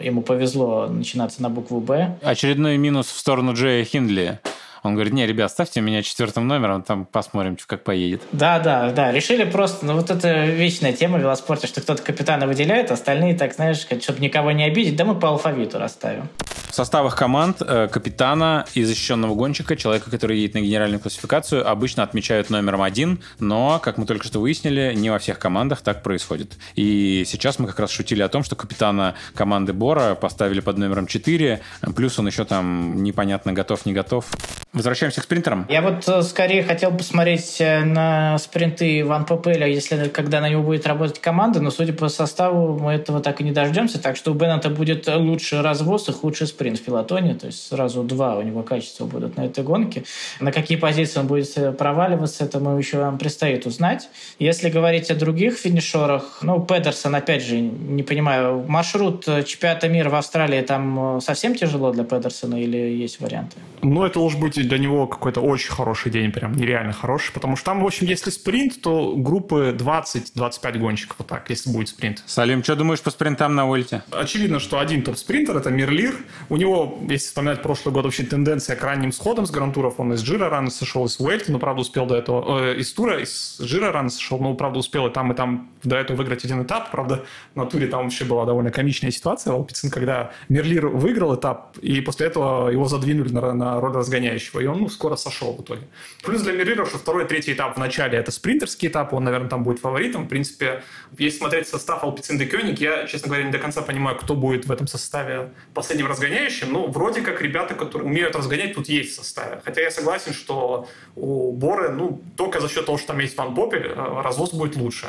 Ему 0.00 0.22
повезло 0.22 0.86
начинаться 0.86 1.42
на 1.42 1.50
букву 1.50 1.80
«Б». 1.80 2.16
Очередной 2.22 2.78
минус 2.78 3.08
в 3.08 3.18
сторону 3.18 3.52
Джея 3.52 3.84
Хиндли. 3.84 4.40
Он 4.84 4.92
говорит, 4.92 5.14
не, 5.14 5.26
ребят, 5.26 5.50
ставьте 5.50 5.80
меня 5.80 6.02
четвертым 6.02 6.46
номером, 6.46 6.82
там 6.82 7.06
посмотрим, 7.06 7.56
как 7.66 7.84
поедет. 7.84 8.20
Да, 8.32 8.58
да, 8.58 8.90
да. 8.90 9.12
Решили 9.12 9.44
просто, 9.44 9.86
ну 9.86 9.94
вот 9.94 10.10
это 10.10 10.44
вечная 10.44 10.92
тема 10.92 11.16
в 11.16 11.22
велоспорте, 11.22 11.66
что 11.66 11.80
кто-то 11.80 12.02
капитана 12.02 12.46
выделяет, 12.46 12.90
остальные, 12.90 13.34
так 13.34 13.54
знаешь, 13.54 13.78
чтобы 13.78 14.20
никого 14.20 14.52
не 14.52 14.64
обидеть, 14.64 14.96
да 14.96 15.06
мы 15.06 15.18
по 15.18 15.28
алфавиту 15.28 15.78
расставим. 15.78 16.28
В 16.68 16.74
составах 16.74 17.16
команд 17.16 17.62
э, 17.62 17.88
капитана 17.88 18.66
и 18.74 18.82
защищенного 18.82 19.34
гонщика, 19.34 19.76
человека, 19.76 20.10
который 20.10 20.38
едет 20.40 20.54
на 20.54 20.58
генеральную 20.58 21.00
классификацию, 21.00 21.66
обычно 21.66 22.02
отмечают 22.02 22.50
номером 22.50 22.82
один, 22.82 23.22
но, 23.38 23.78
как 23.78 23.96
мы 23.96 24.06
только 24.06 24.26
что 24.26 24.40
выяснили, 24.40 24.92
не 24.94 25.08
во 25.08 25.18
всех 25.20 25.38
командах 25.38 25.82
так 25.82 26.02
происходит. 26.02 26.58
И 26.74 27.22
сейчас 27.26 27.58
мы 27.58 27.68
как 27.68 27.78
раз 27.78 27.90
шутили 27.90 28.22
о 28.22 28.28
том, 28.28 28.42
что 28.42 28.56
капитана 28.56 29.14
команды 29.34 29.72
Бора 29.72 30.14
поставили 30.16 30.58
под 30.58 30.76
номером 30.76 31.06
4, 31.06 31.60
плюс 31.94 32.18
он 32.18 32.26
еще 32.26 32.44
там 32.44 33.04
непонятно 33.04 33.52
готов, 33.52 33.86
не 33.86 33.92
готов. 33.92 34.26
Возвращаемся 34.74 35.20
к 35.20 35.24
спринтерам. 35.24 35.66
Я 35.68 35.82
вот 35.82 36.06
э, 36.08 36.22
скорее 36.22 36.64
хотел 36.64 36.90
посмотреть 36.90 37.60
э, 37.60 37.84
на 37.84 38.36
спринты 38.38 39.04
Ван 39.04 39.24
Попеля, 39.24 39.68
если 39.68 40.08
когда 40.08 40.40
на 40.40 40.48
него 40.48 40.64
будет 40.64 40.84
работать 40.84 41.20
команда, 41.20 41.60
но 41.60 41.70
судя 41.70 41.92
по 41.92 42.08
составу 42.08 42.76
мы 42.76 42.90
этого 42.90 43.20
так 43.20 43.40
и 43.40 43.44
не 43.44 43.52
дождемся, 43.52 44.02
так 44.02 44.16
что 44.16 44.32
у 44.32 44.34
Беннета 44.34 44.70
будет 44.70 45.06
лучший 45.06 45.60
развоз 45.60 46.08
и 46.08 46.12
худший 46.12 46.48
спринт 46.48 46.80
в 46.80 46.82
пилотоне, 46.82 47.36
то 47.36 47.46
есть 47.46 47.68
сразу 47.68 48.02
два 48.02 48.34
у 48.34 48.42
него 48.42 48.64
качества 48.64 49.04
будут 49.04 49.36
на 49.36 49.46
этой 49.46 49.62
гонке. 49.62 50.02
На 50.40 50.50
какие 50.50 50.76
позиции 50.76 51.20
он 51.20 51.28
будет 51.28 51.56
э, 51.56 51.70
проваливаться, 51.70 52.44
это 52.44 52.58
мы 52.58 52.76
еще 52.76 52.98
вам 52.98 53.16
предстоит 53.16 53.66
узнать. 53.66 54.08
Если 54.40 54.70
говорить 54.70 55.08
о 55.08 55.14
других 55.14 55.56
финишерах, 55.56 56.40
ну, 56.42 56.60
Педерсон, 56.60 57.14
опять 57.14 57.44
же, 57.44 57.60
не 57.60 58.02
понимаю, 58.02 58.64
маршрут 58.66 59.24
чемпионата 59.46 59.88
мира 59.88 60.10
в 60.10 60.16
Австралии 60.16 60.62
там 60.62 61.20
совсем 61.20 61.54
тяжело 61.54 61.92
для 61.92 62.02
Педерсона 62.02 62.60
или 62.60 62.76
есть 62.76 63.20
варианты? 63.20 63.56
Ну, 63.82 64.04
это 64.04 64.14
должен 64.14 64.40
быть 64.40 64.63
для 64.64 64.78
него 64.78 65.06
какой-то 65.06 65.40
очень 65.40 65.70
хороший 65.70 66.10
день, 66.10 66.32
прям 66.32 66.54
нереально 66.56 66.92
хороший, 66.92 67.32
потому 67.32 67.56
что 67.56 67.66
там, 67.66 67.82
в 67.82 67.86
общем, 67.86 68.06
если 68.06 68.30
спринт, 68.30 68.80
то 68.80 69.14
группы 69.16 69.76
20-25 69.78 70.78
гонщиков, 70.78 71.16
вот 71.18 71.28
так, 71.28 71.48
если 71.50 71.70
будет 71.70 71.88
спринт. 71.88 72.22
Салим, 72.26 72.62
что 72.62 72.76
думаешь 72.76 73.00
по 73.00 73.10
спринтам 73.10 73.54
на 73.54 73.66
Вольте? 73.66 74.02
Очевидно, 74.10 74.58
что 74.60 74.78
один 74.78 75.02
топ-спринтер– 75.02 75.56
это 75.58 75.70
Мирлир. 75.70 76.14
У 76.48 76.56
него, 76.56 76.98
если 77.08 77.26
вспоминать 77.26 77.62
прошлый 77.62 77.94
год, 77.94 78.04
вообще 78.04 78.24
тенденция 78.24 78.76
к 78.76 78.82
ранним 78.82 79.12
сходам 79.12 79.46
с 79.46 79.50
грантуров. 79.50 79.98
Он 79.98 80.12
из 80.12 80.22
Джира 80.22 80.48
рано 80.48 80.70
сошел, 80.70 81.04
из 81.06 81.18
Уэльта, 81.20 81.52
но, 81.52 81.58
правда, 81.58 81.82
успел 81.82 82.06
до 82.06 82.16
этого, 82.16 82.60
э, 82.60 82.76
из 82.78 82.92
Тура, 82.92 83.20
из 83.20 83.60
Джира 83.60 83.92
рано 83.92 84.10
сошел, 84.10 84.38
но, 84.38 84.54
правда, 84.54 84.78
успел 84.78 85.06
и 85.06 85.12
там, 85.12 85.32
и 85.32 85.34
там 85.34 85.70
до 85.82 85.96
этого 85.96 86.16
выиграть 86.16 86.44
один 86.44 86.62
этап. 86.62 86.90
Правда, 86.90 87.24
на 87.54 87.66
Туре 87.66 87.86
там 87.86 88.04
вообще 88.04 88.24
была 88.24 88.44
довольно 88.44 88.70
комичная 88.70 89.10
ситуация. 89.10 89.52
Алпицин, 89.52 89.90
когда 89.90 90.32
Мирлир 90.48 90.88
выиграл 90.88 91.34
этап, 91.34 91.76
и 91.78 92.00
после 92.00 92.26
этого 92.26 92.68
его 92.68 92.86
задвинули 92.86 93.32
на, 93.32 93.52
на 93.52 93.80
роль 93.80 93.92
разгоняющего, 93.92 94.53
и 94.60 94.66
он 94.66 94.80
ну, 94.80 94.88
скоро 94.88 95.16
сошел 95.16 95.52
в 95.52 95.62
итоге. 95.62 95.82
Плюс 96.22 96.42
для 96.42 96.52
Мирира, 96.52 96.84
что 96.86 96.98
второй 96.98 97.26
третий 97.26 97.52
этап 97.52 97.76
в 97.76 97.78
начале 97.78 98.18
это 98.18 98.30
спринтерский 98.30 98.88
этап, 98.88 99.12
он, 99.12 99.24
наверное, 99.24 99.48
там 99.48 99.64
будет 99.64 99.80
фаворитом. 99.80 100.24
В 100.24 100.28
принципе, 100.28 100.82
если 101.18 101.38
смотреть 101.38 101.68
состав 101.68 102.02
Алпицин 102.04 102.38
де 102.38 102.48
я, 102.78 103.06
честно 103.06 103.28
говоря, 103.28 103.44
не 103.44 103.52
до 103.52 103.58
конца 103.58 103.82
понимаю, 103.82 104.16
кто 104.16 104.34
будет 104.34 104.66
в 104.66 104.72
этом 104.72 104.86
составе 104.86 105.50
последним 105.74 106.06
разгоняющим. 106.06 106.72
Ну, 106.72 106.88
вроде 106.88 107.20
как 107.20 107.40
ребята, 107.40 107.74
которые 107.74 108.08
умеют 108.08 108.36
разгонять, 108.36 108.74
тут 108.74 108.88
есть 108.88 109.12
в 109.12 109.16
составе. 109.16 109.60
Хотя 109.64 109.80
я 109.80 109.90
согласен, 109.90 110.32
что 110.32 110.88
у 111.16 111.52
Боры, 111.52 111.90
ну, 111.90 112.20
только 112.36 112.60
за 112.60 112.68
счет 112.68 112.86
того, 112.86 112.98
что 112.98 113.08
там 113.08 113.18
есть 113.18 113.36
Ван 113.36 113.54
Попель, 113.54 113.86
э, 113.86 114.22
развоз 114.22 114.52
будет 114.52 114.76
лучше. 114.76 115.06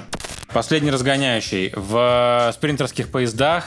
Последний 0.53 0.91
разгоняющий. 0.91 1.71
В 1.75 2.51
спринтерских 2.53 3.11
поездах 3.11 3.65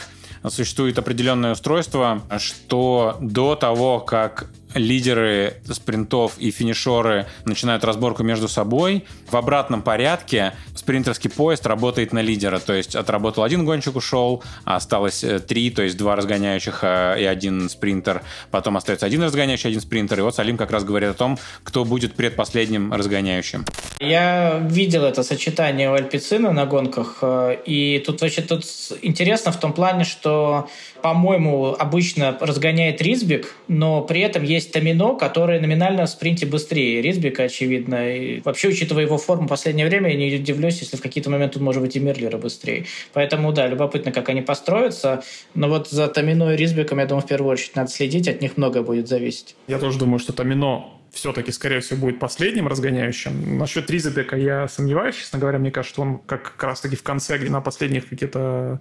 существует 0.48 0.98
определенное 0.98 1.52
устройство, 1.52 2.22
что 2.38 3.16
до 3.20 3.56
того, 3.56 4.00
как 4.00 4.48
лидеры 4.74 5.54
спринтов 5.70 6.38
и 6.38 6.50
финишеры 6.50 7.26
начинают 7.44 7.84
разборку 7.84 8.22
между 8.22 8.48
собой. 8.48 9.04
В 9.28 9.36
обратном 9.36 9.82
порядке 9.82 10.54
спринтерский 10.74 11.30
поезд 11.30 11.66
работает 11.66 12.12
на 12.12 12.20
лидера. 12.20 12.58
То 12.58 12.72
есть 12.72 12.96
отработал 12.96 13.44
один 13.44 13.64
гонщик, 13.64 13.96
ушел, 13.96 14.42
а 14.64 14.76
осталось 14.76 15.24
э, 15.24 15.38
три, 15.38 15.70
то 15.70 15.82
есть 15.82 15.96
два 15.96 16.16
разгоняющих 16.16 16.80
э, 16.82 17.20
и 17.20 17.24
один 17.24 17.68
спринтер. 17.68 18.22
Потом 18.50 18.76
остается 18.76 19.06
один 19.06 19.22
разгоняющий, 19.22 19.70
один 19.70 19.80
спринтер. 19.80 20.18
И 20.18 20.22
вот 20.22 20.34
Салим 20.34 20.56
как 20.56 20.70
раз 20.70 20.84
говорит 20.84 21.10
о 21.10 21.14
том, 21.14 21.38
кто 21.64 21.84
будет 21.84 22.14
предпоследним 22.14 22.92
разгоняющим. 22.92 23.64
Я 24.00 24.58
видел 24.58 25.04
это 25.04 25.22
сочетание 25.22 25.90
у 25.90 25.94
Альпицина 25.94 26.52
на 26.52 26.66
гонках. 26.66 27.18
Э, 27.22 27.56
и 27.64 27.98
тут 28.04 28.20
вообще 28.20 28.42
тут 28.42 28.64
интересно 29.02 29.52
в 29.52 29.60
том 29.60 29.72
плане, 29.72 30.04
что, 30.04 30.68
по-моему, 31.02 31.76
обычно 31.78 32.36
разгоняет 32.40 33.00
Ризбик, 33.02 33.54
но 33.68 34.02
при 34.02 34.20
этом 34.20 34.42
есть 34.42 34.57
есть 34.58 34.72
Тамино, 34.72 35.14
который 35.14 35.60
номинально 35.60 36.06
в 36.06 36.10
спринте 36.10 36.46
быстрее 36.46 37.00
Ризбека, 37.00 37.44
очевидно. 37.44 38.14
И 38.14 38.40
вообще, 38.40 38.68
учитывая 38.68 39.04
его 39.04 39.18
форму 39.18 39.46
в 39.46 39.48
последнее 39.48 39.86
время, 39.86 40.10
я 40.10 40.16
не 40.16 40.36
удивлюсь, 40.36 40.80
если 40.80 40.96
в 40.96 41.00
какие-то 41.00 41.30
моменты 41.30 41.58
он 41.58 41.64
может 41.64 41.82
быть 41.82 41.96
и 41.96 42.00
Мерлера 42.00 42.38
быстрее. 42.38 42.86
Поэтому, 43.12 43.52
да, 43.52 43.66
любопытно, 43.66 44.12
как 44.12 44.28
они 44.28 44.42
построятся. 44.42 45.22
Но 45.54 45.68
вот 45.68 45.88
за 45.88 46.08
Тамино 46.08 46.54
и 46.54 46.56
Ризбеком, 46.56 46.98
я 46.98 47.06
думаю, 47.06 47.22
в 47.22 47.28
первую 47.28 47.52
очередь 47.52 47.76
надо 47.76 47.90
следить, 47.90 48.28
от 48.28 48.40
них 48.40 48.56
многое 48.56 48.82
будет 48.82 49.08
зависеть. 49.08 49.56
Я 49.66 49.78
тоже 49.78 49.98
думаю, 49.98 50.18
что 50.18 50.32
Тамино 50.32 50.86
все-таки, 51.10 51.52
скорее 51.52 51.80
всего, 51.80 52.00
будет 52.00 52.18
последним 52.18 52.68
разгоняющим. 52.68 53.58
Насчет 53.58 53.90
Ризбека 53.90 54.36
я 54.36 54.68
сомневаюсь, 54.68 55.16
честно 55.16 55.38
говоря. 55.38 55.58
Мне 55.58 55.70
кажется, 55.70 55.94
что 55.94 56.02
он 56.02 56.18
как 56.18 56.62
раз-таки 56.62 56.96
в 56.96 57.02
конце, 57.02 57.38
на 57.38 57.60
последних 57.60 58.08
каких-то 58.08 58.80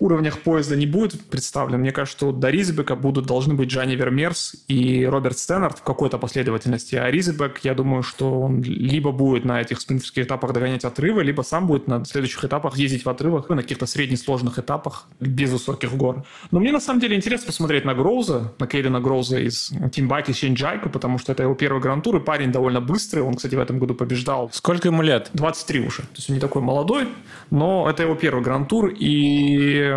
уровнях 0.00 0.38
поезда 0.40 0.76
не 0.76 0.86
будет 0.86 1.20
представлен. 1.20 1.80
Мне 1.80 1.92
кажется, 1.92 2.16
что 2.18 2.32
до 2.32 2.50
Ризбека 2.50 2.96
будут, 2.96 3.26
должны 3.26 3.54
быть 3.54 3.68
Джанни 3.68 3.94
Вермерс 3.94 4.56
и 4.66 5.04
Роберт 5.04 5.38
Стэннард 5.38 5.78
в 5.78 5.82
какой-то 5.82 6.18
последовательности. 6.18 6.96
А 6.96 7.10
Ризбек, 7.10 7.60
я 7.62 7.74
думаю, 7.74 8.02
что 8.02 8.40
он 8.40 8.62
либо 8.62 9.12
будет 9.12 9.44
на 9.44 9.60
этих 9.60 9.80
спринтерских 9.80 10.24
этапах 10.24 10.52
догонять 10.52 10.84
отрывы, 10.84 11.22
либо 11.22 11.42
сам 11.42 11.66
будет 11.66 11.86
на 11.86 12.04
следующих 12.04 12.44
этапах 12.44 12.76
ездить 12.76 13.04
в 13.04 13.08
отрывах 13.08 13.48
на 13.48 13.56
каких-то 13.56 13.86
среднесложных 13.86 14.58
этапах 14.58 15.06
без 15.20 15.50
высоких 15.50 15.94
гор. 15.94 16.24
Но 16.50 16.60
мне 16.60 16.72
на 16.72 16.80
самом 16.80 17.00
деле 17.00 17.16
интересно 17.16 17.46
посмотреть 17.46 17.84
на 17.84 17.94
Гроуза, 17.94 18.52
на 18.58 18.66
Кейдена 18.66 19.00
Гроуза 19.00 19.38
из 19.38 19.70
Team 19.72 20.08
Bike 20.08 20.30
и 20.30 20.32
Синджайка, 20.32 20.88
потому 20.88 21.18
что 21.18 21.32
это 21.32 21.42
его 21.42 21.54
первый 21.54 21.80
гран-тур, 21.80 22.16
и 22.16 22.20
парень 22.20 22.52
довольно 22.52 22.80
быстрый. 22.80 23.20
Он, 23.20 23.34
кстати, 23.34 23.54
в 23.54 23.60
этом 23.60 23.78
году 23.78 23.94
побеждал. 23.94 24.50
Сколько 24.52 24.88
ему 24.88 25.02
лет? 25.02 25.30
23 25.34 25.80
уже. 25.86 26.02
То 26.02 26.16
есть 26.16 26.30
он 26.30 26.36
не 26.36 26.40
такой 26.40 26.62
молодой, 26.62 27.08
но 27.50 27.88
это 27.88 28.02
его 28.02 28.14
первый 28.14 28.42
гран-тур, 28.42 28.88
и 28.88 29.89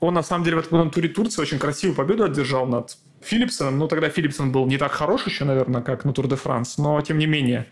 он, 0.00 0.14
на 0.14 0.22
самом 0.22 0.44
деле, 0.44 0.60
в 0.60 0.66
этом 0.66 0.90
туре 0.90 1.08
Турции 1.08 1.42
очень 1.42 1.58
красивую 1.58 1.96
победу 1.96 2.24
одержал 2.24 2.66
над 2.66 2.96
Филлипсоном. 3.22 3.78
Ну, 3.78 3.88
тогда 3.88 4.08
Филлипсон 4.08 4.52
был 4.52 4.66
не 4.66 4.78
так 4.78 4.92
хорош 4.92 5.26
еще, 5.26 5.44
наверное, 5.44 5.82
как 5.82 6.04
на 6.04 6.12
Тур 6.12 6.28
де 6.28 6.36
Франс, 6.36 6.78
но 6.78 7.00
тем 7.00 7.18
не 7.18 7.26
менее. 7.26 7.66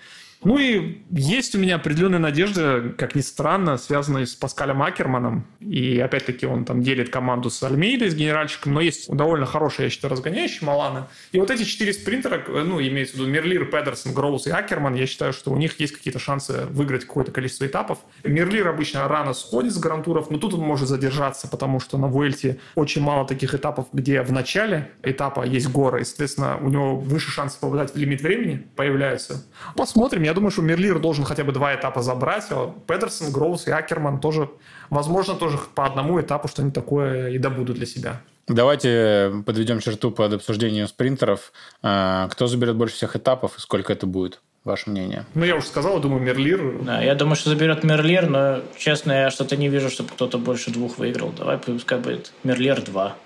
Ну 0.47 0.59
и 0.59 1.03
есть 1.11 1.57
у 1.57 1.59
меня 1.59 1.75
определенная 1.75 2.21
надежда, 2.21 2.95
как 2.97 3.17
ни 3.17 3.21
странно, 3.21 3.79
связанная 3.79 4.27
с 4.27 4.37
Паскалем 4.37 4.81
Акерманом. 4.81 5.45
И 5.59 5.99
опять-таки 5.99 6.47
он 6.47 6.65
там 6.65 6.83
делит 6.83 7.11
команду 7.11 7.51
с 7.51 7.61
Альмейдой, 7.65 8.11
с 8.11 8.15
генеральщиком, 8.15 8.75
но 8.75 8.81
есть 8.81 9.13
довольно 9.13 9.45
хороший, 9.45 9.87
я 9.87 9.91
считаю, 9.91 10.13
разгоняющий 10.13 10.65
Малана. 10.65 11.09
И 11.33 11.41
вот 11.41 11.51
эти 11.51 11.65
четыре 11.65 11.93
спринтера, 11.93 12.45
ну, 12.47 12.81
имеется 12.81 13.17
в 13.17 13.19
виду 13.19 13.29
Мерлир, 13.29 13.65
Педерсон, 13.65 14.15
Гроус 14.15 14.47
и 14.47 14.51
Акерман, 14.53 14.95
я 14.95 15.09
считаю, 15.09 15.33
что 15.33 15.51
у 15.51 15.57
них 15.57 15.81
есть 15.81 15.97
какие-то 15.97 16.21
шансы 16.21 16.67
выиграть 16.71 17.07
какое-то 17.07 17.33
количество 17.33 17.67
этапов. 17.67 17.99
Мерлир 18.23 18.69
обычно 18.69 19.09
рано 19.09 19.35
сходит 19.35 19.73
с 19.73 19.79
гарантуров, 19.79 20.31
но 20.31 20.39
тут 20.39 20.55
он 20.55 20.61
может 20.61 20.87
задержаться, 20.87 21.49
потому 21.49 21.81
что 21.81 21.99
на 21.99 22.07
Вуэльте 22.07 22.61
очень 22.77 23.03
мало 23.03 23.27
таких 23.27 23.53
этапов, 23.53 23.89
где 23.93 24.23
в 24.23 24.31
начале 24.31 24.93
этапа 25.03 25.43
есть 25.43 25.69
горы, 25.71 26.03
и, 26.03 26.05
соответственно, 26.05 26.57
у 26.59 26.69
него 26.69 26.97
выше 26.97 27.33
шансы 27.33 27.59
попадать 27.59 27.95
в 27.95 27.97
лимит 27.97 28.23
времени 28.23 28.65
появляются. 28.77 29.45
Посмотрим, 29.75 30.23
я 30.23 30.36
думаю, 30.37 30.53
что 30.53 30.63
Мерлир 30.63 31.01
должен 31.01 31.25
хотя 31.25 31.43
бы 31.43 31.53
два 31.53 31.75
этапа 31.75 32.03
забрать. 32.03 32.47
А 32.51 32.73
Педерсон, 32.87 33.33
Гроус 33.33 33.67
и 33.67 33.71
Акерман 33.73 34.21
тоже, 34.21 34.49
возможно, 34.91 35.35
тоже 35.35 35.59
по 35.75 35.85
одному 35.85 36.21
этапу 36.21 36.47
что-нибудь 36.47 36.75
такое 36.75 37.31
и 37.31 37.39
добудут 37.39 37.77
для 37.77 37.87
себя. 37.87 38.21
Давайте 38.47 39.43
подведем 39.45 39.81
черту 39.81 40.13
под 40.13 40.35
обсуждением 40.35 40.87
спринтеров. 40.87 41.53
А, 41.83 42.29
кто 42.29 42.47
заберет 42.47 42.77
больше 42.77 42.95
всех 42.95 43.17
этапов 43.17 43.59
и 43.59 43.61
сколько 43.61 43.93
это 43.93 44.07
будет? 44.07 44.41
Ваше 44.63 44.91
мнение? 44.91 45.25
Ну, 45.35 45.45
я 45.45 45.55
уже 45.55 45.67
сказал, 45.67 46.01
думаю, 46.01 46.21
Мерлир. 46.23 46.83
Да, 46.83 47.01
я 47.01 47.15
думаю, 47.15 47.37
что 47.37 47.51
заберет 47.51 47.85
Мерлир, 47.85 48.29
но, 48.29 48.61
честно, 48.77 49.13
я 49.13 49.31
что-то 49.31 49.57
не 49.57 49.69
вижу, 49.69 49.91
чтобы 49.91 50.11
кто-то 50.11 50.39
больше 50.39 50.73
двух 50.73 50.99
выиграл. 50.99 51.33
Давай 51.39 51.57
пускай 51.57 51.99
будет 51.99 52.33
Мерлир 52.43 52.83
2. 52.83 53.17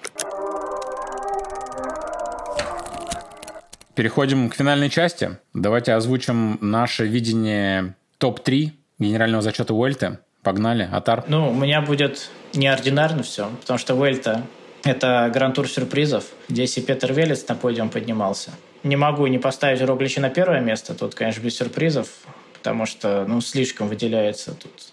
Переходим 4.01 4.49
к 4.49 4.55
финальной 4.55 4.89
части. 4.89 5.37
Давайте 5.53 5.93
озвучим 5.93 6.57
наше 6.63 7.07
видение 7.07 7.97
топ-3 8.17 8.71
генерального 8.99 9.43
зачета 9.43 9.75
Уэльта. 9.75 10.21
Погнали, 10.43 10.89
Атар. 10.91 11.25
Ну, 11.29 11.51
у 11.51 11.55
меня 11.55 11.83
будет 11.83 12.31
неординарно 12.55 13.23
все, 13.23 13.51
потому 13.61 13.79
что 13.79 13.95
Уэльта– 13.95 14.47
это 14.85 15.31
гран-тур 15.35 15.69
сюрпризов. 15.69 16.25
Здесь 16.49 16.79
и 16.79 16.81
Петр 16.81 17.13
Велес 17.13 17.47
на 17.47 17.55
подиум 17.57 17.91
поднимался. 17.91 18.53
Не 18.85 18.97
могу 18.97 19.27
не 19.27 19.37
поставить 19.37 19.83
Роглича 19.83 20.23
на 20.23 20.31
первое 20.31 20.61
место. 20.61 20.95
Тут, 20.95 21.15
конечно, 21.15 21.43
без 21.43 21.59
сюрпризов, 21.59 22.09
потому 22.55 22.87
что 22.87 23.27
ну, 23.29 23.43
слишком 23.43 23.89
выделяется 23.89 24.55
тут. 24.55 24.90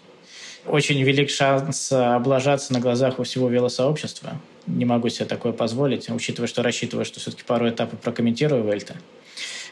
Очень 0.68 1.02
велик 1.04 1.30
шанс 1.30 1.92
облажаться 1.92 2.74
на 2.74 2.80
глазах 2.80 3.20
у 3.20 3.24
всего 3.24 3.50
велосообщества 3.50 4.34
не 4.68 4.86
могу 4.86 5.10
себе 5.10 5.26
такое 5.26 5.54
позволить, 5.54 6.10
учитывая, 6.10 6.48
что 6.48 6.62
рассчитываю, 6.62 7.06
что 7.06 7.20
все-таки 7.20 7.44
пару 7.44 7.70
этапов 7.70 8.00
прокомментирую 8.00 8.64
Вельта. 8.64 8.96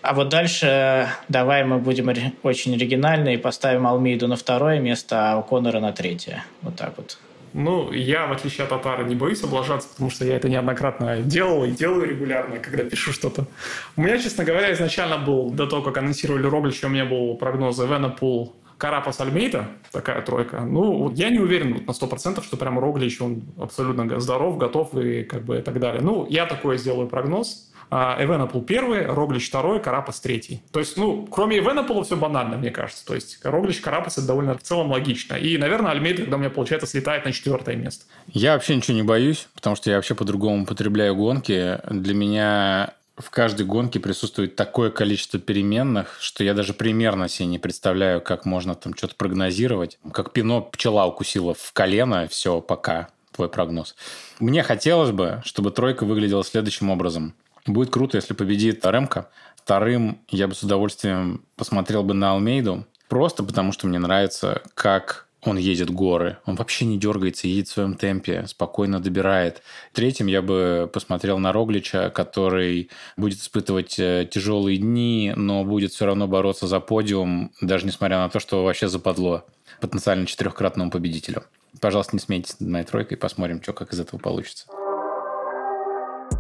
А 0.02 0.14
вот 0.14 0.30
дальше 0.30 1.10
давай 1.30 1.64
мы 1.66 1.80
будем 1.80 2.10
очень 2.44 2.76
оригинальны 2.76 3.34
и 3.34 3.38
поставим 3.38 3.88
Алмейду 3.88 4.28
на 4.28 4.36
второе 4.36 4.80
место, 4.80 5.34
а 5.34 5.38
у 5.38 5.44
Конора 5.44 5.80
на 5.80 5.92
третье. 5.92 6.46
Вот 6.62 6.76
так 6.76 6.94
вот. 6.98 7.18
Ну, 7.54 7.92
я, 7.94 8.28
в 8.28 8.34
отличие 8.34 8.64
от 8.66 8.70
Татара, 8.70 9.04
не 9.04 9.16
боюсь 9.16 9.42
облажаться, 9.42 9.88
потому 9.88 10.10
что 10.10 10.26
я 10.26 10.36
это 10.36 10.50
неоднократно 10.50 11.22
делал 11.22 11.64
и 11.64 11.72
делаю 11.72 12.08
регулярно, 12.10 12.60
когда 12.60 12.84
пишу 12.84 13.14
что-то. 13.14 13.48
У 13.96 14.02
меня, 14.02 14.18
честно 14.18 14.44
говоря, 14.44 14.74
изначально 14.74 15.18
был, 15.18 15.50
до 15.50 15.66
того, 15.66 15.82
как 15.82 15.98
анонсировали 15.98 16.46
Роглича, 16.46 16.88
у 16.88 16.90
меня 16.90 17.06
был 17.06 17.36
прогноз 17.36 17.80
Эвенопул 17.80 18.54
Карапас 18.78 19.22
Альмейда, 19.22 19.68
такая 19.92 20.22
тройка. 20.22 20.62
Ну, 20.62 21.12
я 21.12 21.30
не 21.30 21.40
уверен 21.40 21.86
на 21.86 21.92
100%, 21.92 22.44
что 22.44 22.58
прям 22.58 22.78
Роглич, 22.80 23.22
он 23.22 23.44
абсолютно 23.58 24.20
здоров, 24.20 24.58
готов 24.58 24.96
и 24.96 25.24
как 25.24 25.44
бы 25.44 25.60
и 25.60 25.62
так 25.62 25.80
далее. 25.80 26.02
Ну, 26.02 26.28
я 26.30 26.46
такой 26.46 26.78
сделаю 26.78 27.08
прогноз. 27.08 27.72
Эвенопул 27.92 28.64
первый, 28.64 29.06
Роглич 29.06 29.48
второй, 29.48 29.80
Карапас 29.80 30.20
третий. 30.20 30.64
То 30.72 30.80
есть, 30.80 30.98
ну, 30.98 31.28
кроме 31.30 31.60
Эвенопула 31.60 32.04
все 32.04 32.18
банально, 32.18 32.58
мне 32.58 32.72
кажется. 32.72 33.06
То 33.06 33.14
есть, 33.14 33.40
Роглич, 33.46 33.80
Карапас 33.80 34.18
это 34.18 34.26
довольно 34.26 34.58
в 34.58 34.64
целом 34.64 34.92
логично. 34.92 35.36
И, 35.36 35.56
наверное, 35.60 35.92
Альмейда, 35.92 36.24
когда 36.24 36.38
у 36.38 36.40
меня 36.40 36.50
получается, 36.50 36.88
слетает 36.88 37.26
на 37.26 37.32
четвертое 37.32 37.76
место. 37.76 38.06
Я 38.28 38.54
вообще 38.54 38.76
ничего 38.76 38.98
не 38.98 39.04
боюсь, 39.04 39.48
потому 39.54 39.76
что 39.76 39.92
я 39.92 39.98
вообще 39.98 40.16
по-другому 40.16 40.64
употребляю 40.64 41.16
гонки. 41.16 41.80
Для 41.90 42.16
меня 42.16 42.94
в 43.18 43.30
каждой 43.30 43.66
гонке 43.66 44.00
присутствует 44.00 44.56
такое 44.56 44.92
количество 44.92 45.40
переменных, 45.40 46.18
что 46.20 46.44
я 46.44 46.54
даже 46.54 46.74
примерно 46.74 47.30
себе 47.30 47.48
не 47.48 47.60
представляю, 47.60 48.22
как 48.22 48.46
можно 48.46 48.76
там 48.76 48.94
что-то 48.96 49.16
прогнозировать. 49.16 49.98
Как 50.12 50.34
пино 50.34 50.62
пчела 50.62 51.06
укусила 51.06 51.54
в 51.54 51.72
колено, 51.74 52.28
все, 52.28 52.60
пока, 52.60 53.10
твой 53.32 53.48
прогноз. 53.48 53.96
Мне 54.40 54.64
хотелось 54.64 55.12
бы, 55.12 55.42
чтобы 55.46 55.72
тройка 55.72 56.06
выглядела 56.06 56.44
следующим 56.44 56.90
образом. 56.90 57.34
Будет 57.66 57.90
круто, 57.90 58.18
если 58.18 58.34
победит 58.34 58.86
Ремка. 58.86 59.30
Вторым 59.56 60.20
я 60.30 60.48
бы 60.48 60.54
с 60.54 60.62
удовольствием 60.62 61.44
посмотрел 61.56 62.04
бы 62.04 62.14
на 62.14 62.32
Алмейду. 62.32 62.86
Просто 63.08 63.44
потому, 63.44 63.72
что 63.72 63.88
мне 63.88 63.98
нравится, 63.98 64.62
как 64.74 65.25
он 65.48 65.58
едет 65.58 65.90
горы. 65.90 66.38
Он 66.46 66.56
вообще 66.56 66.86
не 66.86 66.98
дергается, 66.98 67.48
едет 67.48 67.68
в 67.68 67.72
своем 67.72 67.96
темпе, 67.96 68.46
спокойно 68.48 69.00
добирает. 69.00 69.62
Третьим 69.94 70.28
я 70.28 70.42
бы 70.42 70.90
посмотрел 70.92 71.38
на 71.38 71.52
Роглича, 71.52 72.10
который 72.10 72.90
будет 73.18 73.40
испытывать 73.40 74.00
э, 74.00 74.28
тяжелые 74.30 74.78
дни, 74.78 75.34
но 75.36 75.64
будет 75.64 75.92
все 75.92 76.06
равно 76.06 76.28
бороться 76.28 76.68
за 76.68 76.80
подиум, 76.80 77.52
даже 77.62 77.86
несмотря 77.86 78.18
на 78.18 78.30
то, 78.30 78.40
что 78.40 78.64
вообще 78.64 78.88
западло 78.88 79.46
потенциально 79.82 80.26
четырехкратному 80.26 80.92
победителю. 80.92 81.44
Пожалуйста, 81.82 82.16
не 82.16 82.20
смейтесь 82.20 82.60
над 82.60 82.70
моей 82.70 82.86
тройкой, 82.86 83.18
посмотрим, 83.18 83.62
что 83.62 83.74
как 83.74 83.94
из 83.94 84.00
этого 84.00 84.20
получится. 84.20 84.66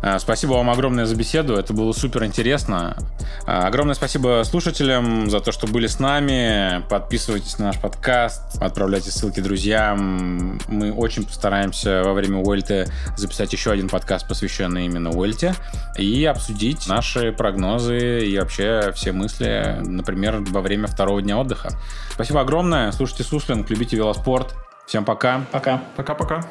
А, 0.01 0.19
спасибо 0.19 0.53
вам 0.53 0.69
огромное 0.69 1.05
за 1.05 1.15
беседу, 1.15 1.55
это 1.55 1.73
было 1.73 1.91
супер 1.91 2.23
интересно. 2.26 2.97
А, 3.45 3.67
огромное 3.67 3.95
спасибо 3.95 4.43
слушателям 4.45 5.30
за 5.30 5.39
то, 5.39 5.51
что 5.51 5.67
были 5.67 5.88
с 5.88 5.99
нами. 5.99 6.84
Подписывайтесь 6.89 7.57
на 7.59 7.67
наш 7.67 7.80
подкаст, 7.80 8.61
отправляйте 8.61 9.11
ссылки 9.11 9.39
друзьям. 9.39 10.59
Мы 10.67 10.91
очень 10.91 11.26
постараемся 11.26 12.03
во 12.03 12.13
время 12.13 12.39
Уэльта 12.39 12.88
записать 13.15 13.53
еще 13.53 13.72
один 13.72 13.89
подкаст, 13.89 14.27
посвященный 14.27 14.85
именно 14.85 15.11
Уэльте, 15.11 15.55
и 15.97 16.26
обсудить 16.26 16.88
наши 16.88 17.31
прогнозы 17.31 18.26
и 18.26 18.38
вообще 18.38 18.91
все 18.93 19.11
мысли, 19.11 19.77
например, 19.81 20.38
во 20.49 20.61
время 20.61 20.88
второго 20.88 21.22
дня 21.22 21.38
отдыха. 21.38 21.69
Спасибо 22.11 22.41
огромное. 22.41 22.91
Слушайте 22.91 23.23
Суслинг, 23.23 23.69
любите 23.69 23.95
велоспорт. 23.95 24.55
Всем 24.88 25.03
пока. 25.03 25.45
Пока. 25.51 25.81
Пока-пока. 25.95 26.41